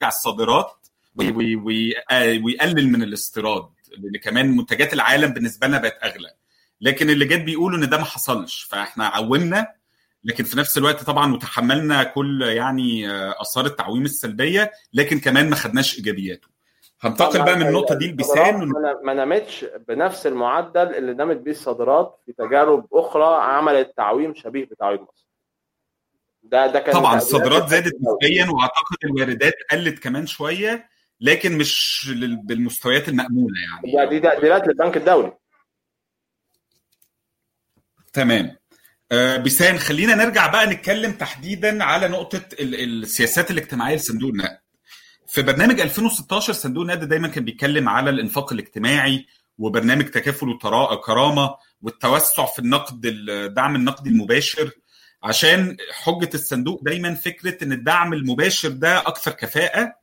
الصادرات 0.03 0.87
وي- 1.55 1.93
آه، 2.11 2.39
ويقلل 2.43 2.89
من 2.91 3.03
الاستيراد 3.03 3.69
لأن 3.97 4.17
كمان 4.23 4.57
منتجات 4.57 4.93
العالم 4.93 5.33
بالنسبة 5.33 5.67
لنا 5.67 5.77
بقت 5.77 5.97
أغلى. 6.03 6.33
لكن 6.81 7.09
اللي 7.09 7.25
جت 7.25 7.41
بيقولوا 7.41 7.77
إن 7.77 7.89
ده 7.89 7.97
ما 7.97 8.03
حصلش 8.03 8.63
فإحنا 8.63 9.07
عومنا. 9.07 9.67
لكن 10.23 10.43
في 10.43 10.57
نفس 10.57 10.77
الوقت 10.77 11.03
طبعا 11.03 11.33
وتحملنا 11.33 12.03
كل 12.03 12.41
يعني 12.41 13.09
آه، 13.11 13.35
آثار 13.41 13.65
التعويم 13.65 14.05
السلبية 14.05 14.71
لكن 14.93 15.19
كمان 15.19 15.49
ما 15.49 15.55
خدناش 15.55 15.95
إيجابياته. 15.97 16.47
هنتقل 17.01 17.45
بقى 17.45 17.55
من 17.55 17.67
النقطة 17.67 17.95
دي 17.95 18.07
لبسان 18.07 18.71
ما- 19.03 19.13
نمتش 19.13 19.65
بنفس 19.87 20.27
المعدل 20.27 20.95
اللي 20.95 21.13
نمت 21.13 21.37
بيه 21.37 21.51
الصادرات 21.51 22.19
في 22.25 22.33
تجارب 22.33 22.87
أخرى 22.93 23.43
عملت 23.43 23.93
تعويم 23.97 24.33
شبيه 24.35 24.65
بتعويم 24.65 25.01
مصر. 25.01 25.27
ده 26.43 26.67
ده 26.67 26.79
كان 26.79 26.93
طبعا 26.93 27.17
الصادرات 27.17 27.67
زادت. 27.69 27.93
نسبيا 28.01 28.45
وأعتقد 28.51 28.97
الواردات 29.05 29.53
قلت 29.71 29.99
كمان 29.99 30.25
شوية 30.27 30.89
لكن 31.21 31.57
مش 31.57 32.09
بالمستويات 32.43 33.09
المأمولة 33.09 33.55
يعني. 33.93 34.09
دي 34.09 34.19
تقديرات 34.19 34.67
للبنك 34.67 34.97
الدولي. 34.97 35.31
تمام. 38.13 38.55
آه 39.11 39.37
بيسان 39.37 39.77
خلينا 39.77 40.15
نرجع 40.15 40.47
بقى 40.47 40.65
نتكلم 40.67 41.11
تحديدا 41.11 41.83
على 41.83 42.07
نقطة 42.07 42.41
السياسات 42.59 43.51
الاجتماعية 43.51 43.95
لصندوق 43.95 44.29
النقد. 44.31 44.59
في 45.27 45.41
برنامج 45.41 45.81
2016 45.81 46.53
صندوق 46.53 46.81
النقد 46.83 47.07
دايما 47.09 47.27
كان 47.27 47.45
بيتكلم 47.45 47.89
على 47.89 48.09
الإنفاق 48.09 48.53
الاجتماعي 48.53 49.25
وبرنامج 49.57 50.05
تكافل 50.05 50.49
وكرامه 50.49 51.55
والتوسع 51.81 52.45
في 52.45 52.59
النقد 52.59 53.01
الدعم 53.05 53.75
النقدي 53.75 54.09
المباشر. 54.09 54.71
عشان 55.23 55.77
حجة 55.91 56.29
الصندوق 56.33 56.83
دايما 56.83 57.13
فكرة 57.15 57.63
إن 57.63 57.71
الدعم 57.71 58.13
المباشر 58.13 58.69
ده 58.69 58.97
أكثر 58.99 59.31
كفاءة 59.31 59.95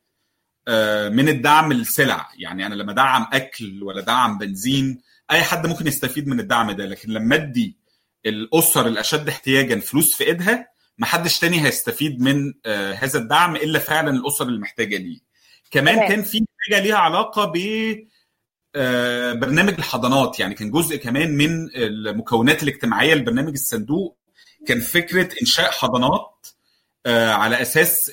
من 1.09 1.29
الدعم 1.29 1.73
السلع. 1.73 2.29
يعني 2.39 2.67
أنا 2.67 2.75
لما 2.75 2.93
ادعم 2.93 3.27
أكل 3.33 3.83
ولا 3.83 4.01
دعم 4.01 4.39
بنزين 4.39 5.01
أي 5.31 5.43
حد 5.43 5.67
ممكن 5.67 5.87
يستفيد 5.87 6.29
من 6.29 6.41
الدعم 6.41 6.71
ده. 6.71 6.87
لكن 6.87 7.11
لما 7.11 7.35
أدي 7.35 7.77
الأسر 8.27 8.87
الأشد 8.87 9.29
احتياجا 9.29 9.81
فلوس 9.81 10.17
في 10.17 10.25
إيدها 10.25 10.74
ما 10.99 11.07
حدش 11.07 11.39
تاني 11.39 11.65
هيستفيد 11.67 12.21
من 12.21 12.53
هذا 12.97 13.19
الدعم 13.19 13.57
إلا 13.57 13.79
فعلا 13.79 14.11
الأسر 14.11 14.45
اللي 14.49 14.61
محتاجه 14.61 14.97
ليه. 14.97 15.19
كمان 15.71 16.09
كان 16.09 16.23
في 16.23 16.45
حاجة 16.59 16.81
ليها 16.83 16.97
علاقة 16.97 17.45
ب 17.45 17.59
برنامج 19.41 19.75
الحضانات. 19.79 20.41
يعني 20.41 20.55
كان 20.55 20.71
جزء 20.71 20.97
كمان 20.97 21.31
من 21.31 21.69
المكونات 21.77 22.63
الاجتماعية 22.63 23.15
لبرنامج 23.15 23.53
الصندوق. 23.53 24.19
كان 24.67 24.81
فكرة 24.81 25.29
إنشاء 25.43 25.71
حضانات 25.71 26.47
على 27.07 27.63
أساس 27.63 28.05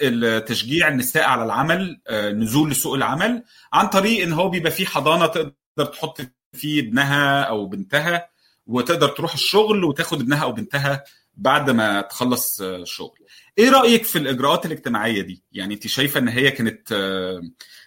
تشجيع 0.47 0.87
النساء 0.87 1.23
على 1.23 1.43
العمل 1.43 2.01
نزول 2.11 2.71
لسوق 2.71 2.93
العمل 2.93 3.43
عن 3.73 3.87
طريق 3.87 4.23
إن 4.23 4.33
هو 4.33 4.49
بيبقى 4.49 4.71
في 4.71 4.85
حضانة 4.85 5.25
تقدر 5.25 5.85
تحط 5.93 6.21
فيه 6.53 6.81
ابنها 6.81 7.41
أو 7.41 7.65
بنتها 7.65 8.29
وتقدر 8.67 9.07
تروح 9.07 9.33
الشغل 9.33 9.83
وتاخد 9.83 10.21
ابنها 10.21 10.43
أو 10.43 10.51
بنتها 10.51 11.03
بعد 11.33 11.69
ما 11.69 12.01
تخلص 12.01 12.63
شغل. 12.83 13.19
إيه 13.57 13.69
رأيك 13.71 14.03
في 14.03 14.17
الإجراءات 14.17 14.65
الاجتماعية 14.65 15.21
دي؟ 15.21 15.43
يعني 15.51 15.73
أنت 15.73 15.87
شايفة 15.87 16.19
إن 16.19 16.27
هي 16.27 16.51
كانت 16.51 16.93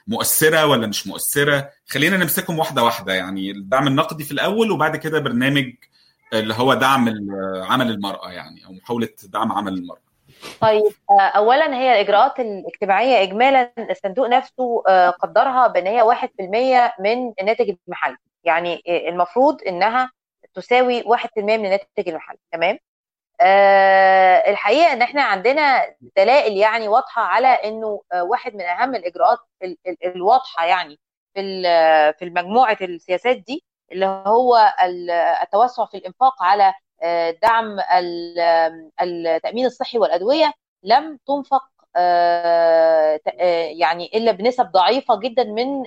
مؤثرة 0.07 0.67
ولا 0.67 0.87
مش 0.87 1.07
مؤثرة؟ 1.07 1.71
خلينا 1.89 2.17
نمسكهم 2.17 2.59
واحدة 2.59 2.83
واحدة 2.83 3.13
يعني 3.13 3.51
الدعم 3.51 3.87
النقدي 3.87 4.25
في 4.25 4.33
الأول 4.33 4.71
وبعد 4.71 4.97
كده 4.97 5.19
برنامج 5.19 5.73
اللي 6.33 6.55
هو 6.55 6.75
دعم 6.75 7.09
عمل 7.63 7.91
المرأة 7.91 8.33
يعني 8.33 8.67
أو 8.67 8.73
محاولة 8.73 9.09
دعم 9.25 9.53
عمل 9.53 9.73
المرأة. 9.73 10.05
طيب 10.61 10.83
اولا 11.11 11.75
هي 11.77 11.93
الإجراءات 11.93 12.41
الاجتماعية 12.41 13.23
اجمالا 13.23 13.73
الصندوق 13.91 14.29
نفسه 14.29 14.83
قدرها 15.21 15.67
بان 15.67 15.87
هي 15.87 16.03
1% 16.03 17.01
من 17.01 17.33
الناتج 17.41 17.75
المحلي. 17.87 18.17
يعني 18.45 18.83
المفروض 19.09 19.63
إنها 19.67 20.11
تساوي 20.55 21.03
1% 21.03 21.07
من 21.39 21.65
الناتج 21.65 22.09
المحلي 22.09 22.39
تمام؟ 22.53 22.79
أه 23.41 24.51
الحقيقة 24.51 24.93
إن 24.93 25.03
إحنا 25.03 25.23
عندنا 25.23 25.95
دلائل 26.17 26.57
يعني 26.57 26.89
واضحة 26.89 27.23
على 27.23 27.49
إنه 27.49 28.03
واحد 28.15 28.55
من 28.55 28.61
أهم 28.61 28.95
الإجراءات 28.95 29.39
ال 29.63 29.77
ال 29.87 29.97
الواضحة 30.07 30.67
يعني 30.67 30.99
في 31.35 31.63
في 32.19 32.31
مجموعه 32.31 32.77
السياسات 32.81 33.37
دي 33.37 33.65
اللي 33.93 34.07
هو 34.07 34.75
التوسع 35.43 35.87
في 35.87 35.97
الإنفاق 35.97 36.43
على 36.43 36.75
دعم 37.43 37.77
التأمين 39.03 39.67
الصحي 39.67 39.99
والأدوية 39.99 40.53
لم 40.83 41.19
تنفق 41.27 41.63
أه 41.97 43.21
يعني 43.79 44.07
إلا 44.15 44.33
بنسب 44.33 44.67
ضعيفة 44.73 45.17
جدا 45.21 45.45
من 45.45 45.87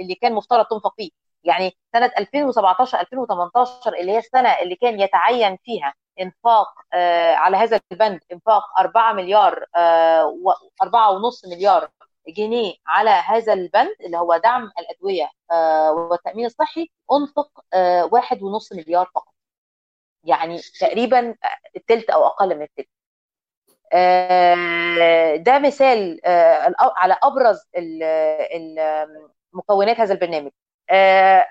اللي 0.00 0.14
كان 0.22 0.32
مفترض 0.34 0.64
تنفق 0.66 0.94
فيه. 0.96 1.10
يعني 1.44 1.76
سنة 1.92 2.10
2017 2.18 3.00
2018 3.00 3.94
اللي 4.00 4.12
هي 4.12 4.18
السنة 4.18 4.48
اللي 4.48 4.76
كان 4.76 5.00
يتعين 5.00 5.56
فيها 5.64 5.94
انفاق 6.20 6.68
آه 6.92 7.34
على 7.34 7.56
هذا 7.56 7.80
البند 7.92 8.20
انفاق 8.32 8.62
4 8.80 9.12
مليار 9.12 9.66
آه 9.76 10.24
و4.5 10.84 11.48
مليار 11.50 11.90
جنيه 12.28 12.74
على 12.86 13.10
هذا 13.10 13.52
البند 13.52 13.96
اللي 14.00 14.18
هو 14.18 14.36
دعم 14.36 14.70
الأدوية 14.78 15.30
آه 15.50 15.92
والتأمين 15.92 16.46
الصحي 16.46 16.90
انفق 17.12 17.64
آه 17.74 18.10
1.5 18.14 18.76
مليار 18.76 19.10
فقط. 19.14 19.34
يعني 20.24 20.58
تقريبا 20.80 21.36
الثلث 21.76 22.10
أو 22.10 22.26
أقل 22.26 22.56
من 22.56 22.62
الثلث 22.62 22.86
آه 23.92 25.36
ده 25.36 25.58
مثال 25.58 26.26
آه 26.26 26.74
على 26.78 27.16
أبرز 27.22 27.58
مكونات 29.52 30.00
هذا 30.00 30.14
البرنامج. 30.14 30.50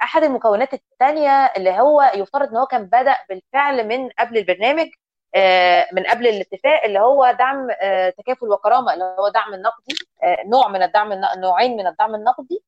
أحد 0.04 0.24
المكونات 0.24 0.74
الثانية 0.74 1.46
اللي 1.58 1.72
هو 1.72 2.12
يفترض 2.16 2.50
إن 2.50 2.58
هو 2.58 2.66
كان 2.66 2.86
بدأ 2.86 3.18
بالفعل 3.30 3.88
من 3.88 4.10
قبل 4.10 4.38
البرنامج 4.38 4.88
من 5.94 6.04
قبل 6.04 6.28
الاتفاق 6.28 6.84
اللي 6.84 7.00
هو 7.00 7.36
دعم 7.40 7.68
تكافل 8.18 8.50
وكرامة 8.50 8.94
اللي 8.94 9.16
هو 9.20 9.30
دعم 9.30 9.54
النقدي 9.54 9.96
نوع 10.46 10.68
من 10.68 10.84
الدعم 10.84 11.14
نوعين 11.38 11.78
من 11.78 11.88
الدعم 11.88 12.16
النقدي. 12.16 12.64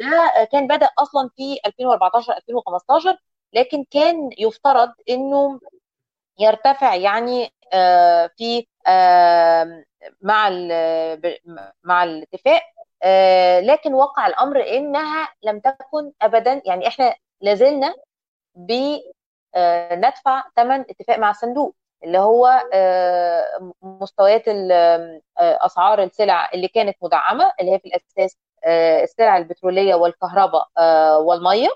ده 0.00 0.48
كان 0.52 0.66
بدأ 0.66 0.88
أصلا 0.98 1.30
في 1.36 1.58
2014 1.66 2.32
2015 2.36 3.16
لكن 3.52 3.84
كان 3.90 4.30
يفترض 4.38 4.92
إنه 5.10 5.60
يرتفع 6.38 6.94
يعني 6.94 7.52
في 8.36 8.66
مع 10.22 10.48
مع 11.84 12.04
الاتفاق. 12.04 12.62
آه 12.62 12.77
لكن 13.60 13.94
وقع 13.94 14.26
الأمر 14.26 14.60
إنها 14.68 15.28
لم 15.42 15.60
تكن 15.60 16.12
ابدا 16.22 16.62
يعني 16.66 16.88
إحنا 16.88 17.14
لازلنا 17.40 17.94
بندفع 18.54 20.44
ثمن 20.56 20.80
اتفاق 20.80 21.18
مع 21.18 21.30
الصندوق 21.30 21.74
اللي 22.04 22.18
هو 22.18 22.46
آه 22.72 23.72
مستويات 23.82 24.44
أسعار 25.38 26.02
السلع 26.02 26.50
اللي 26.54 26.68
كانت 26.68 26.96
مدعمة 27.02 27.52
اللي 27.60 27.72
هي 27.72 27.78
في 27.78 27.86
الأساس 27.88 28.36
آه 28.64 29.02
السلع 29.02 29.36
البترولية 29.36 29.94
والكهرباء 29.94 30.68
والمية 31.22 31.68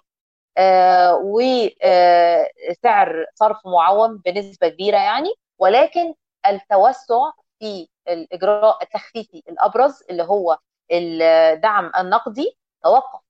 وسعر 2.70 3.26
صرف 3.34 3.56
معوم 3.66 4.16
بنسبة 4.24 4.68
كبيرة 4.68 4.96
يعني. 4.98 5.32
ولكن 5.58 6.14
التوسع 6.46 7.30
في 7.58 7.88
الإجراء 8.08 8.82
التخفيفي 8.82 9.42
الأبرز 9.48 10.02
اللي 10.10 10.22
هو 10.22 10.58
الدعم 10.92 11.92
النقدي 11.98 12.56
توقف. 12.84 13.20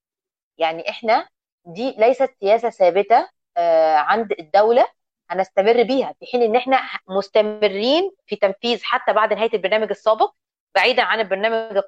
يعني 0.58 0.90
إحنا 0.90 1.28
دي 1.64 1.90
ليست 1.98 2.30
سياسة 2.40 2.70
ثابتة 2.70 3.28
عند 3.96 4.32
الدولة 4.32 4.86
هنستمر 5.30 5.82
بيها 5.82 6.14
في 6.20 6.26
حين 6.32 6.42
إن 6.42 6.56
إحنا 6.56 6.80
مستمرين 7.08 8.10
في 8.26 8.36
تنفيذ 8.36 8.80
حتى 8.84 9.12
بعد 9.12 9.32
نهاية 9.32 9.50
البرنامج 9.54 9.90
السابق 9.90 10.32
بعيدا 10.74 11.02
عن 11.02 11.20
البرنامج 11.20 11.82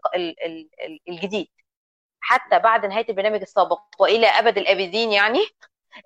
الجديد. 1.09 1.49
حتى 2.21 2.59
بعد 2.59 2.87
نهاية 2.87 3.07
البرنامج 3.09 3.41
السابق 3.41 3.81
وإلى 3.99 4.27
أبد 4.27 4.59
الأبدين 4.59 5.13
يعني 5.13 5.39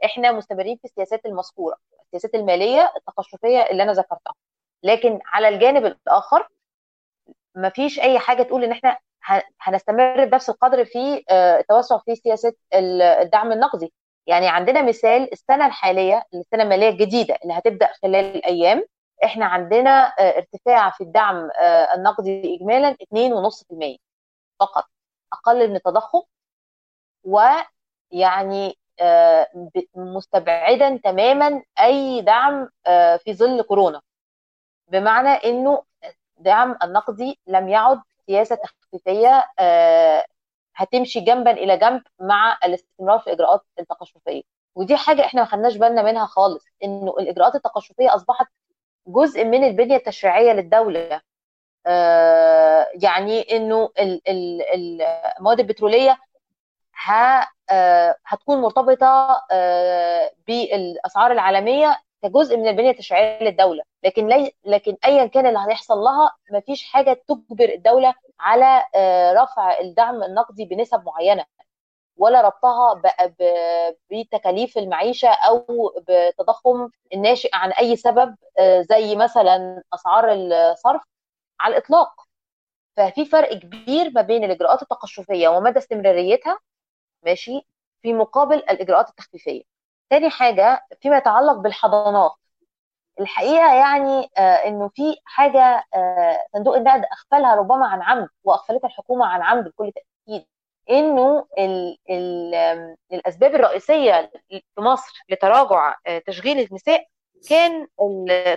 إحنا 0.04 0.32
مستمرين 0.32 0.76
في 0.76 0.84
السياسات 0.84 1.26
المذكورة 1.26 1.76
السياسات 2.04 2.34
المالية 2.34 2.92
التقشفية 2.96 3.58
اللي 3.62 3.82
أنا 3.82 3.92
ذكرتها. 3.92 4.34
لكن 4.82 5.20
على 5.26 5.48
الجانب 5.48 5.86
الآخر 5.86 6.48
ما 7.54 7.68
فيش 7.68 8.00
أي 8.00 8.18
حاجة 8.18 8.42
تقول 8.42 8.64
إن 8.64 8.72
إحنا 8.72 8.98
هنستمر 9.60 10.24
بنفس 10.24 10.50
القدر 10.50 10.84
في 10.84 11.24
التوسع 11.32 11.98
في 11.98 12.14
سياسة 12.16 12.52
الدعم 12.74 13.52
النقدي. 13.52 13.92
يعني 14.26 14.48
عندنا 14.48 14.82
مثال 14.82 15.32
السنة 15.32 15.66
الحالية 15.66 16.22
السنة 16.34 16.62
المالية 16.62 16.88
الجديدة 16.88 17.38
اللي 17.42 17.54
هتبدأ 17.54 17.92
خلال 18.02 18.36
الأيام. 18.36 18.84
إحنا 19.24 19.46
عندنا 19.46 19.90
ارتفاع 20.20 20.90
في 20.90 21.00
الدعم 21.00 21.50
النقدي 21.96 22.56
اجمالا 22.56 22.96
2.5% 23.02 23.98
فقط 24.60 24.84
أقل 25.32 25.68
من 25.70 25.76
التضخم. 25.76 26.22
ويعني 27.24 28.78
مستبعدا 29.94 30.96
تماما 31.04 31.62
أي 31.80 32.20
دعم 32.20 32.68
في 33.18 33.34
ظل 33.34 33.62
كورونا. 33.62 34.00
بمعنى 34.88 35.28
إنه 35.28 35.82
الدعم 36.38 36.78
النقدي 36.82 37.38
لم 37.46 37.68
يعد 37.68 38.00
سياسة 38.26 38.58
تخفيفيه 38.92 39.44
هتمشي 40.76 41.20
جنبا 41.20 41.50
إلى 41.50 41.76
جنب 41.76 42.02
مع 42.20 42.58
الاستمرار 42.64 43.18
في 43.18 43.26
الاجراءات 43.26 43.60
التقشفية. 43.78 44.42
ودي 44.74 44.96
حاجة 44.96 45.24
إحنا 45.24 45.40
ما 45.40 45.46
خدناش 45.46 45.76
بالنا 45.76 46.02
منها 46.02 46.26
خالص 46.26 46.64
إنه 46.84 47.14
الإجراءات 47.18 47.54
التقشفية 47.54 48.14
أصبحت 48.14 48.46
جزء 49.06 49.44
من 49.44 49.64
البنية 49.64 49.96
التشريعية 49.96 50.52
للدولة. 50.52 51.20
يعني 53.02 53.40
إنه 53.56 53.90
المواد 55.38 55.60
البترولية 55.60 56.18
هتكون 58.26 58.60
مرتبطة 58.60 59.42
بالأسعار 60.46 61.32
العالمية 61.32 62.00
كجزء 62.22 62.56
من 62.56 62.68
البنية 62.68 62.90
التشريعية 62.90 63.42
للدولة. 63.44 63.82
لكن 64.04 64.50
لكن 64.64 64.96
ايا 65.04 65.26
كان 65.26 65.46
اللي 65.46 65.58
هيحصل 65.68 65.98
لها 65.98 66.32
ما 66.50 66.60
فيش 66.60 66.84
حاجة 66.84 67.22
تجبر 67.28 67.68
الدولة 67.68 68.14
على 68.40 68.84
رفع 69.42 69.80
الدعم 69.80 70.22
النقدي 70.22 70.64
بنسب 70.64 71.04
معينة 71.06 71.44
ولا 72.16 72.40
ربطها 72.40 73.02
بتكاليف 74.10 74.78
المعيشة 74.78 75.28
أو 75.28 75.92
بتضخم 76.08 76.90
الناشئ 77.14 77.50
عن 77.52 77.70
أي 77.72 77.96
سبب 77.96 78.36
زي 78.80 79.16
مثلا 79.16 79.82
أسعار 79.94 80.32
الصرف 80.32 81.02
على 81.60 81.76
الإطلاق. 81.76 82.28
ففي 82.96 83.24
فرق 83.24 83.54
كبير 83.54 84.10
ما 84.10 84.22
بين 84.22 84.44
الإجراءات 84.44 84.82
التقشفية 84.82 85.48
ومدى 85.48 85.78
استمراريتها 85.78 86.58
ماشي 87.22 87.60
في 88.02 88.12
مقابل 88.12 88.56
الإجراءات 88.56 89.08
التخفيفية. 89.08 89.62
تاني 90.10 90.30
حاجة 90.30 90.86
فيما 91.00 91.16
يتعلق 91.16 91.52
بالحضانات. 91.58 92.32
الحقيقة 93.20 93.74
يعني 93.74 94.28
آه 94.38 94.40
إنه 94.40 94.88
في 94.94 95.16
حاجة 95.24 95.84
آه 95.94 96.46
صندوق 96.52 96.76
النقد 96.76 97.02
أغفلها 97.12 97.54
ربما 97.54 97.86
عن 97.86 98.02
عمد 98.02 98.28
واغفلتها 98.44 98.88
الحكومة 98.88 99.26
عن 99.26 99.42
عمد 99.42 99.64
بكل 99.64 99.92
تأكيد. 99.92 100.46
إنه 100.90 101.46
ال 101.58 101.98
ال 102.10 102.54
الأسباب 103.12 103.54
الرئيسية 103.54 104.30
في 104.48 104.62
مصر 104.80 105.22
لتراجع 105.28 105.94
آه 106.06 106.18
تشغيل 106.18 106.58
النساء 106.58 107.06
كان 107.48 107.86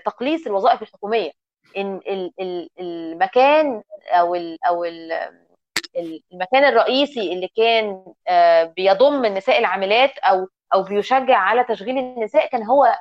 تقليص 0.05 0.47
الوظائف 0.47 0.81
الحكومية. 0.81 1.31
إن 1.77 1.99
المكان 2.79 3.81
أو 4.11 4.35
أو 4.67 4.85
ال 4.85 5.11
المكان 6.33 6.63
الرئيسي 6.63 7.33
اللي 7.33 7.47
كان 7.55 8.05
بيضم 8.75 9.25
النساء 9.25 9.59
العاملات 9.59 10.17
أو 10.17 10.47
أو 10.73 10.83
بيشجع 10.83 11.37
على 11.37 11.63
تشغيل 11.63 11.97
النساء 11.97 12.47
كان 12.49 12.63
هو 12.63 12.95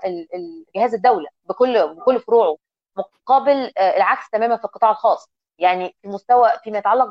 جهاز 0.76 0.94
الدولة 0.94 1.28
بكل 1.44 1.94
بكل 1.94 2.20
فروعه 2.20 2.56
مقابل 2.96 3.72
العكس 3.78 4.30
تماما 4.30 4.56
في 4.56 4.64
القطاع 4.64 4.90
الخاص. 4.90 5.30
يعني 5.58 5.96
في 6.02 6.08
مستوى 6.08 6.50
فيما 6.64 6.78
يتعلق 6.78 7.08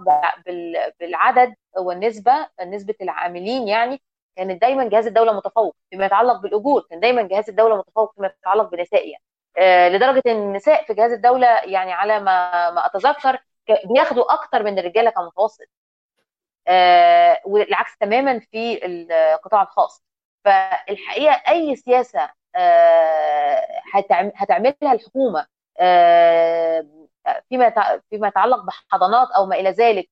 بالعدد 0.99 1.55
والنسبة 1.77 2.47
نسبة 2.65 2.95
العاملين 3.01 3.67
يعني 3.67 4.01
كانت 4.35 4.61
دايما 4.61 4.89
جهاز 4.89 5.07
الدولة 5.07 5.33
متفوق. 5.33 5.75
فيما 5.89 6.05
يتعلق 6.05 6.41
بالأجور 6.41 6.87
كان 6.89 6.99
دايما 6.99 7.21
جهاز 7.21 7.49
الدولة 7.49 7.77
متفوق. 7.77 8.13
فيما 8.15 8.27
يتعلق 8.27 8.69
بالنساء 8.69 9.07
يعني. 9.09 9.23
لدرجة 9.89 10.21
إن 10.25 10.31
النساء 10.31 10.83
في 10.83 10.93
جهاز 10.93 11.11
الدولة 11.11 11.47
يعني 11.47 11.91
على 11.93 12.19
ما 12.19 12.71
ما 12.71 12.85
أتذكر 12.85 13.39
بياخدوا 13.85 14.33
أكتر 14.33 14.63
من 14.63 14.79
الرجالة 14.79 15.09
كمتوسط. 15.09 15.67
آه 16.67 17.41
والعكس 17.45 17.97
تماما 17.97 18.39
في 18.39 18.85
القطاع 18.85 19.61
الخاص. 19.61 20.03
فالحقيقة 20.45 21.41
أي 21.49 21.75
سياسة 21.75 22.29
آه 22.55 23.65
هتعملها 24.35 24.75
الحكومة 24.93 25.45
آه 25.79 26.85
فيما 27.49 27.73
فيما 28.09 28.27
يتعلق 28.27 28.63
بحضانات 28.65 29.27
أو 29.31 29.45
ما 29.45 29.55
إلى 29.55 29.69
ذلك 29.69 30.09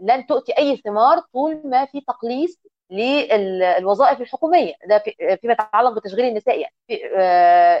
لن 0.00 0.26
تؤتي 0.26 0.52
أي 0.58 0.76
ثمار 0.76 1.18
طول 1.32 1.62
ما 1.64 1.84
في 1.84 2.00
تقليص 2.00 2.58
للوظائف 2.90 4.20
الحكومية. 4.20 4.74
ده 4.86 4.98
فيما 5.40 5.52
يتعلق 5.52 5.92
بتشغيل 5.92 6.24
النساء 6.24 6.58
يعني. 6.60 6.74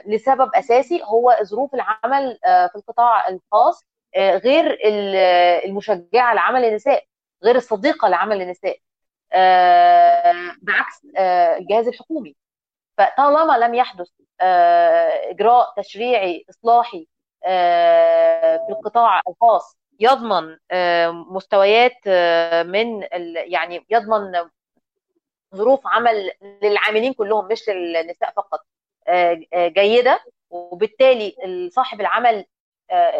لسبب 0.06 0.50
أساسي 0.54 1.02
هو 1.04 1.36
ظروف 1.42 1.74
العمل 1.74 2.38
في 2.44 2.72
القطاع 2.76 3.28
الخاص 3.28 3.84
غير 4.16 4.78
المشجعة 5.64 6.34
لعمل 6.34 6.64
النساء 6.64 7.04
غير 7.44 7.56
الصديقة 7.56 8.08
لعمل 8.08 8.42
النساء. 8.42 8.76
بعكس 10.62 11.06
الجهاز 11.58 11.88
الحكومي. 11.88 12.36
فطالما 12.98 13.58
لم 13.58 13.74
يحدث 13.74 14.08
إجراء 15.30 15.74
تشريعي 15.76 16.44
إصلاحي 16.50 17.08
في 18.66 18.66
القطاع 18.70 19.20
الخاص 19.28 19.76
يضمن 20.00 20.56
مستويات 21.10 22.08
من 22.66 23.02
يعني 23.34 23.86
يضمن 23.90 24.50
ظروف 25.54 25.86
عمل 25.86 26.30
للعاملين 26.62 27.12
كلهم 27.12 27.48
مش 27.48 27.68
للنساء 27.68 28.32
فقط 28.36 28.60
جيدة. 29.54 30.20
وبالتالي 30.50 31.36
صاحب 31.72 32.00
العمل 32.00 32.44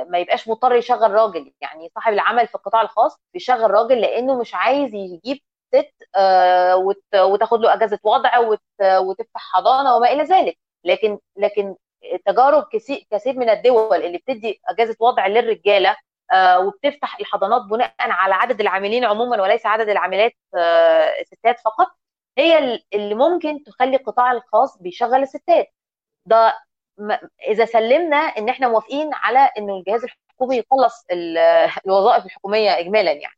ما 0.07 0.19
يبقاش 0.19 0.49
مضطر 0.49 0.75
يشغل 0.75 1.11
راجل. 1.11 1.53
يعني 1.61 1.91
صاحب 1.95 2.13
العمل 2.13 2.49
في 2.49 2.55
القطاع 2.55 2.83
الخاص 2.83 3.19
بيشغل 3.33 3.71
راجل 3.71 4.01
لأنه 4.01 4.41
مش 4.41 4.55
عايز 4.55 4.95
يجيب 4.95 5.39
ست 5.75 5.95
وتاخد 7.17 7.61
له 7.61 7.75
أجازة 7.75 7.99
وضع 8.05 8.39
وتفتح 8.99 9.41
حضانة 9.55 9.97
وما 9.97 10.13
إلى 10.13 10.23
ذلك. 10.23 10.59
لكن 10.85 11.19
لكن 11.37 11.77
تجارب 12.27 12.67
كثير 13.11 13.37
من 13.39 13.51
الدول 13.51 14.03
اللي 14.03 14.19
بتدي 14.19 14.61
أجازة 14.69 14.97
وضع 15.01 15.27
للرجالة 15.27 15.97
وبتفتح 16.59 17.21
الحضانات 17.21 17.63
بناء 17.63 17.95
على 18.01 18.35
عدد 18.35 18.61
العاملين 18.61 19.05
عموما 19.05 19.43
وليس 19.43 19.67
عدد 19.67 19.89
العاملات 19.89 20.33
الستات 21.21 21.61
فقط 21.61 21.87
هي 22.39 22.81
اللي 22.95 23.15
ممكن 23.15 23.65
تخلي 23.65 23.97
القطاع 23.97 24.33
الخاص 24.33 24.79
بيشغل 24.83 25.23
الستات. 25.23 25.69
ده 26.27 26.59
إذا 27.49 27.65
سلمنا 27.65 28.17
إن 28.17 28.49
إحنا 28.49 28.69
موافقين 28.69 29.11
على 29.15 29.39
إنه 29.59 29.77
الجهاز 29.77 30.05
الحكومي 30.05 30.57
يخلص 30.59 31.07
الوظائف 31.87 32.25
الحكومية 32.27 32.79
اجمالا 32.79 33.13
يعني. 33.13 33.35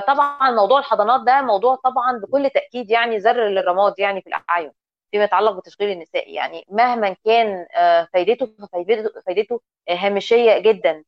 فطبعا 0.00 0.50
موضوع 0.50 0.78
الحضانات 0.78 1.20
ده 1.20 1.40
موضوع 1.42 1.74
طبعا 1.84 2.18
بكل 2.18 2.50
تأكيد 2.50 2.90
يعني 2.90 3.20
زر 3.20 3.48
للرماد 3.48 3.94
يعني 3.98 4.22
في 4.22 4.26
الأعين 4.26 4.72
فيما 5.10 5.24
يتعلق 5.24 5.52
بتشغيل 5.52 5.90
النساء. 5.90 6.30
يعني 6.30 6.64
مهما 6.70 7.16
كان 7.24 7.66
فايدته 8.12 8.46
ففايدته 8.46 9.20
فايدته 9.26 9.60
هامشية 9.90 10.58
جدا. 10.58 11.04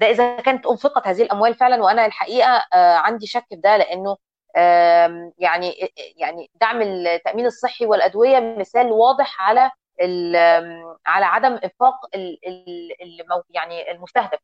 ده 0.00 0.10
إذا 0.10 0.36
كانت 0.36 0.66
انفقت 0.66 1.06
هذه 1.06 1.22
الأموال 1.22 1.54
فعلا 1.54 1.82
وأنا 1.84 2.06
الحقيقة 2.06 2.64
عندي 2.74 3.26
شك 3.26 3.44
في 3.48 3.56
ده 3.56 3.76
لأنه 3.76 4.16
يعني 5.38 5.90
يعني 6.16 6.50
دعم 6.54 6.82
التأمين 6.82 7.46
الصحي 7.46 7.86
والأدوية 7.86 8.38
مثال 8.58 8.92
واضح 8.92 9.42
على 9.42 9.70
على 11.06 11.24
عدم 11.24 11.52
إنفاق 11.64 11.94
يعني 13.50 13.90
المستهدف. 13.90 14.38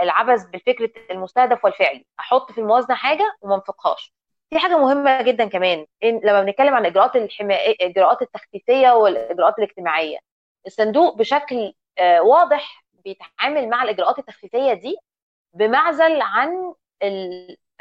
العبث 0.00 0.44
بالفكرة 0.44 0.90
المستهدف 1.10 1.64
والفعلي 1.64 2.06
أحط 2.20 2.52
في 2.52 2.58
الموازنة 2.58 2.94
حاجة 2.96 3.36
وما 3.42 3.54
أنفقهاش 3.54 4.12
في 4.50 4.58
حاجة 4.58 4.78
مهمة 4.78 5.22
جدا 5.22 5.48
كمان 5.48 5.86
إن 6.04 6.20
لما 6.24 6.42
بنتكلم 6.42 6.74
عن 6.74 6.86
إجراءات 6.86 7.16
الحمايه 7.16 7.70
الاجراءات 7.70 8.22
التخفيفية 8.22 8.90
والإجراءات 8.90 9.58
الاجتماعية 9.58 10.18
الصندوق 10.66 11.16
بشكل 11.18 11.72
واضح 12.20 12.84
بيتعامل 13.04 13.68
مع 13.68 13.82
الإجراءات 13.82 14.18
التخفيفية 14.18 14.72
دي 14.72 14.96
بمعزل 15.54 16.20
عن. 16.20 16.74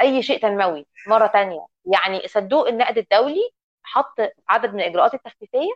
أي 0.02 0.24
شيء 0.24 0.42
تنموي 0.42 0.86
مرة 1.08 1.28
تانية 1.28 1.66
يعني 1.86 2.28
صندوق 2.28 2.68
النقد 2.68 2.98
الدولي 2.98 3.50
حط 3.84 4.16
عدد 4.50 4.74
من 4.74 4.80
الإجراءات 4.82 5.14
التخفيفية 5.14 5.72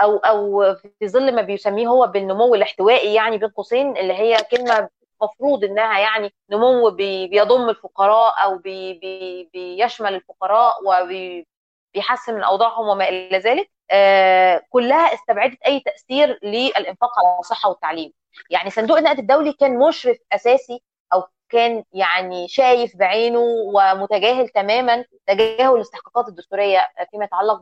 أو 0.00 0.16
أو 0.16 0.74
في 0.74 1.08
ظل 1.08 1.34
ما 1.34 1.42
بيسميه 1.42 1.86
هو 1.88 2.06
بالنمو 2.06 2.54
الاحتوائي 2.54 3.14
يعني 3.14 3.38
بين 3.38 3.48
قوسين 3.48 3.96
اللي 3.96 4.14
هي 4.14 4.36
كلمة 4.50 4.88
مفروض 5.22 5.64
إنها 5.64 5.98
يعني 5.98 6.34
نمو 6.50 6.90
بي 6.90 7.26
بيضم 7.28 7.68
الفقراء 7.68 8.44
أو 8.44 8.58
بي 8.58 8.94
بي 8.94 9.50
بيشمل 9.52 10.14
الفقراء 10.14 10.74
وبيحسن 10.86 12.34
من 12.34 12.42
أوضاعهم 12.42 12.88
وما 12.88 13.08
إلى 13.08 13.38
ذلك 13.38 13.70
آه 13.90 14.62
كلها 14.70 15.14
استبعدت 15.14 15.62
أي 15.66 15.80
تأثير 15.80 16.38
للإنفاق 16.42 17.10
على 17.18 17.38
الصحة 17.40 17.68
والتعليم. 17.68 18.12
يعني 18.50 18.70
صندوق 18.70 18.98
النقد 18.98 19.18
الدولي 19.18 19.52
كان 19.52 19.78
مشرف 19.78 20.16
أساسي 20.32 20.82
أو 21.12 21.22
كان 21.48 21.84
يعني 21.92 22.48
شايف 22.48 22.96
بعينه 22.96 23.40
ومتجاهل 23.74 24.48
تماما 24.48 25.04
تجاهل 25.26 25.74
الاستحقاقات 25.76 26.28
الدستورية 26.28 26.88
فيما 27.10 27.24
يتعلق 27.24 27.60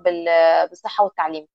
بالصحة 0.70 1.04
والتعليم. 1.04 1.46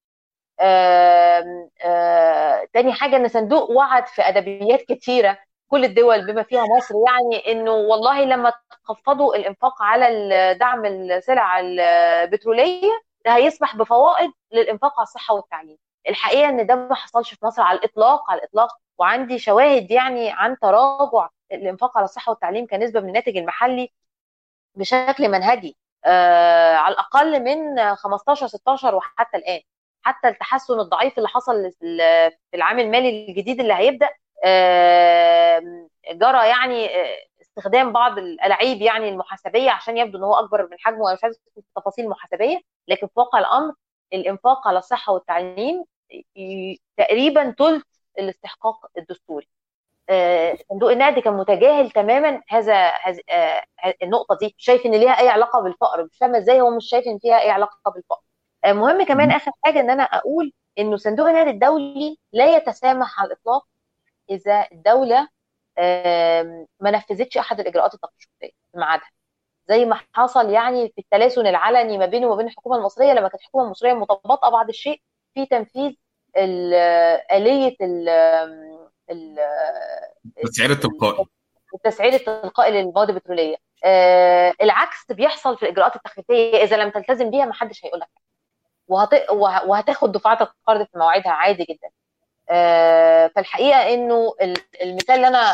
تاني 2.74 2.94
حاجة 2.94 3.16
إن 3.16 3.28
صندوق 3.28 3.72
وعد 3.72 4.08
في 4.08 4.22
أدبيات 4.22 4.82
كتيرة 4.82 5.38
كل 5.70 5.86
الدول 5.86 6.26
بما 6.28 6.44
فيها 6.44 6.64
مصر 6.78 6.96
يعني 7.08 7.52
إنه 7.52 7.72
والله 7.72 8.24
لما 8.24 8.54
تخفضوا 8.84 9.36
الإنفاق 9.36 9.82
على 9.82 10.54
دعم 10.60 10.86
السلع 10.86 11.60
البترولية 11.60 12.90
ده 13.26 13.36
هيسمح 13.36 13.76
بفوائد 13.76 14.32
للإنفاق 14.52 14.94
على 15.00 15.04
الصحة 15.04 15.34
والتعليم. 15.36 15.78
الحقيقة 16.10 16.50
إن 16.50 16.66
ده 16.66 16.76
ما 16.76 16.96
حصلش 16.96 17.34
في 17.34 17.46
مصر 17.46 17.62
على 17.62 17.80
الإطلاق 17.80 18.32
على 18.32 18.40
الإطلاق. 18.40 18.70
وعندي 18.98 19.40
شواهد 19.40 19.92
يعني 19.92 20.32
عن 20.32 20.58
تراجع 20.60 21.30
الإنفاق 21.52 21.98
على 21.98 22.04
الصحة 22.06 22.30
والتعليم 22.30 22.68
كنسبة 22.68 23.00
من 23.00 23.08
الناتج 23.08 23.38
المحلي 23.38 23.92
بشكل 24.76 25.30
منهجي 25.30 25.78
آه 26.06 26.76
على 26.76 26.94
الأقل 26.94 27.44
من 27.44 27.96
15 27.96 28.48
16 28.48 28.96
وحتى 28.96 29.38
الآن. 29.38 29.62
حتى 30.08 30.28
التحسن 30.28 30.80
الضعيف 30.80 31.18
اللي 31.18 31.28
حصل 31.30 31.72
في 31.80 32.32
العام 32.54 32.80
المالي 32.80 33.28
الجديد 33.30 33.60
اللي 33.60 33.74
هيبدأ 33.74 34.10
جرى 36.12 36.48
يعني 36.50 36.90
استخدام 37.42 37.94
بعض 37.94 38.18
الألاعيب 38.18 38.82
يعني 38.82 39.10
المحاسبية 39.10 39.72
عشان 39.72 39.98
يبدو 39.98 40.18
إن 40.18 40.24
هو 40.24 40.36
أكبر 40.36 40.68
من 40.72 40.78
حجمه. 40.80 41.02
وأنا 41.02 41.14
مش 41.16 41.24
عايز 41.24 41.42
التفاصيل 41.58 42.06
المحاسبيه 42.06 42.62
لكن 42.88 43.08
في 43.08 43.14
واقع 43.16 43.40
الأمر 43.40 43.74
الإنفاق 44.14 44.68
على 44.68 44.80
الصحة 44.80 45.14
والتعليم 45.14 45.86
تقريبا 46.98 47.56
ثلث 47.60 47.84
الاستحقاق 48.20 48.86
الدستوري. 48.98 49.48
صندوق 50.70 50.92
النقد 50.92 51.20
كان 51.20 51.34
متجاهل 51.34 51.92
تماما 51.92 52.42
هذا 52.50 52.92
النقطة 54.04 54.38
دي. 54.42 54.56
شايف 54.58 54.86
إن 54.86 54.92
ليها 54.92 55.20
أي 55.20 55.30
علاقة 55.30 55.62
بالفقر؟ 55.62 56.04
مش 56.04 56.18
فاهمة 56.18 56.38
إزاي 56.38 56.62
هو 56.62 56.70
مش 56.70 56.90
شايف 56.90 57.08
إن 57.08 57.20
فيها 57.20 57.42
أي 57.42 57.50
علاقة 57.50 57.92
بالفقر. 57.92 58.27
مهم 58.74 59.06
كمان 59.06 59.32
آخر 59.32 59.52
حاجة 59.66 59.80
إن 59.80 59.90
أنا 59.90 60.04
أقول 60.04 60.54
إنه 60.80 60.98
صندوق 60.98 61.28
النقد 61.28 61.48
الدولي 61.48 62.18
لا 62.34 62.56
يتسامح 62.56 63.20
على 63.22 63.28
الإطلاق 63.28 63.66
إذا 64.30 64.68
الدولة 64.72 65.28
ما 66.80 66.92
نفذتش 66.92 67.38
أحد 67.38 67.60
الإجراءات 67.60 67.94
التقشفيه 67.94 68.30
في 68.40 68.78
ميعادها. 68.78 69.10
زي 69.68 69.86
ما 69.86 70.00
حصل 70.14 70.50
يعني 70.50 70.90
في 70.96 71.02
التلاسن 71.02 71.48
العلني 71.48 71.98
ما 71.98 72.06
بينه 72.06 72.28
وما 72.28 72.36
بين 72.36 72.48
الحكومة 72.48 72.76
المصرية 72.78 73.12
لما 73.14 73.28
كانت 73.28 73.42
الحكومة 73.42 73.64
المصرية 73.66 73.94
متباطئة 73.94 74.50
بعض 74.50 74.70
الشيء 74.70 75.02
في 75.34 75.46
تنفيذ 75.46 75.92
آلية 77.32 77.76
التسعير 80.38 80.72
التلقائي. 80.72 81.26
التسعير 81.76 82.14
التلقائي 82.14 82.72
للمواد 82.72 83.10
البتروليه 83.10 83.56
آه 83.84 84.54
العكس 84.62 85.12
بيحصل 85.12 85.58
في 85.58 85.64
الإجراءات 85.64 85.96
التخفيفيه 85.96 86.64
إذا 86.64 86.78
لم 86.78 86.90
تلتزم 86.90 87.30
بيها 87.32 87.46
ما 87.46 87.54
حدش 87.54 87.86
هيقول 87.86 88.00
لك. 88.00 88.10
وهت... 88.88 89.30
وهتاخد 89.66 90.12
دفعات 90.12 90.42
القرض 90.42 90.82
في 90.86 90.98
مواعيدها 90.98 91.32
عادي 91.32 91.64
جدا. 91.64 91.90
آه 92.50 93.28
فالحقيقة 93.28 93.94
إنه 93.94 94.34
المثال 94.82 95.16
اللي 95.16 95.28
أنا 95.28 95.54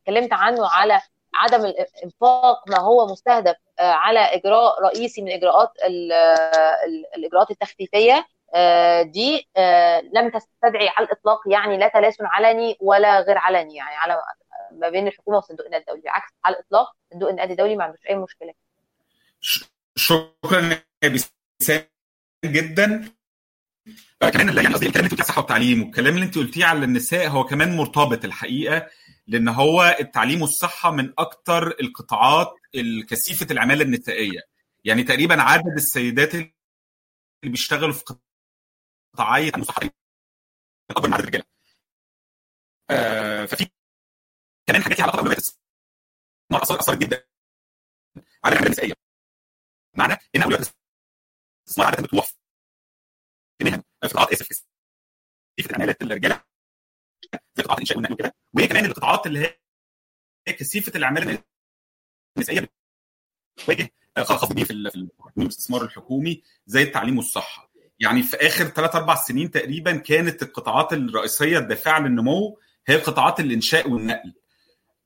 اتكلمت 0.00 0.32
آه 0.32 0.36
عنه 0.36 0.68
على 0.68 1.00
عدم 1.34 1.64
الإنفاق 1.64 2.68
ما 2.68 2.80
هو 2.80 3.06
مستهدف 3.06 3.56
آه 3.78 3.82
على 3.82 4.20
إجراء 4.20 4.82
رئيسي 4.82 5.22
من 5.22 5.32
إجراءات 5.32 5.72
الإجراءات 7.16 7.50
التخفيفية. 7.50 8.26
دي 9.02 9.48
لم 10.12 10.30
تستدعي 10.30 10.88
على 10.88 11.06
الإطلاق 11.06 11.40
يعني 11.46 11.76
لا 11.76 11.88
تلاسن 11.88 12.26
علني 12.26 12.76
ولا 12.80 13.20
غير 13.20 13.38
علني 13.38 13.76
يعني 13.76 13.96
على 13.96 14.22
ما 14.72 14.88
بين 14.88 15.08
الحكومة 15.08 15.36
وصندوق 15.36 15.66
النقد 15.66 15.80
الدولي. 15.80 16.00
بالعكس 16.00 16.32
على 16.44 16.56
الإطلاق 16.56 16.92
صندوق 17.12 17.28
النقد 17.28 17.50
الدولي 17.50 17.76
ما 17.76 17.84
عندوش 17.84 18.06
أي 18.08 18.14
مشكلة. 18.14 18.54
شكرا 19.96 20.80
يا 21.02 21.08
بسام 21.60 21.82
جدا. 22.44 23.12
كمان 24.20 24.56
يعني 24.56 24.74
قصدي 24.74 24.86
الكلام 24.86 25.06
اللي 25.06 25.20
الصحه 25.20 25.38
والتعليم 25.40 25.82
والكلام 25.82 26.14
اللي 26.14 26.24
انت 26.26 26.38
قلتيه 26.38 26.64
على 26.64 26.84
النساء 26.84 27.28
هو 27.28 27.44
كمان 27.44 27.76
مرتبط 27.76 28.24
الحقيقة 28.24 28.90
لأن 29.26 29.48
هو 29.48 29.96
التعليم 30.00 30.42
والصحة 30.42 30.90
من 30.90 31.12
أكثر 31.18 31.66
القطاعات 31.80 32.54
الكثيفه 32.74 33.46
العماله 33.50 33.82
النسائية. 33.82 34.40
يعني 34.84 35.02
تقريبا 35.02 35.42
عدد 35.42 35.72
السيدات 35.76 36.34
اللي 36.34 36.52
بيشتغلوا 37.44 37.92
في 37.92 38.04
قطاعيه 39.14 39.52
المصحه 39.54 39.82
أكبر 40.90 41.08
من 41.08 41.14
عدد 41.14 41.22
الرجاله 41.22 41.44
آه 42.90 43.44
ففي 43.46 43.68
كمان 44.66 44.82
حاجات 44.82 44.98
ليها 44.98 45.06
علاقة 45.08 45.20
النار 46.50 46.62
أثرت 46.62 46.98
جدا 46.98 47.26
على 48.44 48.52
العماله 48.52 48.66
النسائية. 48.66 48.94
معنى 49.96 50.16
إن 50.36 50.42
اولويات 50.42 50.68
الاستثمار 51.68 51.86
عاده 51.86 52.02
بتروح 52.02 52.26
في 53.58 53.64
مهن 53.64 53.82
في 54.02 54.08
قطاعات 54.08 54.32
اسف 54.32 54.48
كثيفه 54.48 55.70
العمالات 55.70 56.02
الرجالة 56.02 56.42
زي 57.54 57.62
قطاعات 57.62 57.78
الإنشاء 57.78 57.96
والنقل 57.98 58.12
وكده 58.14 58.34
وهي 58.54 58.66
كمان 58.66 58.84
القطاعات 58.84 59.26
اللي 59.26 59.38
هي 60.48 60.52
كثيفة 60.52 60.92
العماله 60.96 61.44
النسائية. 62.36 62.68
بتواجه 63.56 63.90
خاصة 64.18 64.46
في 64.46 64.72
الاستثمار 65.36 65.82
الحكومي 65.82 66.42
زي 66.66 66.82
التعليم 66.82 67.16
والصحة. 67.16 67.72
يعني 68.00 68.22
في 68.22 68.36
آخر 68.36 68.64
ثلاث 68.64 68.96
أربع 68.96 69.14
سنين 69.14 69.50
تقريبا 69.50 69.96
كانت 69.96 70.42
القطاعات 70.42 70.92
الرئيسية 70.92 71.58
الدافعة 71.58 72.00
للنمو 72.00 72.60
هي 72.86 72.96
قطاعات 72.96 73.40
الإنشاء 73.40 73.90
والنقل. 73.90 74.34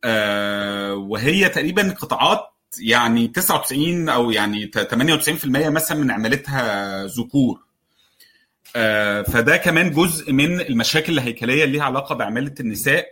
آه 0.05 0.95
وهي 0.95 1.49
تقريبا 1.49 1.91
قطاعات 1.93 2.53
يعني 2.81 3.29
99 3.29 4.09
أو 4.09 4.31
يعني 4.31 4.71
98% 4.93 5.47
مثلا 5.47 5.99
من 5.99 6.11
عمالتها 6.11 7.07
ذكور 7.07 7.61
آه 8.77 9.23
فده 9.23 9.57
كمان 9.57 9.91
جزء 9.91 10.33
من 10.33 10.61
المشاكل 10.61 11.13
الهيكلية 11.13 11.65
اللي 11.65 11.77
ليها 11.77 11.85
علاقة 11.85 12.15
بعماله 12.15 12.55
النساء 12.61 13.07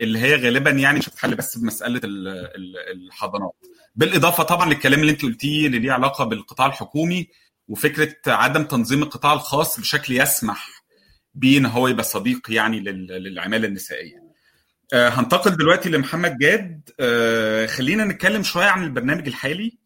اللي 0.00 0.18
هي 0.18 0.36
غالبا 0.36 0.70
يعني 0.70 0.98
مش 0.98 1.08
هتتحل 1.08 1.34
بس 1.34 1.58
بمساله 1.58 2.00
الحضانات 2.94 3.52
بالإضافة 3.96 4.42
طبعا 4.42 4.68
للكلام 4.68 5.00
اللي 5.00 5.12
أنت 5.12 5.22
قلتيه 5.22 5.66
اللي 5.66 5.78
ليه 5.78 5.92
علاقة 5.92 6.24
بالقطاع 6.24 6.66
الحكومي 6.66 7.28
وفكرة 7.68 8.14
عدم 8.26 8.64
تنظيم 8.64 9.02
القطاع 9.02 9.32
الخاص 9.32 9.80
بشكل 9.80 10.20
يسمح 10.20 10.84
بيه 11.34 11.58
إن 11.58 11.66
هو 11.66 11.88
يبقى 11.88 12.04
صديق 12.04 12.40
يعني 12.50 12.80
للعمالة 12.80 13.68
النسائية. 13.68 14.31
آه 14.92 15.08
هنتقل 15.08 15.56
دلوقتي 15.56 15.88
لمحمد 15.88 16.38
جاد. 16.38 16.90
آه 17.00 17.66
خلينا 17.66 18.04
نتكلم 18.04 18.42
شوية 18.42 18.66
عن 18.66 18.84
البرنامج 18.84 19.26
الحالي. 19.26 19.78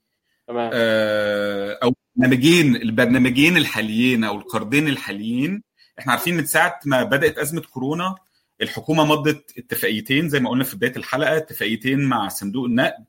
تمام. 0.49 0.71
آه 0.75 1.79
أو 1.83 1.95
البرنامجين 2.17 2.77
البرنامجين 2.77 3.57
الحاليين 3.57 4.25
أو 4.25 4.37
القرضين 4.39 4.89
الحاليين. 4.89 5.63
إحنا 5.99 6.13
عارفين 6.13 6.37
من 6.37 6.47
ساعة 6.47 6.81
ما 6.85 7.03
بدأت 7.03 7.39
أزمة 7.39 7.61
كورونا 7.61 8.15
الحكومة 8.63 9.05
مضت 9.05 9.53
اتفاقيتين 9.59 10.29
زي 10.29 10.41
ما 10.41 10.51
قلنا 10.51 10.65
في 10.65 10.77
بداية 10.77 10.97
الحلقة 10.97 11.37
اتفاقيتين 11.37 12.01
مع 12.01 12.29
صندوق 12.29 12.65
النقد 12.65 13.05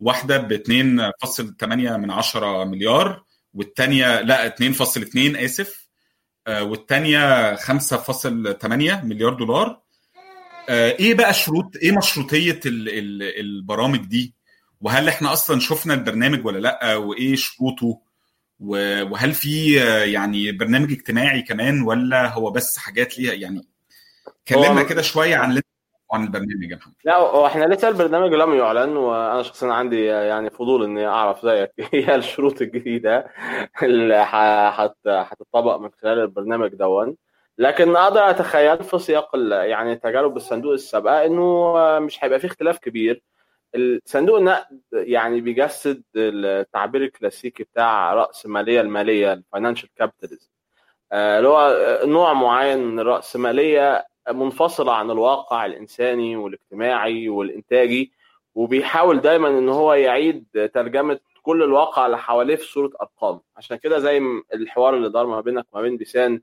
واحدة 0.00 0.38
ب 0.38 0.52
2.8 0.52 1.64
من 1.96 2.10
10 2.10 2.64
مليار 2.64 3.24
والثانيه 3.54 4.20
لا 4.20 4.48
2.2 4.48 5.16
آسف 5.16 5.88
والثانيه 6.48 7.56
5.8 7.56 9.04
مليار 9.04 9.34
دولار. 9.34 9.85
إيه 10.70 11.14
بقى 11.14 11.34
شروط 11.34 11.76
إيه 11.82 11.92
مشروطية 11.92 12.60
ال 12.66 12.88
ال 12.88 13.22
البرامج 13.40 14.00
دي؟ 14.06 14.34
وهل 14.80 15.08
إحنا 15.08 15.32
أصلا 15.32 15.60
شفنا 15.60 15.94
البرنامج 15.94 16.46
ولا 16.46 16.58
لأ؟ 16.58 16.96
وإيه 16.96 17.36
شروطه؟ 17.36 18.00
وهل 18.60 19.32
في 19.32 19.74
يعني 20.12 20.52
برنامج 20.52 20.92
اجتماعي 20.92 21.42
كمان 21.42 21.82
ولا 21.82 22.32
هو 22.32 22.50
بس 22.50 22.78
حاجات 22.78 23.18
ليها؟ 23.18 23.32
يعني 23.32 23.68
كلمنا 24.48 24.82
كده 24.82 25.02
شوية 25.02 25.36
عن 25.36 25.60
عن 26.12 26.24
البرنامج 26.24 26.70
يا 26.70 26.76
محمد. 26.76 26.94
لا 27.04 27.16
هو 27.16 27.46
إحنا 27.46 27.64
لسه 27.64 27.88
البرنامج 27.88 28.32
لم 28.32 28.54
يعلن 28.54 28.96
وأنا 28.96 29.42
شخصيا 29.42 29.72
عندي 29.72 30.04
يعني 30.04 30.50
فضول 30.50 30.84
إني 30.84 31.06
أعرف 31.06 31.42
زيك. 31.42 31.70
إيه 31.94 32.14
الشروط 32.14 32.62
الجديدة 32.62 33.26
اللي 33.82 34.14
هتطبق 35.06 35.76
من 35.76 35.90
خلال 36.02 36.18
البرنامج 36.18 36.74
دون؟ 36.74 37.16
لكن 37.58 37.96
أقدر 37.96 38.30
أتخيل 38.30 38.84
في 38.84 38.98
سياق 38.98 39.30
يعني 39.50 39.96
تجارب 39.96 40.36
الصندوق 40.36 40.72
السابقة 40.72 41.24
إنه 41.26 41.74
مش 41.98 42.24
هيبقى 42.24 42.38
في 42.40 42.46
اختلاف 42.46 42.78
كبير. 42.78 43.22
الصندوق 43.74 44.36
النقد 44.38 44.80
يعني 44.92 45.40
بيجسد 45.40 46.02
التعبير 46.16 47.02
الكلاسيكي 47.04 47.62
بتاع 47.62 48.14
رأس 48.14 48.46
مالية 48.46 48.80
المالية 48.80 49.32
ال 49.32 49.38
financial 49.38 49.88
capitalism 49.96 50.48
اللي 51.12 51.48
هو 51.48 52.00
نوع 52.04 52.32
معين 52.32 52.78
من 52.78 53.00
الراسماليه 53.00 54.06
منفصلة 54.30 54.92
عن 54.94 55.10
الواقع 55.10 55.66
الإنساني 55.66 56.36
والاجتماعي 56.36 57.28
والإنتاجي 57.28 58.12
وبيحاول 58.54 59.20
دايما 59.20 59.48
إن 59.48 59.68
هو 59.68 59.94
يعيد 59.94 60.46
ترجمة 60.74 61.18
كل 61.42 61.62
الواقع 61.62 62.06
اللي 62.06 62.18
حواليه 62.18 62.56
في 62.56 62.64
صورة 62.64 62.90
أرقام. 63.00 63.40
عشان 63.56 63.76
كده 63.76 63.98
زي 63.98 64.20
الحوار 64.54 64.94
اللي 64.96 65.08
دار 65.08 65.26
ما 65.26 65.40
بينك 65.40 65.66
وما 65.72 65.82
بين 65.82 65.96
بيسان 65.96 66.34
آه 66.34 66.40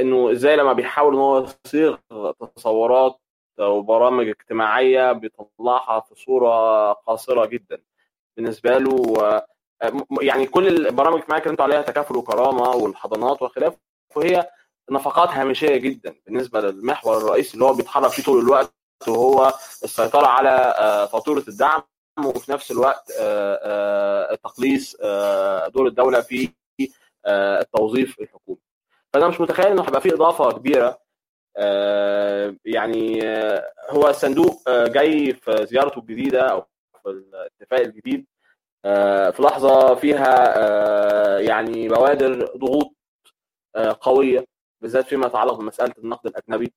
إنه 0.00 0.32
إزاي 0.32 0.56
لما 0.56 0.72
بيحاول 0.72 1.14
إن 1.14 1.20
هو 1.20 1.46
يصيغ 1.66 1.96
تصورات 2.56 3.20
وبرامج 3.60 4.28
اجتماعية 4.28 5.12
بيطلعها 5.12 6.00
في 6.00 6.14
صورة 6.14 6.92
قاصرة 6.92 7.46
جدا. 7.46 7.82
بالنسبة 8.36 8.78
له 8.78 9.14
آه 9.20 9.46
يعني 10.22 10.46
كل 10.46 10.66
البرامج 10.86 11.22
اللي 11.22 11.50
أنتوا 11.50 11.64
عليها 11.64 11.82
تكافل 11.82 12.16
وكرامة 12.16 12.70
والحضانات 12.70 13.42
وخلافه 13.42 13.78
وهي 14.16 14.48
نفقات 14.90 15.28
هامشية 15.28 15.76
جدا 15.76 16.14
بالنسبة 16.26 16.60
للمحور 16.60 17.16
الرئيسي 17.16 17.54
اللي 17.54 17.64
هو 17.64 17.74
بيتحرك 17.74 18.10
فيه 18.10 18.22
طول 18.22 18.40
الوقت 18.42 18.74
وهو 19.08 19.52
السيطرة 19.84 20.26
على 20.26 20.74
فاتورة 21.12 21.44
الدعم 21.48 21.82
وفي 22.24 22.52
نفس 22.52 22.70
الوقت 22.70 23.12
تقليص 24.42 24.96
دور 25.74 25.86
الدولة 25.86 26.20
في 26.20 26.52
التوظيف 27.26 28.20
الحكومي. 28.20 28.58
فأنا 29.16 29.28
مش 29.28 29.40
متخيل 29.40 29.66
إنه 29.66 29.82
هيبقى 29.82 30.00
في 30.00 30.14
إضافة 30.14 30.50
كبيرة. 30.52 30.98
يعني 32.64 33.20
هو 33.90 34.08
الصندوق 34.08 34.70
جاي 34.70 35.34
في 35.34 35.66
زيارته 35.66 35.98
الجديدة 35.98 36.40
أو 36.42 36.64
في 37.02 37.08
الاتفاق 37.08 37.80
الجديد. 37.80 38.26
في 39.32 39.36
لحظة 39.38 39.94
فيها 39.94 41.40
يعني 41.40 41.88
بوادر 41.88 42.44
ضغوط 42.56 42.94
قوية 44.00 44.44
بالذات 44.80 45.04
فيما 45.04 45.26
يتعلق 45.26 45.54
بمسألة 45.54 45.94
النقد 45.98 46.26
الأجنبي. 46.26 46.72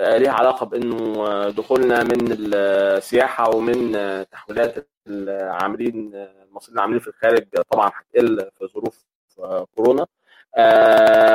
ليها 0.00 0.32
علاقة 0.32 0.66
بإنه 0.66 1.24
دخولنا 1.50 2.02
من 2.02 2.32
السياحة 2.32 3.56
ومن 3.56 3.92
تحويلات 4.30 4.88
العاملين 5.06 6.14
المصريين 6.14 6.76
العاملين 6.76 7.00
في 7.00 7.08
الخارج 7.08 7.46
طبعا 7.70 7.90
هتقل 7.94 8.50
في 8.58 8.66
ظروف 8.66 9.04
كورونا. 9.76 10.06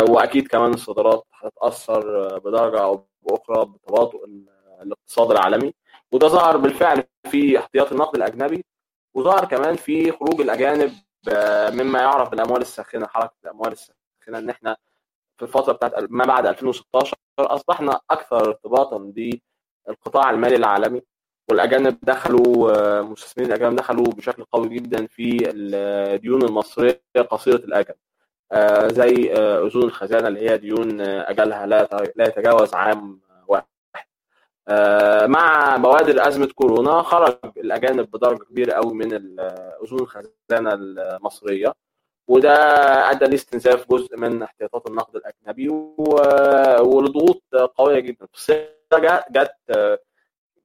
وأكيد 0.10 0.48
كمان 0.48 0.74
الصادرات 0.74 1.24
هتتاثر 1.34 2.38
بدرجة 2.40 2.84
أو 2.84 3.06
بأخرى 3.22 3.66
بتباطؤ 3.66 4.26
الاقتصاد 4.82 5.32
العالمي. 5.32 5.74
وده 6.12 6.28
ظهر 6.28 6.58
بالفعل 6.58 7.04
في 7.32 7.60
احتياط 7.60 7.92
النقد 7.92 8.16
الأجنبي 8.16 8.66
وظهر 9.14 9.46
كمان 9.46 9.76
في 9.76 10.12
خروج 10.12 10.42
الأجانب 10.42 10.92
مما 11.74 12.00
يعرف 12.00 12.30
بالأموال 12.30 12.62
الساخنة 12.62 13.08
حركة 13.08 13.34
الأموال 13.44 13.72
الساخنة 13.72 14.38
إن 14.38 14.50
إحنا 14.50 14.78
في 15.38 15.44
الفترة 15.44 15.74
بتاعت 15.74 15.94
ما 16.10 16.26
بعد 16.26 16.46
2016 16.48 17.16
أصبحنا 17.40 18.00
أكثر 18.12 18.38
ارتباطا 18.48 18.98
بالقطاع 18.98 20.30
المالي 20.30 20.56
العالمي 20.56 21.02
والأجانب 21.50 21.98
دخلوا 22.04 23.02
مستثمرين 23.02 23.52
الأجانب 23.52 23.76
دخلوا 23.76 24.06
بشكل 24.06 24.44
قوي 24.44 24.70
جدا 24.70 25.08
في 25.08 25.50
الديون 25.52 26.44
المصرية 26.44 27.02
قصيرة 27.30 27.56
الأجل. 27.56 27.94
زي 28.86 29.34
اذون 29.34 29.84
الخزانة 29.84 30.28
اللي 30.28 30.50
هي 30.50 30.58
ديون 30.58 31.02
أجلها 31.02 31.66
لا 31.66 32.10
لا 32.16 32.28
يتجاوز 32.28 32.74
عام 32.74 33.22
واحد. 33.48 33.66
مع 35.30 35.78
بوادر 35.78 36.28
أزمة 36.28 36.48
كورونا 36.56 37.02
خرج 37.02 37.38
الأجانب 37.58 38.12
بدرجه 38.12 38.44
كبيره 38.44 38.74
قوي 38.74 38.94
من 38.94 39.14
اذون 39.84 40.00
الخزانة 40.00 40.74
المصرية. 40.74 41.74
وده 42.28 42.54
أدى 43.12 43.26
لاستنزاف 43.26 43.90
جزء 43.92 44.18
من 44.18 44.44
احتياطات 44.44 44.88
النقد 44.88 45.16
الأجنبي 45.16 45.70
ولضغوط 46.80 47.44
قوية 47.76 48.00
جدا. 48.00 48.28
الصيف 48.34 48.68
جت 49.30 49.54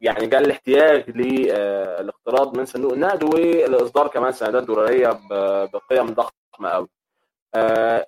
يعني 0.01 0.27
جاء 0.27 0.41
الاحتياج 0.41 1.11
للاقتراض 1.11 2.59
من 2.59 2.65
صندوق 2.65 2.93
النقد 2.93 3.23
والإصدار 3.25 4.09
كمان 4.09 4.33
سندات 4.33 4.63
دولاريه 4.63 5.21
بقيم 5.65 6.07
ضخمة 6.07 6.69
قوي 6.69 6.89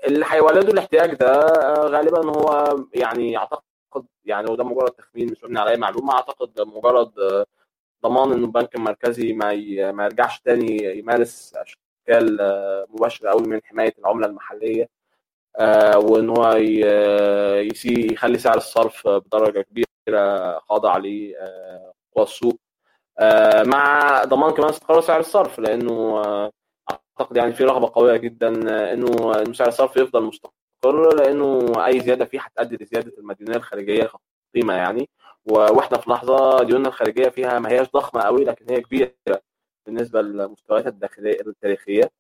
اللي 0.07 0.25
هيولدوا 0.29 0.73
الاحتياج 0.73 1.15
ده 1.15 1.41
غالبا 1.89 2.31
هو 2.31 2.77
يعني 2.95 3.37
اعتقد 3.37 3.63
يعني 4.25 4.51
وده 4.51 4.65
مجرد 4.65 4.91
تخمين 4.91 5.31
مش 5.33 5.45
مبني 5.45 5.59
على 5.61 5.71
اي 5.71 5.77
معلومة 5.77 6.15
أعتقد 6.15 6.61
مجرد 6.61 7.45
ضمان 8.05 8.33
إنه 8.33 8.45
البنك 8.47 8.75
المركزي 8.75 9.33
ما 9.33 9.55
ما 9.93 10.05
يرجعش 10.05 10.41
تاني 10.41 10.99
يمارس 10.99 11.55
أشكال 11.57 12.37
مباشرة 12.91 13.31
قوي 13.31 13.43
من 13.43 13.61
حماية 13.65 13.95
العملة 13.99 14.27
المحلية 14.27 14.89
وإن 15.97 16.29
هو 16.29 16.53
يخلي 17.85 18.39
سعر 18.39 18.57
الصرف 18.57 19.09
بدرجة 19.09 19.61
كبيرة 19.61 20.59
خاضع 20.59 20.97
لقوى 20.97 21.37
السوق 22.19 22.57
مع 23.67 24.25
ضمان 24.25 24.51
كمان 24.51 24.69
استقرار 24.69 25.01
سعر 25.01 25.21
الصرف 25.21 25.59
لأنه 25.59 26.23
أعتقد 27.21 27.37
يعني 27.37 27.53
في 27.53 27.65
رغبة 27.65 27.91
قوية 27.95 28.17
جدا 28.17 28.49
انه 28.93 29.35
إنه 29.43 29.53
سعر 29.53 29.69
الصرف 29.69 29.97
يفضل 29.97 30.23
مستقر 30.23 31.15
لأنه 31.17 31.73
أي 31.87 32.01
زيادة 32.01 32.25
فيه 32.25 32.41
هتؤدي 32.41 32.77
لزيادة 32.85 33.13
المديونية 33.19 33.57
الخارجية 33.57 34.11
قيمه 34.55 34.75
يعني. 34.75 35.09
وإحنا 35.47 35.99
في 35.99 36.11
لحظة 36.11 36.63
ديوننا 36.63 36.89
الخارجية 36.89 37.29
فيها 37.29 37.59
ما 37.59 37.69
هياش 37.71 37.87
ضخمة 37.91 38.23
قوي 38.23 38.45
لكن 38.45 38.65
هي 38.71 38.81
كبيرة 38.81 39.13
بالنسبة 39.87 40.23
للمستويات 40.23 40.87
الداخلية 40.87 41.41
التاريخية. 41.41 42.11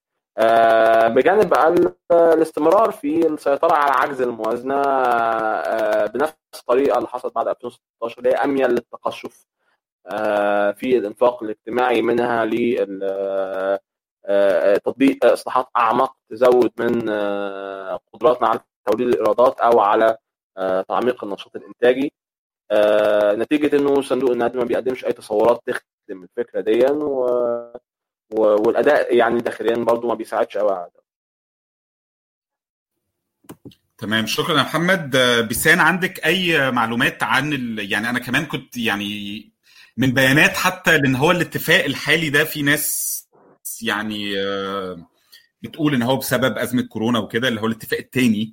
بجانب 1.09 1.49
بقى 1.49 1.75
الاستمرار 2.13 2.91
في 2.91 3.27
السيطرة 3.27 3.73
على 3.75 3.91
عجز 3.93 4.21
الموازنة 4.23 4.83
بنفس 6.07 6.35
الطريقة 6.61 6.97
اللي 6.99 7.09
حصلت 7.09 7.35
بعد 7.35 7.49
2016 7.49 8.19
اللي 8.19 8.29
هي 8.31 8.35
أميل 8.35 8.71
للتقشف 8.71 9.47
في 10.79 10.99
الإنفاق 10.99 11.43
الاجتماعي 11.43 12.03
منها 12.03 12.45
لل 12.45 13.79
تطبيق 14.85 15.25
اصلاحات 15.25 15.69
اعمق 15.77 16.17
تزود 16.31 16.73
من 16.79 17.01
قدراتنا 18.13 18.49
على 18.49 18.61
توليد 18.87 19.09
الايرادات 19.09 19.61
أو 19.61 19.81
على 19.81 20.17
تعميق 20.89 21.25
النشاط 21.25 21.57
الانتاجي. 21.57 22.13
نتيجة 23.43 23.77
انه 23.77 24.03
صندوق 24.03 24.31
النقد 24.31 24.57
ما 24.57 24.65
بيقدمش 24.65 25.05
اي 25.05 25.13
تصورات 25.13 25.63
تخدم 25.67 26.23
الفكرة 26.23 26.61
دي. 26.61 26.87
والاداء 28.33 29.17
يعني 29.17 29.41
داخليا 29.41 29.77
برضو 29.77 30.09
ما 30.09 30.15
بيساعدش 30.15 30.57
قوي 30.57 30.73
على 30.73 30.91
تمام. 33.99 34.27
شكرا 34.27 34.59
يا 34.59 34.63
محمد. 34.63 35.17
بسان 35.51 35.81
عندك 35.81 36.27
أي 36.27 36.71
معلومات 36.71 37.23
عن 37.23 37.53
ال... 37.53 37.93
يعني 37.93 38.11
أنا 38.11 38.19
كمان 38.19 38.47
كنت 38.47 38.77
يعني 38.77 39.53
من 39.97 40.13
بيانات 40.15 40.51
حتى 40.51 40.99
لإن 40.99 41.15
هو 41.17 41.31
الاتفاق 41.31 41.85
الحالي 41.85 42.31
ده 42.31 42.45
في 42.45 42.63
ناس 42.63 43.15
يعني 43.83 44.35
بتقول 45.63 45.95
إن 45.95 46.03
هو 46.03 46.17
بسبب 46.17 46.59
أزمة 46.59 46.83
كورونا 46.83 47.19
وكده 47.19 47.49
اللي 47.49 47.61
هو 47.61 47.67
الاتفاق 47.67 47.99
الثاني 47.99 48.53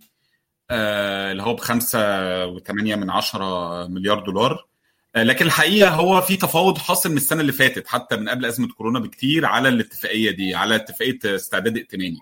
اللي 1.31 1.43
هو 1.43 1.53
بخمسة 1.53 1.99
وثمانية 2.45 2.95
من 2.95 3.09
عشرة 3.09 3.87
مليار 3.87 4.19
دولار. 4.19 4.67
لكن 5.15 5.45
الحقيقة 5.45 5.89
هو 5.89 6.21
في 6.21 6.37
تفاوض 6.37 6.77
حاصل 6.77 7.09
من 7.11 7.17
السنة 7.17 7.41
اللي 7.41 7.51
فاتت 7.51 7.87
حتى 7.87 8.15
من 8.17 8.29
قبل 8.29 8.45
أزمة 8.45 8.67
كورونا 8.67 8.99
بكتير 8.99 9.45
على 9.45 9.69
الاتفاقية 9.69 10.31
دي 10.31 10.55
على 10.55 10.75
اتفاقية 10.75 11.19
استعداد 11.25 11.77
ائتماني 11.77 12.19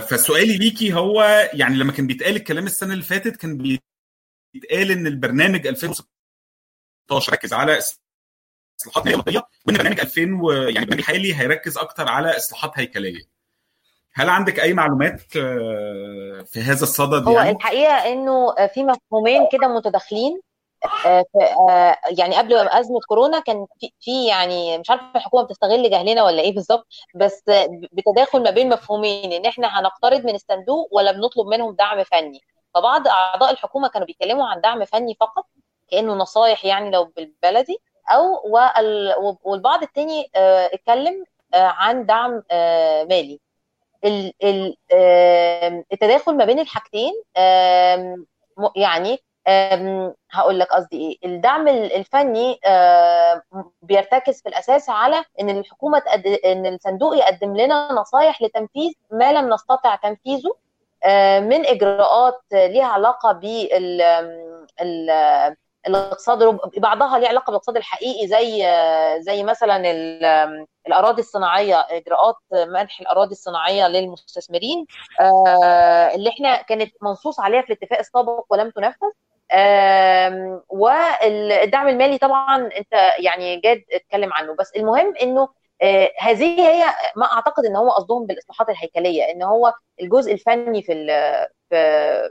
فسؤالي 0.00 0.58
ليكي 0.58 0.92
هو 0.94 1.48
يعني 1.52 1.76
لما 1.76 1.92
كان 1.92 2.06
بيتقال 2.06 2.36
الكلام 2.36 2.66
السنة 2.66 2.92
اللي 2.92 3.04
فاتت 3.04 3.36
كان 3.36 3.78
بيتقال 4.54 4.90
إن 4.90 5.06
البرنامج 5.06 5.66
2016 5.66 7.32
ركز 7.32 7.52
على 7.52 7.78
إصلاحات 8.80 9.06
نظريه 9.06 9.42
وإن 9.66 9.76
برنامج 9.76 10.00
2000 10.00 10.20
و... 10.42 10.52
يعني 10.52 10.68
البرنامج 10.68 10.98
الحالي 10.98 11.34
هيركز 11.34 11.78
أكتر 11.78 12.08
على 12.08 12.36
إصلاحات 12.36 12.70
هيكلية. 12.74 13.36
هل 14.14 14.28
عندك 14.28 14.60
أي 14.60 14.72
معلومات 14.74 15.20
في 16.46 16.60
هذا 16.64 16.82
الصدد 16.82 17.28
هو 17.28 17.32
يعني؟ 17.32 17.50
الحقيقة 17.50 17.92
إنه 18.12 18.54
في 18.74 18.84
مفهومين 18.84 19.48
كده 19.52 19.68
متداخلين 19.68 20.40
يعني 22.18 22.36
قبل 22.36 22.54
أزمة 22.54 23.00
كورونا 23.08 23.40
كان 23.40 23.66
في, 23.80 23.92
في 24.00 24.26
يعني 24.26 24.78
مش 24.78 24.90
عارفة 24.90 25.04
الحكومة 25.16 25.42
بتستغل 25.44 25.90
جهلنا 25.90 26.24
ولا 26.24 26.42
إيه 26.42 26.54
بالظبط 26.54 26.86
بس 27.14 27.42
بتداخل 27.92 28.42
ما 28.42 28.50
بين 28.50 28.68
مفهومين 28.68 29.32
إن 29.32 29.46
إحنا 29.46 29.80
هنقترض 29.80 30.24
من 30.24 30.34
الصندوق 30.34 30.88
ولا 30.92 31.12
بنطلب 31.12 31.46
منهم 31.46 31.74
دعم 31.74 32.04
فني. 32.04 32.40
فبعض 32.74 33.08
أعضاء 33.08 33.50
الحكومة 33.50 33.88
كانوا 33.88 34.06
بيتكلموا 34.06 34.46
عن 34.46 34.60
دعم 34.60 34.84
فني 34.84 35.16
فقط 35.20 35.44
كأنه 35.90 36.14
نصايح 36.14 36.64
يعني 36.64 36.90
لو 36.90 37.04
بالبلدي 37.04 37.78
أو 38.08 38.42
والبعض 39.44 39.82
التاني 39.82 40.30
اتكلم 40.36 41.24
عن 41.54 42.06
دعم 42.06 42.42
مالي. 43.08 43.40
التداخل 45.92 46.36
ما 46.36 46.44
بين 46.44 46.58
الحاجتين 46.58 47.12
يعني 48.76 49.18
هقول 50.30 50.58
لك 50.58 50.72
قصدي 50.72 50.96
إيه. 50.96 51.18
الدعم 51.30 51.68
الفني 51.68 52.60
بيرتكز 53.82 54.42
في 54.42 54.48
الأساس 54.48 54.90
على 54.90 55.24
إن 55.40 55.50
الحكومة 55.50 55.98
تقد... 55.98 56.26
إن 56.26 56.66
الصندوق 56.66 57.16
يقدم 57.16 57.56
لنا 57.56 57.92
نصايح 57.92 58.42
لتنفيذ 58.42 58.92
ما 59.10 59.32
لم 59.32 59.54
نستطع 59.54 59.94
تنفيذه 59.96 60.50
من 61.40 61.66
إجراءات 61.66 62.40
ليها 62.52 62.86
علاقة 62.86 63.32
بال 63.32 64.02
الاقتصاد 65.86 66.58
بعضها 66.76 67.18
ليه 67.18 67.28
علاقة 67.28 67.46
بالاقتصاد 67.46 67.76
الحقيقي 67.76 68.26
زي 68.26 68.66
زي 69.20 69.42
مثلا 69.42 69.76
الأراضي 70.86 71.22
الصناعية 71.22 71.86
إجراءات 71.90 72.36
منح 72.52 73.00
الأراضي 73.00 73.32
الصناعية 73.32 73.88
للمستثمرين. 73.88 74.86
اللي 76.14 76.30
إحنا 76.30 76.62
كانت 76.62 76.92
منصوص 77.02 77.40
عليها 77.40 77.62
في 77.62 77.72
الاتفاق 77.72 77.98
السابق 77.98 78.44
ولم 78.50 78.70
تنفذ. 78.70 79.06
والدعم 80.68 81.88
المالي 81.88 82.18
طبعا 82.18 82.56
أنت 82.76 82.92
يعني 83.18 83.56
جاد 83.60 83.82
اتكلم 83.92 84.32
عنه. 84.32 84.54
بس 84.54 84.72
المهم 84.76 85.14
إنه 85.22 85.48
هذه 86.20 86.60
هي 86.68 86.84
ما 87.16 87.26
أعتقد 87.32 87.64
إن 87.64 87.76
هو 87.76 87.90
قصدهم 87.90 88.26
بالإصلاحات 88.26 88.68
الهيكلية 88.68 89.22
إن 89.30 89.42
هو 89.42 89.74
الجزء 90.00 90.32
الفني 90.32 90.82
في 90.82 90.92
في 91.70 92.30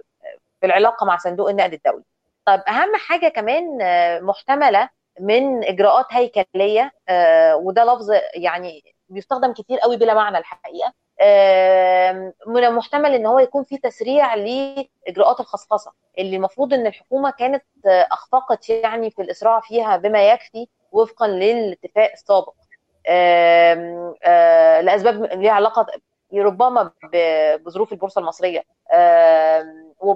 في 0.59 0.65
العلاقة 0.65 1.05
مع 1.05 1.17
صندوق 1.17 1.49
النقد 1.49 1.73
الدولي. 1.73 2.03
طيب 2.45 2.59
أهم 2.67 2.95
حاجة 2.95 3.27
كمان 3.27 3.77
محتملة 4.23 4.89
من 5.19 5.63
إجراءات 5.63 6.05
هيكلية 6.11 6.91
وده 7.55 7.83
لفظ 7.83 8.11
يعني 8.35 8.83
بيستخدم 9.09 9.53
كتير 9.53 9.79
قوي 9.79 9.97
بلا 9.97 10.13
معنى 10.13 10.37
الحقيقة 10.37 10.93
من 12.47 12.63
المحتمل 12.65 13.13
إن 13.13 13.25
هو 13.25 13.39
يكون 13.39 13.63
في 13.63 13.77
تسريع 13.77 14.35
لإجراءات 14.35 15.39
الخصخصة 15.39 15.91
اللي 16.19 16.35
المفروض 16.35 16.73
إن 16.73 16.87
الحكومة 16.87 17.31
كانت 17.31 17.63
أخفقت 17.85 18.69
يعني 18.69 19.11
في 19.11 19.21
الإسراع 19.21 19.59
فيها 19.59 19.97
بما 19.97 20.29
يكفي 20.29 20.67
وفقا 20.91 21.27
للاتفاق 21.27 22.11
السابق. 22.11 22.53
لأسباب 24.81 25.23
ليها 25.23 25.51
علاقة 25.51 25.85
ربما 26.33 26.91
بظروف 27.65 27.91
البورصة 27.91 28.21
المصرية. 28.21 28.63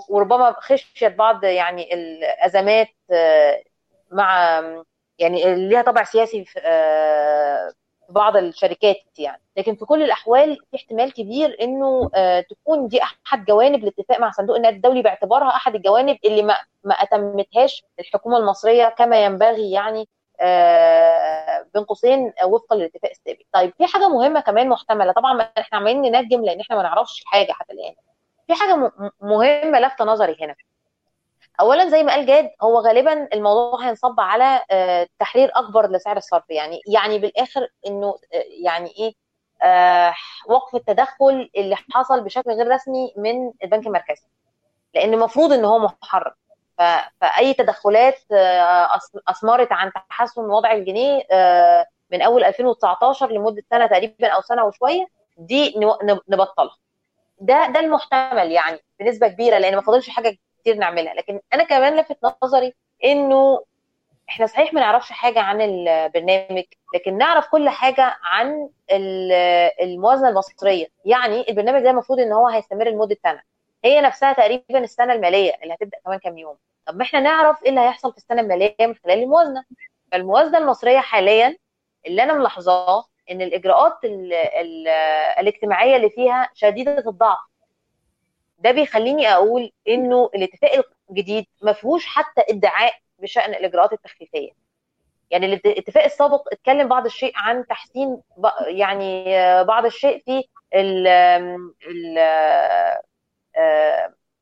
وربما 0.10 0.56
خشيت 0.60 1.14
بعض 1.15 1.43
يعني 1.43 1.93
الأزمات 1.93 2.88
مع 4.11 4.61
يعني 5.19 5.56
ليها 5.68 5.81
طابع 5.81 6.03
سياسي 6.03 6.45
في 6.45 6.60
بعض 8.10 8.38
الشركات 8.38 8.95
يعني 9.19 9.41
لكن 9.57 9.76
في 9.76 9.85
كل 9.85 10.03
الأحوال 10.03 10.57
في 10.72 10.77
احتمال 10.77 11.14
كبير 11.14 11.57
إنه 11.61 12.10
تكون 12.49 12.88
دي 12.88 12.99
أحد 13.03 13.45
جوانب 13.45 13.84
الاتفاق 13.84 14.19
مع 14.19 14.31
صندوق 14.31 14.56
النقد 14.56 14.73
الدولي 14.73 15.01
باعتبارها 15.01 15.49
أحد 15.49 15.76
الجوانب 15.76 16.18
اللي 16.26 16.41
ما 16.43 16.57
ما 16.84 16.93
أتمتهاش 16.93 17.84
الحكومة 17.99 18.38
المصرية 18.38 18.89
كما 18.97 19.23
ينبغي 19.26 19.72
يعني 19.72 20.07
بين 21.73 21.84
قوسين 21.84 22.34
وفقا 22.45 22.76
للاتفاق 22.76 23.11
السابق. 23.11 23.41
طيب 23.53 23.73
في 23.77 23.85
حاجة 23.88 24.07
مهمة 24.07 24.39
كمان 24.39 24.69
محتملة 24.69 25.11
طبعا 25.11 25.41
إحنا 25.41 25.77
عمالين 25.77 26.01
ننجم 26.01 26.45
لأن 26.45 26.60
إحنا 26.60 26.76
ما 26.76 26.84
نعرفش 26.84 27.23
حاجة 27.26 27.51
حتى 27.51 27.73
الآن. 27.73 27.93
في 28.50 28.56
حاجة 28.56 28.92
مهمة 29.22 29.80
لافته 29.80 30.06
نظري 30.06 30.38
هنا. 30.42 30.56
اولا 31.62 31.90
زي 31.90 32.04
ما 32.04 32.14
قال 32.14 32.26
جاد 32.26 32.52
هو 32.62 32.80
غالبا 32.80 33.28
الموضوع 33.34 33.88
هينصب 33.88 34.20
على 34.20 34.62
تحرير 35.20 35.52
أكبر 35.56 35.92
لسعر 35.92 36.18
الصرف. 36.18 36.44
يعني 36.50 36.82
يعني 36.88 37.20
بالآخر 37.20 37.68
إنه 37.88 38.16
يعني 38.64 38.90
إيه 39.00 39.14
وقف 40.46 40.76
التدخل 40.76 41.50
اللي 41.58 41.76
حصل 41.76 42.24
بشكل 42.24 42.52
غير 42.52 42.68
رسمي 42.72 43.14
من 43.18 43.52
البنك 43.64 43.88
المركزي. 43.88 44.28
لأن 44.96 45.14
المفروض 45.14 45.54
ان 45.54 45.66
هو 45.66 45.80
محرر. 45.80 46.34
فأي 47.22 47.54
تدخلات 47.54 48.20
أثمرت 49.28 49.72
عن 49.72 49.92
تحسن 50.10 50.42
وضع 50.42 50.72
الجنيه 50.72 51.24
من 52.12 52.22
أول 52.22 52.44
2019 52.44 53.32
لمدة 53.32 53.64
سنة 53.70 53.88
تقريبا 53.88 54.28
أو 54.28 54.42
سنة 54.42 54.66
وشوية 54.66 55.06
دي 55.38 55.76
نبطلها. 56.30 56.78
ده 57.40 57.68
ده 57.68 57.80
المحتمل 57.80 58.52
يعني 58.52 58.80
بنسبة 58.99 59.28
كبيرة 59.28 59.57
لأن 59.57 59.76
ما 59.76 59.82
فاضلش 59.82 60.10
حاجة 60.10 60.38
كتير 60.61 60.76
نعملها. 60.76 61.14
لكن 61.14 61.40
أنا 61.53 61.64
كمان 61.64 61.95
لفت 61.99 62.18
نظري 62.44 62.74
إنه 63.03 63.64
إحنا 64.30 64.45
صحيح 64.45 64.74
ما 64.74 64.82
نعرفش 64.82 65.11
حاجة 65.11 65.40
عن 65.40 65.61
البرنامج 65.61 66.64
لكن 66.95 67.18
نعرف 67.18 67.48
كل 67.48 67.70
حاجة 67.70 68.18
عن 68.24 68.70
الموازنة 69.82 70.30
المصرية. 70.30 70.88
يعني 71.06 71.49
البرنامج 71.49 71.82
ده 71.84 71.90
المفروض 71.90 72.20
إن 72.20 72.32
هو 72.34 72.48
هيستمر 72.48 72.88
لمدة 72.90 73.18
سنة. 73.24 73.41
هي 73.86 74.02
نفسها 74.02 74.34
تقريبا 74.34 74.80
السنة 74.80 75.14
المالية 75.14 75.53
اللي 75.64 75.74
هتبدأ 75.74 75.98
كمان 76.06 76.20
كام 76.20 76.38
يوم. 76.38 76.57
طب 76.86 76.95
ما 76.95 77.03
إحنا 77.03 77.20
نعرف 77.20 77.64
إيه 77.64 77.70
اللي 77.70 77.82
هيحصل 77.82 78.11
في 78.11 78.18
السنة 78.18 78.41
المالية 78.41 78.76
من 78.80 78.95
خلال 79.03 79.24
الموازنة. 79.24 79.64
فالموازنة 80.11 80.57
المصرية 80.57 80.99
حاليا 80.99 81.57
اللي 82.07 82.24
أنا 82.24 82.34
ملاحظاه 82.34 83.06
إن 83.31 83.41
الإجراءات 83.41 83.97
ال 84.03 84.34
ال 84.34 84.88
الاجتماعية 85.39 85.95
اللي 85.95 86.10
فيها 86.10 86.49
شديدة 86.53 86.97
الضعف. 87.07 87.38
ده 88.60 88.72
بيخليني 88.72 89.27
أقول 89.34 89.72
إنه 89.88 90.30
الاتفاق 90.35 90.85
الجديد 91.10 91.45
ما 91.61 91.73
فيهوش 91.73 92.06
حتى 92.06 92.41
ادعاء 92.49 92.93
بشأن 93.19 93.49
الإجراءات 93.53 93.93
التخفيفية. 93.93 94.51
يعني 95.31 95.45
الاتفاق 95.45 96.03
السابق 96.03 96.47
اتكلم 96.53 96.88
بعض 96.88 97.06
الشيء 97.06 97.31
عن 97.35 97.68
تحسين 97.68 98.22
يعني 98.68 99.23
بعض 99.64 99.85
الشيء 99.85 100.23
في 100.26 100.43
ال 100.73 101.03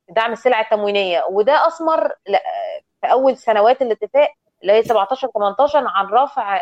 دعم 0.09 0.31
السلع 0.31 0.61
التموينية. 0.61 1.23
وده 1.30 1.68
أثمر 1.68 2.11
في 3.01 3.11
أول 3.11 3.38
سنوات 3.38 3.81
الاتفاق 3.81 4.30
اللي 4.62 4.74
هي 4.74 4.84
17 4.84 5.28
18 5.34 5.84
عن 5.88 6.06
رفع 6.06 6.58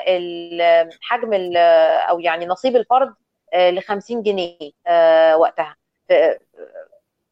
حجم 1.01 1.33
أو 2.09 2.19
يعني 2.19 2.45
نصيب 2.45 2.75
الفرد 2.75 3.13
ل 3.55 3.81
50 3.81 4.23
جنيه 4.23 4.71
وقتها. 5.35 5.75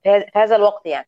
في 0.03 0.29
هذا 0.35 0.55
الوقت 0.55 0.85
يعني. 0.85 1.07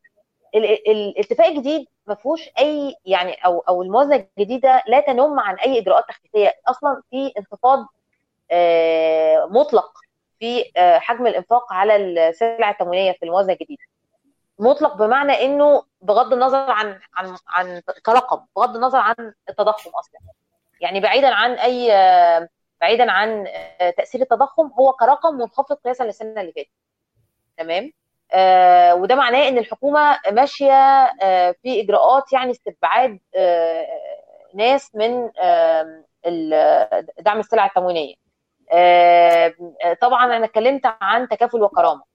الاتفاق 0.88 1.48
الجديد 1.48 1.88
ما 2.08 2.16
فيهوش 2.16 2.50
أي 2.60 2.96
يعني 3.06 3.34
أو 3.34 3.60
أو 3.60 3.82
الموازنة 3.84 4.28
الجديدة 4.38 4.84
لا 4.88 5.00
تنم 5.00 5.40
عن 5.40 5.56
أي 5.56 5.80
إجراءات 5.80 6.04
تخفيفية. 6.10 6.54
أصلا 6.68 7.02
في 7.12 7.34
انخفاض 7.38 7.86
مطلق 9.52 9.92
في 10.40 10.72
حجم 10.78 11.28
الإنفاق 11.28 11.74
على 11.74 11.96
السلع 11.96 12.70
التموينيه 12.70 13.12
في 13.12 13.24
الموازنة 13.26 13.54
الجديدة. 13.54 13.84
مطلق 14.60 14.94
بمعنى 14.96 15.46
إنه 15.46 15.84
بغض 16.02 16.34
النظر 16.34 16.72
عن 16.72 17.00
عن 17.16 17.38
عن 17.48 17.82
كرقم 18.06 18.46
بغض 18.56 18.76
النظر 18.76 18.98
عن 19.00 19.34
التضخم 19.50 19.90
أصلا. 19.90 20.20
يعني 20.82 21.00
بعيدا 21.00 21.28
عن 21.34 21.52
أي 21.52 21.88
بعيدا 22.82 23.12
عن 23.12 23.48
تأثير 23.98 24.22
التضخم 24.22 24.72
هو 24.80 24.94
كرقم 24.94 25.36
منخفض 25.36 25.76
قياسا 25.76 26.04
للسنة 26.04 26.42
اللي 26.42 26.52
فاتت. 26.52 26.70
تمام؟ 27.58 27.92
آه 28.34 28.96
وده 28.96 29.16
معناه 29.16 29.48
إن 29.48 29.58
الحكومة 29.58 30.20
ماشية 30.32 30.74
آه 31.22 31.56
في 31.64 31.82
إجراءات 31.82 32.34
يعني 32.34 32.52
استبعاد 32.52 33.20
آه 33.36 33.86
ناس 34.56 34.96
من 34.96 35.30
دعم 37.20 37.40
السلع 37.40 37.66
التموينية. 37.66 38.16
طبعا 40.02 40.26
أنا 40.38 40.46
اتكلمت 40.46 40.82
عن 41.02 41.28
تكافل 41.28 41.62
وكرامة. 41.64 42.15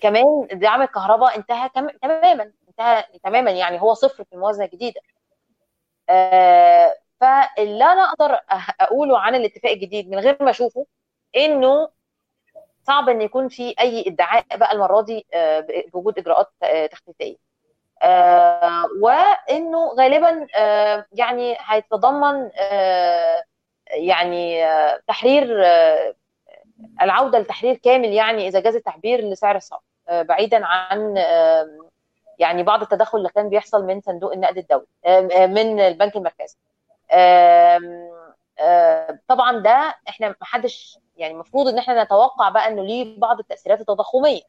كمان 0.00 0.48
دعم 0.52 0.82
الكهرباء 0.82 1.36
انتهى 1.36 1.68
تماما 2.02 2.52
انتهى 2.68 3.04
تماما 3.24 3.50
يعني 3.50 3.80
هو 3.82 3.94
صفر 3.94 4.24
في 4.24 4.32
الموازنة 4.32 4.64
الجديدة. 4.64 5.00
فاللي 7.20 7.84
أنا 7.84 8.04
أقدر 8.04 8.40
أقوله 8.80 9.18
عن 9.18 9.34
الاتفاق 9.34 9.72
الجديد 9.72 10.10
من 10.10 10.18
غير 10.18 10.36
ما 10.40 10.50
أشوفه 10.50 10.86
إنه 11.36 11.88
صعب 12.86 13.08
إن 13.08 13.22
يكون 13.22 13.48
في 13.48 13.74
أي 13.80 14.04
إدعاء 14.06 14.44
بقى 14.56 14.72
المرة 14.72 15.00
دي 15.00 15.26
بوجود 15.92 16.18
إجراءات 16.18 16.50
تخفيفية. 16.92 17.36
وإنه 19.02 19.88
غالبا 19.98 20.46
يعني 21.12 21.56
هيتضمن 21.60 22.50
يعني 23.90 24.64
تحرير 25.08 25.64
العودة 27.02 27.38
لتحرير 27.38 27.74
كامل 27.76 28.12
يعني 28.12 28.48
إذا 28.48 28.60
جاز 28.60 28.74
التعبير 28.76 29.20
لسعر 29.20 29.56
الصرف 29.56 29.80
بعيدا 30.10 30.66
عن 30.66 31.16
يعني 32.38 32.62
بعض 32.62 32.82
التدخل 32.82 33.18
اللي 33.18 33.28
كان 33.28 33.48
بيحصل 33.48 33.84
من 33.86 34.00
صندوق 34.00 34.32
النقد 34.32 34.58
الدولي 34.58 34.86
من 35.46 35.80
البنك 35.80 36.16
المركزي. 36.16 36.56
طبعا 39.28 39.58
ده 39.58 39.94
إحنا 40.08 40.28
ما 40.28 40.34
حدش 40.42 40.98
يعني 41.16 41.34
المفروض 41.34 41.68
إن 41.68 41.78
إحنا 41.78 42.04
نتوقع 42.04 42.48
بقى 42.48 42.68
إنه 42.68 42.82
ليه 42.82 43.18
بعض 43.20 43.38
التأثيرات 43.38 43.80
التضخمية. 43.80 44.42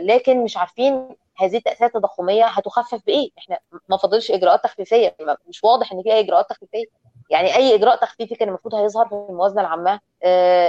لكن 0.00 0.44
مش 0.44 0.56
عارفين 0.56 1.16
هذه 1.36 1.56
التأثيرات 1.56 1.96
التضخمية 1.96 2.44
هتخفف 2.44 3.00
بإيه. 3.06 3.30
إحنا 3.38 3.58
ما 3.88 3.96
فاضلش 3.96 4.30
إجراءات 4.30 4.64
تخفيفية 4.64 5.16
مش 5.48 5.64
واضح 5.64 5.92
إن 5.92 6.02
في 6.02 6.12
أي 6.12 6.20
إجراءات 6.20 6.50
تخفيفية. 6.50 6.84
يعني 7.30 7.56
أي 7.56 7.74
إجراء 7.74 8.00
تخفيفي 8.00 8.34
كان 8.34 8.48
المفروض 8.48 8.74
هيظهر 8.74 9.08
في 9.08 9.14
الموازنة 9.30 9.60
العامة 9.60 10.00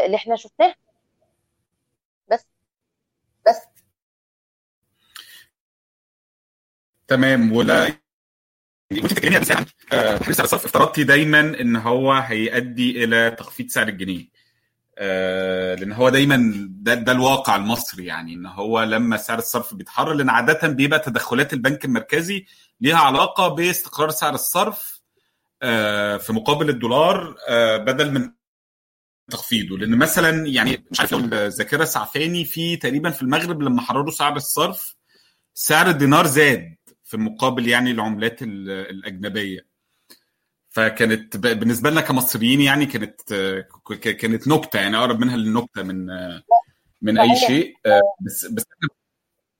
اللي 0.05 0.15
إحنا 0.15 0.35
شفناها 0.35 0.75
بس. 2.31 2.45
بس. 3.47 3.61
تمام. 7.07 7.51
ولا 7.51 7.81
وانت 8.91 9.05
بتتكلمي 9.05 9.35
عن 9.35 9.41
تحرير 10.19 10.31
سعر 10.31 10.45
الصرف 10.45 10.65
افترضتي 10.65 11.03
دايما 11.03 11.39
إن 11.39 11.75
هو 11.75 12.11
هيؤدي 12.13 13.03
إلى 13.03 13.31
تخفيض 13.31 13.67
سعر 13.67 13.87
الجنيه. 13.87 14.25
آه 14.97 15.75
لأن 15.75 15.91
هو 15.91 16.09
دايما 16.09 16.53
ده, 16.69 16.93
ده 16.93 17.11
الواقع 17.11 17.55
المصري 17.55 18.05
يعني 18.05 18.33
إن 18.33 18.45
هو 18.45 18.83
لما 18.83 19.17
سعر 19.17 19.37
الصرف 19.37 19.73
بيتحرر 19.73 20.13
لأن 20.13 20.29
عاده 20.29 20.67
بيبقى 20.67 20.99
تدخلات 20.99 21.53
البنك 21.53 21.85
المركزي 21.85 22.45
ليها 22.81 22.97
علاقة 22.97 23.47
باستقرار 23.47 24.09
سعر 24.09 24.33
الصرف 24.33 24.95
آه 24.95 24.98
في 26.19 26.27
مقابل 26.29 26.69
الدولار 26.69 27.35
آه 27.49 27.77
بدل 27.77 28.11
من 28.11 28.31
تخفيضه. 29.31 29.77
لأن 29.77 29.97
مثلا 29.97 30.47
يعني 30.47 30.85
مش 30.91 30.99
عارف 30.99 31.11
لو 31.11 31.19
الذاكرة 31.19 31.85
سعفاني 31.85 32.45
في 32.45 32.75
تقريبا 32.77 33.09
في 33.09 33.21
المغرب 33.21 33.61
لما 33.61 33.81
حرروا 33.81 34.11
سعر 34.11 34.35
الصرف 34.35 34.95
سعر 35.53 35.89
الدينار 35.89 36.27
زاد 36.27 36.75
في 37.03 37.17
مقابل 37.17 37.67
يعني 37.67 37.91
العملات 37.91 38.41
الأجنبية. 38.41 39.69
فكانت 40.69 41.37
بالنسبة 41.37 41.89
لنا 41.89 42.01
كمصريين 42.01 42.61
يعني 42.61 42.85
كانت 42.85 43.21
كانت 44.01 44.47
نكتة 44.47 44.79
يعني 44.79 44.97
أقرب 44.97 45.19
منها 45.19 45.37
للنكتة 45.37 45.83
من 45.83 46.07
من 47.01 47.19
أي 47.19 47.35
شيء. 47.47 47.73
بس 48.25 48.45
بس 48.45 48.63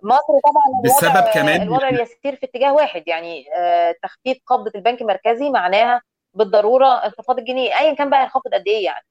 مصر 0.03 0.39
طبعا 0.43 0.81
بسبب 0.85 1.30
كمان 1.34 1.61
الوضع 1.61 1.89
بيسير 1.89 2.35
في 2.35 2.45
اتجاه 2.45 2.73
واحد 2.73 3.03
يعني 3.07 3.45
تخفيض 4.03 4.35
قبضة 4.47 4.71
البنك 4.76 5.01
المركزي 5.01 5.49
معناها 5.49 6.01
بالضرورة 6.34 6.88
انخفاض 6.88 7.39
الجنيه 7.39 7.80
ايا 7.80 7.93
كان 7.93 8.09
بقى 8.09 8.23
ينخفض 8.23 8.53
قد 8.53 8.63
إيه 8.67 8.85
يعني؟ 8.85 9.05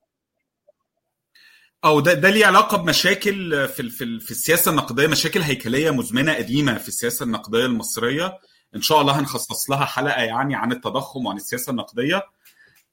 أو 1.85 2.01
ده 2.01 2.15
ده 2.15 2.31
ليه 2.31 2.47
علاقة 2.47 2.77
بمشاكل 2.77 3.69
في 3.69 3.90
في 3.90 4.20
في 4.20 4.31
السياسة 4.31 4.70
النقدية 4.70 5.06
مشاكل 5.06 5.40
هيكلية 5.40 5.90
مزمنة 5.90 6.35
قديمة 6.35 6.78
في 6.78 6.89
السياسة 6.89 7.24
النقدية 7.24 7.66
المصرية. 7.66 8.39
إن 8.77 8.81
شاء 8.82 9.01
الله 9.01 9.19
هنخصص 9.20 9.70
لها 9.70 9.85
حلقة 9.85 10.23
يعني 10.23 10.56
عن 10.56 10.73
التضخم 10.73 11.27
وعن 11.27 11.36
السياسة 11.36 11.70
النقدية. 11.70 12.23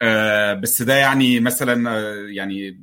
آه 0.01 0.53
بس 0.53 0.81
ده 0.81 0.93
يعني 0.93 1.39
مثلا 1.39 1.89
آه 1.91 2.15
يعني 2.29 2.79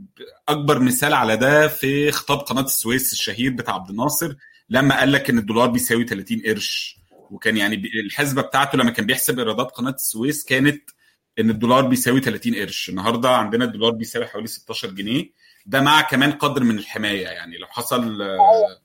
أكبر 0.48 0.78
مثال 0.78 1.14
على 1.14 1.36
ده 1.36 1.68
في 1.68 2.12
خطاب 2.12 2.38
قناة 2.38 2.62
السويس 2.62 3.12
الشهير 3.12 3.52
بتاع 3.52 3.74
عبد 3.74 3.90
الناصر. 3.90 4.34
لما 4.72 4.98
قال 4.98 5.12
لك 5.12 5.30
إن 5.30 5.38
الدولار 5.38 5.66
بيساوي 5.70 6.04
30 6.06 6.42
قرش 6.46 6.96
وكان 7.30 7.56
يعني 7.56 7.82
الحسبة 8.06 8.42
بتاعته 8.42 8.78
لما 8.78 8.90
كان 8.90 9.06
بيحسب 9.06 9.38
إيرادات 9.38 9.70
قناة 9.70 9.90
السويس 9.90 10.44
كانت 10.44 10.90
إن 11.38 11.50
الدولار 11.50 11.86
بيساوي 11.86 12.20
30 12.20 12.54
قرش. 12.54 12.88
النهارده 12.88 13.30
عندنا 13.30 13.64
الدولار 13.64 13.92
بيساوي 13.92 14.26
حوالي 14.26 14.46
16 14.46 14.90
جنيه. 14.90 15.24
ده 15.66 15.80
مع 15.80 16.00
كمان 16.00 16.32
قدر 16.32 16.64
من 16.64 16.78
الحماية. 16.78 17.22
يعني 17.28 17.56
لو 17.56 17.66
حصل 17.66 18.22
آه، 18.22 18.78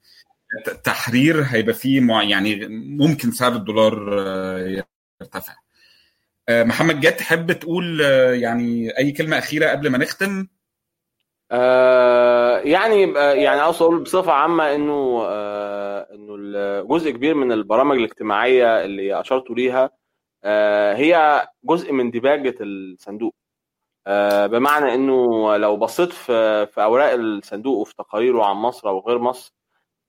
تحرير 0.84 1.42
هيبقى 1.44 1.74
فيه 1.74 2.00
مع- 2.00 2.24
يعني 2.24 2.68
ممكن 2.98 3.32
سعر 3.32 3.56
الدولار 3.56 4.20
آه، 4.28 4.84
يرتفع. 5.22 5.56
آه، 6.50 6.64
محمد 6.64 7.00
جاد 7.00 7.16
تحب 7.16 7.52
تقول 7.52 8.00
يعني 8.42 8.98
أي 8.98 9.12
كلمة 9.12 9.38
أخيرة 9.38 9.70
قبل 9.70 9.90
ما 9.90 9.98
نختم؟ 9.98 10.48
آه، 11.52 12.58
يعني 12.60 13.18
آه، 13.20 13.34
يعني 13.34 13.62
أقصد 13.62 13.82
أقول 13.84 14.00
بصفة 14.04 14.32
عامة 14.32 14.76
إنه 14.76 15.22
آه، 15.26 16.08
إنه 16.14 16.82
جزء 16.82 17.12
كبير 17.12 17.36
من 17.36 17.52
البرامج 17.52 17.98
الاجتماعية 17.98 18.86
اللي 18.86 19.20
أشرتوا 19.22 19.56
ليها 19.56 19.90
آه، 20.44 20.96
هي 20.96 21.48
جزء 21.64 21.94
من 21.94 22.12
ديباجة 22.12 22.56
الصندوق. 22.62 23.36
آه، 24.08 24.48
بمعنى 24.48 24.96
إنه 24.96 25.58
لو 25.58 25.78
بصيت 25.78 26.14
في 26.14 26.68
في 26.68 26.84
أوراق 26.84 27.14
الصندوق 27.14 27.78
وفي 27.80 27.96
تقاريره 27.96 28.46
عن 28.46 28.56
مصر 28.56 28.90
أو 28.90 29.00
غير 29.08 29.20
مصر 29.20 29.54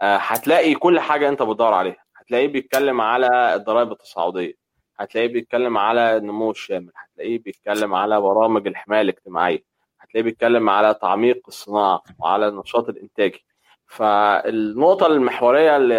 آه، 0.03 0.17
هتلاقي 0.17 0.75
كل 0.75 1.01
حاجة 1.01 1.29
أنت 1.29 1.43
بتدور 1.43 1.75
عليها. 1.75 2.05
هتلاقيه 2.17 2.49
بيتكلم 2.49 3.01
على 3.01 3.55
الضرائب 3.57 3.93
التصاعدية 3.93 4.55
هتلاقيه 4.99 5.29
بيتكلم 5.29 5.79
على 5.79 6.17
النمو 6.17 6.51
الشامل 6.51 6.93
هتلاقيه 6.97 7.39
بيتكلم 7.39 7.95
على 7.95 8.21
برامج 8.21 8.67
الحماية 8.69 9.01
الاجتماعية. 9.03 9.65
هتلاقيه 10.09 10.25
بيتكلم 10.25 10.71
على 10.71 10.95
تعميق 10.95 11.41
الصناعة 11.49 12.03
وعلى 12.19 12.49
النشاط 12.49 12.89
الانتاجي 12.89 13.45
فالنقطة 13.87 15.07
المحورية 15.07 15.77
اللي 15.77 15.95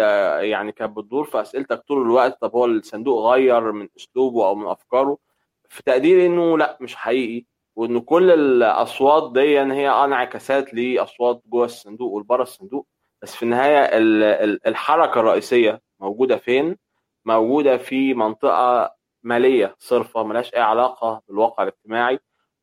يعني 0.50 0.72
كانت 0.72 0.96
بتدور 0.96 1.24
في 1.24 1.40
أسئلتك 1.40 1.78
طول 1.88 2.02
الوقت 2.02 2.40
طب 2.40 2.52
هو 2.54 2.64
الصندوق 2.64 3.32
غير 3.32 3.72
من 3.72 3.88
أسلوبه 3.96 4.46
أو 4.46 4.54
من 4.54 4.66
أفكاره؟ 4.66 5.18
في 5.68 5.82
تقديري 5.82 6.26
إنه 6.26 6.58
لأ 6.58 6.78
مش 6.80 6.96
حقيقي. 6.96 7.44
وان 7.76 8.00
كل 8.00 8.30
الأصوات 8.30 9.32
دي 9.32 9.60
هي 9.60 9.88
انعكاسات 9.90 10.74
لأصوات 10.74 11.42
جوه 11.46 11.64
الصندوق 11.64 12.12
والبره 12.12 12.42
الصندوق. 12.42 12.86
بس 13.22 13.36
في 13.36 13.42
النهاية 13.42 13.78
ال- 13.78 14.22
ال- 14.22 14.66
الحركة 14.66 15.20
الرئيسية 15.20 15.80
موجودة 16.00 16.36
فين؟ 16.36 16.76
موجودة 17.24 17.76
في 17.76 18.14
منطقة 18.14 18.94
مالية 19.22 19.76
صرفة 19.78 20.22
ملهاش 20.24 20.54
أي 20.54 20.60
علاقة 20.60 21.22
بالواقع 21.28 21.62
الاجتماعي. 21.62 22.18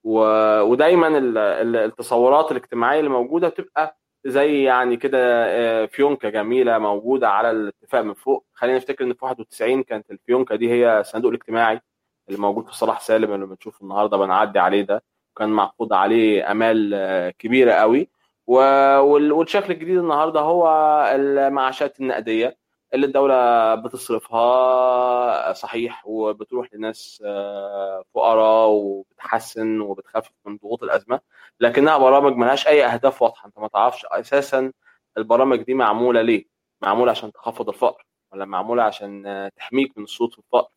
و- 0.08 0.62
ودايما 0.62 1.08
ال- 1.08 1.38
ال- 1.38 1.76
التصورات 1.76 2.52
الاجتماعية 2.52 3.00
اللي 3.00 3.10
موجودة 3.10 3.48
بتبقى 3.50 3.98
زي 4.26 4.64
يعني 4.64 4.98
كده 4.98 5.20
آه، 5.48 5.86
فيونكة 5.86 6.30
جميلة 6.30 6.78
موجودة 6.78 7.30
على 7.30 7.52
الاتفاق 7.52 8.02
من 8.02 8.14
فوق. 8.14 8.46
خلينا 8.54 8.78
نفتكر 8.78 9.04
إن 9.04 9.14
في 9.14 9.26
91 9.26 9.84
كانت 9.84 10.12
الفيونكة 10.12 10.56
دي 10.56 10.72
هي 10.72 11.00
الصندوق 11.00 11.30
الاجتماعي 11.32 11.82
اللي 12.30 12.40
موجود 12.40 12.68
في 12.68 12.76
صلاح 12.78 13.00
سالم 13.02 13.34
اللي 13.34 13.46
بنشوفه 13.46 13.84
النهارده 13.84 14.18
بنعدي 14.18 14.60
عليه 14.60 14.82
ده. 14.82 15.04
كان 15.38 15.50
معقود 15.50 15.94
عليه 15.94 16.52
أمال 16.52 16.92
آه، 16.94 17.30
كبيرة 17.30 17.72
قوي. 17.72 18.10
والشكل 18.48 19.74
الجديد 19.74 19.98
النهارده 19.98 20.40
هو 20.40 20.68
المعاشات 21.16 22.00
النقدية. 22.00 22.58
اللي 22.94 23.06
الدولة 23.06 23.76
بتصرفها 23.76 25.54
صحيح 25.54 26.04
وبتروح 26.08 26.68
لناس 26.74 27.24
آه، 27.26 28.04
فقراء 28.16 28.70
وبتحسن 28.70 29.82
وبتخفف 29.82 30.32
من 30.46 30.58
ضغوط 30.58 30.84
الأزمة 30.84 31.20
لكنها 31.60 31.98
برامج 31.98 32.34
ملهاش 32.36 32.68
أي 32.68 32.86
أهداف 32.86 33.22
واضحة. 33.22 33.48
أنت 33.48 33.60
ما 33.60 33.68
تعرفش 33.68 34.06
أساسا 34.06 34.72
البرامج 35.18 35.62
دي 35.64 35.74
معمولة 35.74 36.22
ليه؟ 36.22 36.46
معمولة 36.82 37.12
عشان 37.12 37.32
تخفض 37.32 37.70
الفقر 37.70 38.06
ولا 38.34 38.46
معمولة 38.46 38.84
عشان 38.84 39.26
آه، 39.28 39.50
تحميك 39.50 39.98
من 39.98 40.04
الصوت 40.04 40.34
في 40.34 40.40
الفقر 40.40 40.70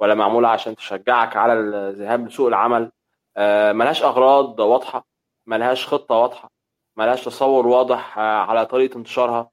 ولا 0.00 0.14
معمولة 0.14 0.48
عشان 0.48 0.76
تشجعك 0.76 1.36
على 1.36 1.52
الذهاب 1.52 2.26
لسوق 2.28 2.46
العمل؟ 2.48 2.92
آه، 3.36 3.72
ملهاش 3.72 4.02
أغراض 4.02 4.60
واضحة 4.60 5.06
ملهاش 5.46 5.86
خطة 5.86 6.14
واضحة 6.14 6.50
ملهاش 6.96 7.24
تصور 7.24 7.66
واضح 7.66 8.18
على 8.18 8.66
طريقة 8.66 8.96
انتشارها. 8.98 9.50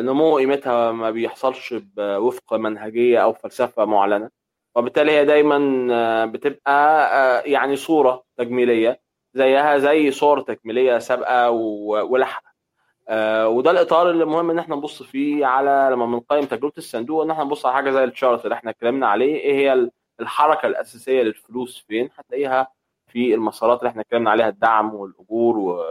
نمو 0.00 0.36
قيمتها 0.36 0.92
ما 0.92 1.10
بيحصلش 1.10 1.74
وفق 1.98 2.54
منهجية 2.54 3.18
أو 3.18 3.32
فلسفة 3.32 3.84
معلنة. 3.84 4.30
وبالتالي 4.76 5.12
هي 5.12 5.24
دايما 5.24 5.88
آه، 5.94 6.24
بتبقى 6.24 6.70
آه، 7.14 7.42
يعني 7.46 7.76
صورة 7.76 8.24
تجميلية 8.36 9.00
زيها 9.34 9.78
زي 9.78 10.10
صور 10.10 10.40
تكميليه 10.40 10.98
سابقة 10.98 11.50
ولاحقه 11.50 12.54
آه، 13.08 13.48
وده 13.48 13.70
الإطار 13.70 14.10
اللي 14.10 14.24
مهم 14.24 14.50
إن 14.50 14.58
إحنا 14.58 14.76
نبص 14.76 15.02
فيه 15.02 15.46
على 15.46 15.88
لما 15.92 16.06
بنقيم 16.06 16.44
تجربة 16.44 16.72
الصندوق 16.78 17.22
إن 17.24 17.30
إحنا 17.30 17.44
نبص 17.44 17.66
على 17.66 17.74
حاجة 17.74 17.90
زي 17.90 18.04
الشارت 18.04 18.44
اللي 18.44 18.54
إحنا 18.54 18.70
اتكلمنا 18.70 19.06
عليه. 19.08 19.34
إيه 19.36 19.54
هي 19.54 19.72
ال- 19.72 19.90
الحركة 20.20 20.66
الأساسية 20.66 21.22
للفلوس 21.22 21.84
فين؟ 21.88 22.10
هتلاقيها 22.18 22.68
في 23.06 23.34
المسارات 23.34 23.78
اللي 23.78 23.90
إحنا 23.90 24.00
اتكلمنا 24.02 24.30
عليها 24.30 24.48
الدعم 24.48 24.94
والأجور. 24.94 25.84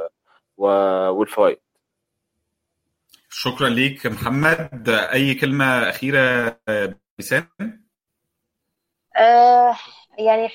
والفوائد. 0.57 1.57
شكرا 3.35 3.69
ليك 3.69 4.05
محمد. 4.07 4.89
أي 4.89 5.33
كلمة 5.35 5.89
أخيرة 5.89 6.57
بسام 7.19 7.47
آه 9.17 9.75
يعني 10.19 10.49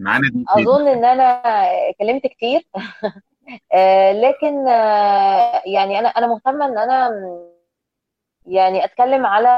معانا 0.00 0.28
دي 0.30 0.44
أظن 0.48 0.88
إن 0.88 1.04
أنا 1.04 1.22
اتكلمت 1.90 2.26
كتير. 2.26 2.68
آه 3.74 4.12
لكن 4.12 4.68
آه 4.68 5.62
يعني 5.66 5.98
أنا 5.98 6.08
أنا 6.08 6.26
مهتمة 6.26 6.66
إن 6.66 6.78
أنا 6.78 7.10
يعني 8.46 8.84
أتكلم 8.84 9.26
على 9.26 9.48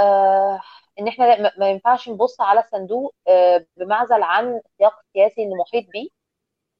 آه 0.00 0.60
إن 1.00 1.08
إحنا 1.08 1.24
لا- 1.24 1.52
ما 1.58 1.70
ينفعش 1.70 2.08
نبص 2.08 2.40
على 2.40 2.60
الصندوق 2.60 3.14
آه 3.28 3.66
بمعزل 3.76 4.22
عن 4.22 4.60
السياق 4.66 4.94
السياسي 5.08 5.44
اللي 5.44 5.54
محيط 5.56 5.84
بيه. 5.92 6.08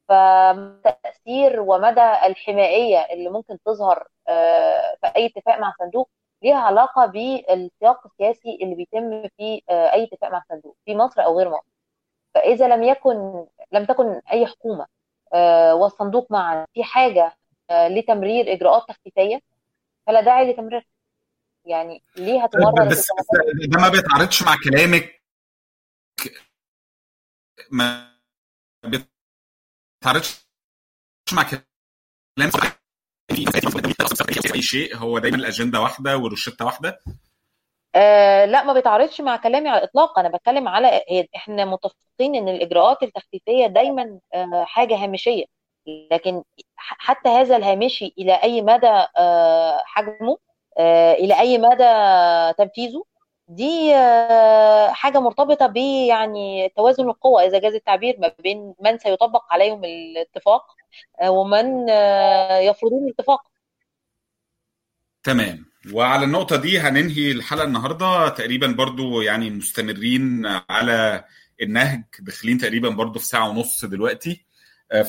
فتأثير 0.09 1.61
ومدى 1.61 2.27
الحمائية 2.27 2.99
اللي 2.99 3.31
ممكن 3.31 3.59
تظهر 3.67 4.09
آه، 4.29 4.97
في 5.01 5.07
أي 5.17 5.27
اتفاق 5.27 5.59
مع 5.59 5.75
صندوق 5.79 6.11
ليها 6.43 6.57
علاقة 6.57 7.07
بالسياق 7.07 8.07
السياسي 8.07 8.59
اللي 8.63 8.75
بيتم 8.75 9.29
في 9.37 9.63
آه، 9.71 9.93
أي 9.93 10.05
اتفاق 10.05 10.31
مع 10.33 10.43
صندوق 10.49 10.77
في 10.85 10.95
مصر 10.97 11.25
أو 11.25 11.39
غير 11.39 11.49
مصر. 11.49 11.67
فإذا 12.35 12.69
لم 12.69 12.83
يكن 12.83 13.47
لم 13.73 13.85
تكن 13.85 14.21
أي 14.33 14.47
حكومة 14.47 14.87
آه، 15.35 15.75
والصندوق 15.75 16.33
معا 16.33 16.67
في 16.75 16.85
حاجة 16.85 17.37
لتمرير 17.71 18.53
إجراءات 18.53 18.83
تخفيفية 18.89 19.41
فلا 20.07 20.21
داعي 20.21 20.53
لتمريرها. 20.53 20.85
يعني 21.65 22.03
ليه 22.17 22.45
هتمرر 22.45 22.89
بس 22.89 22.99
بس 22.99 23.27
ده 23.69 23.81
ما 23.81 23.89
بيتعارضش 23.89 24.43
مع 24.43 24.57
كلامك 24.65 25.23
ما 27.71 28.15
بيتعارضش 30.05 30.45
مع 31.33 31.43
كلام 31.43 32.51
اي 34.55 34.63
شيء 34.63 34.97
هو 34.97 35.19
دايما 35.19 35.37
الأجندة 35.37 35.81
واحدة 35.81 36.17
والروشتة 36.17 36.65
واحدة؟ 36.65 36.99
آه 37.95 38.45
لا 38.45 38.63
ما 38.65 38.73
بيتعارضش 38.73 39.21
مع 39.21 39.37
كلامي 39.37 39.69
على 39.69 39.79
الإطلاق. 39.79 40.19
أنا 40.19 40.29
بتكلم 40.29 40.69
على 40.69 41.03
هي- 41.09 41.29
إحنا 41.37 41.65
متفقين 41.65 42.35
إن 42.35 42.49
الإجراءات 42.49 43.03
التخفيفية 43.03 43.67
دايما 43.67 44.21
آه 44.35 44.65
حاجة 44.65 44.97
هامشية. 44.97 45.45
لكن 46.13 46.43
حتى 46.77 47.29
هذا 47.29 47.57
الهامشي 47.57 48.15
إلى 48.19 48.35
أي 48.43 48.63
مدى 48.63 49.07
آه 49.19 49.83
حجمه؟ 49.85 50.39
آه 50.79 51.13
إلى 51.13 51.41
أي 51.41 51.59
مدى 51.59 51.85
تنفيذه؟ 52.59 53.05
دي 53.49 53.95
آه 53.95 54.89
حاجة 54.93 55.21
مرتبطة 55.21 55.67
ب 55.67 55.77
يعني 55.77 56.69
توازن 56.77 57.05
القوى 57.09 57.47
إذا 57.47 57.59
جاز 57.59 57.75
التعبير 57.75 58.17
ما 58.21 58.33
بين 58.43 58.75
من 58.81 58.99
سيطبق 58.99 59.43
عليهم 59.51 59.85
الاتفاق 59.85 60.63
آه 61.23 61.31
ومن 61.31 61.91
آه 61.91 62.59
يفرضون 62.59 63.05
الاتفاق. 63.05 63.41
تمام. 65.23 65.67
وعلى 65.93 66.25
النقطة 66.25 66.57
دي 66.57 66.79
هننهي 66.81 67.33
الحلقة 67.33 67.65
النهاردة. 67.65 68.29
تقريبا 68.29 68.67
برضو 68.67 69.21
يعني 69.21 69.51
مستمرين 69.51 70.47
على 70.71 71.25
النهج 71.63 72.05
داخلين 72.21 72.59
تقريبا 72.59 72.89
برضو 72.89 73.19
في 73.19 73.27
ساعة 73.27 73.49
ونص 73.49 73.85
دلوقتي. 73.85 74.47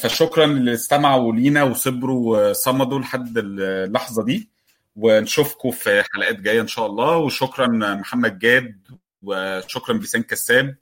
فشكرا 0.02 0.45
اللي 0.45 0.74
استمعوا 0.74 1.34
لينا 1.34 1.64
وصبروا 1.64 2.49
وصمدوا 2.49 2.99
لحد 2.99 3.38
اللحظة 3.38 4.24
دي. 4.24 4.55
ونشوفكم 4.95 5.72
في 5.72 6.03
حلقات 6.13 6.39
جاية 6.39 6.61
إن 6.61 6.67
شاء 6.67 6.85
الله. 6.85 7.17
وشكرا 7.17 7.67
محمد 7.95 8.39
جاد 8.39 8.81
وشكرا 9.23 9.97
بيسان 9.97 10.23
كساب. 10.23 10.76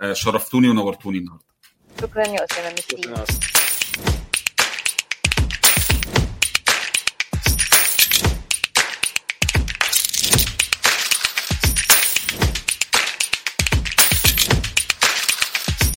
آه، 0.00 0.12
شرفتوني 0.12 0.68
ونورتوني 0.68 1.18
النهاردة. 1.18 1.44
شكرا 2.00 2.26
يا 2.26 2.44
اسامه 2.44 2.68
ميرسي. 2.68 3.59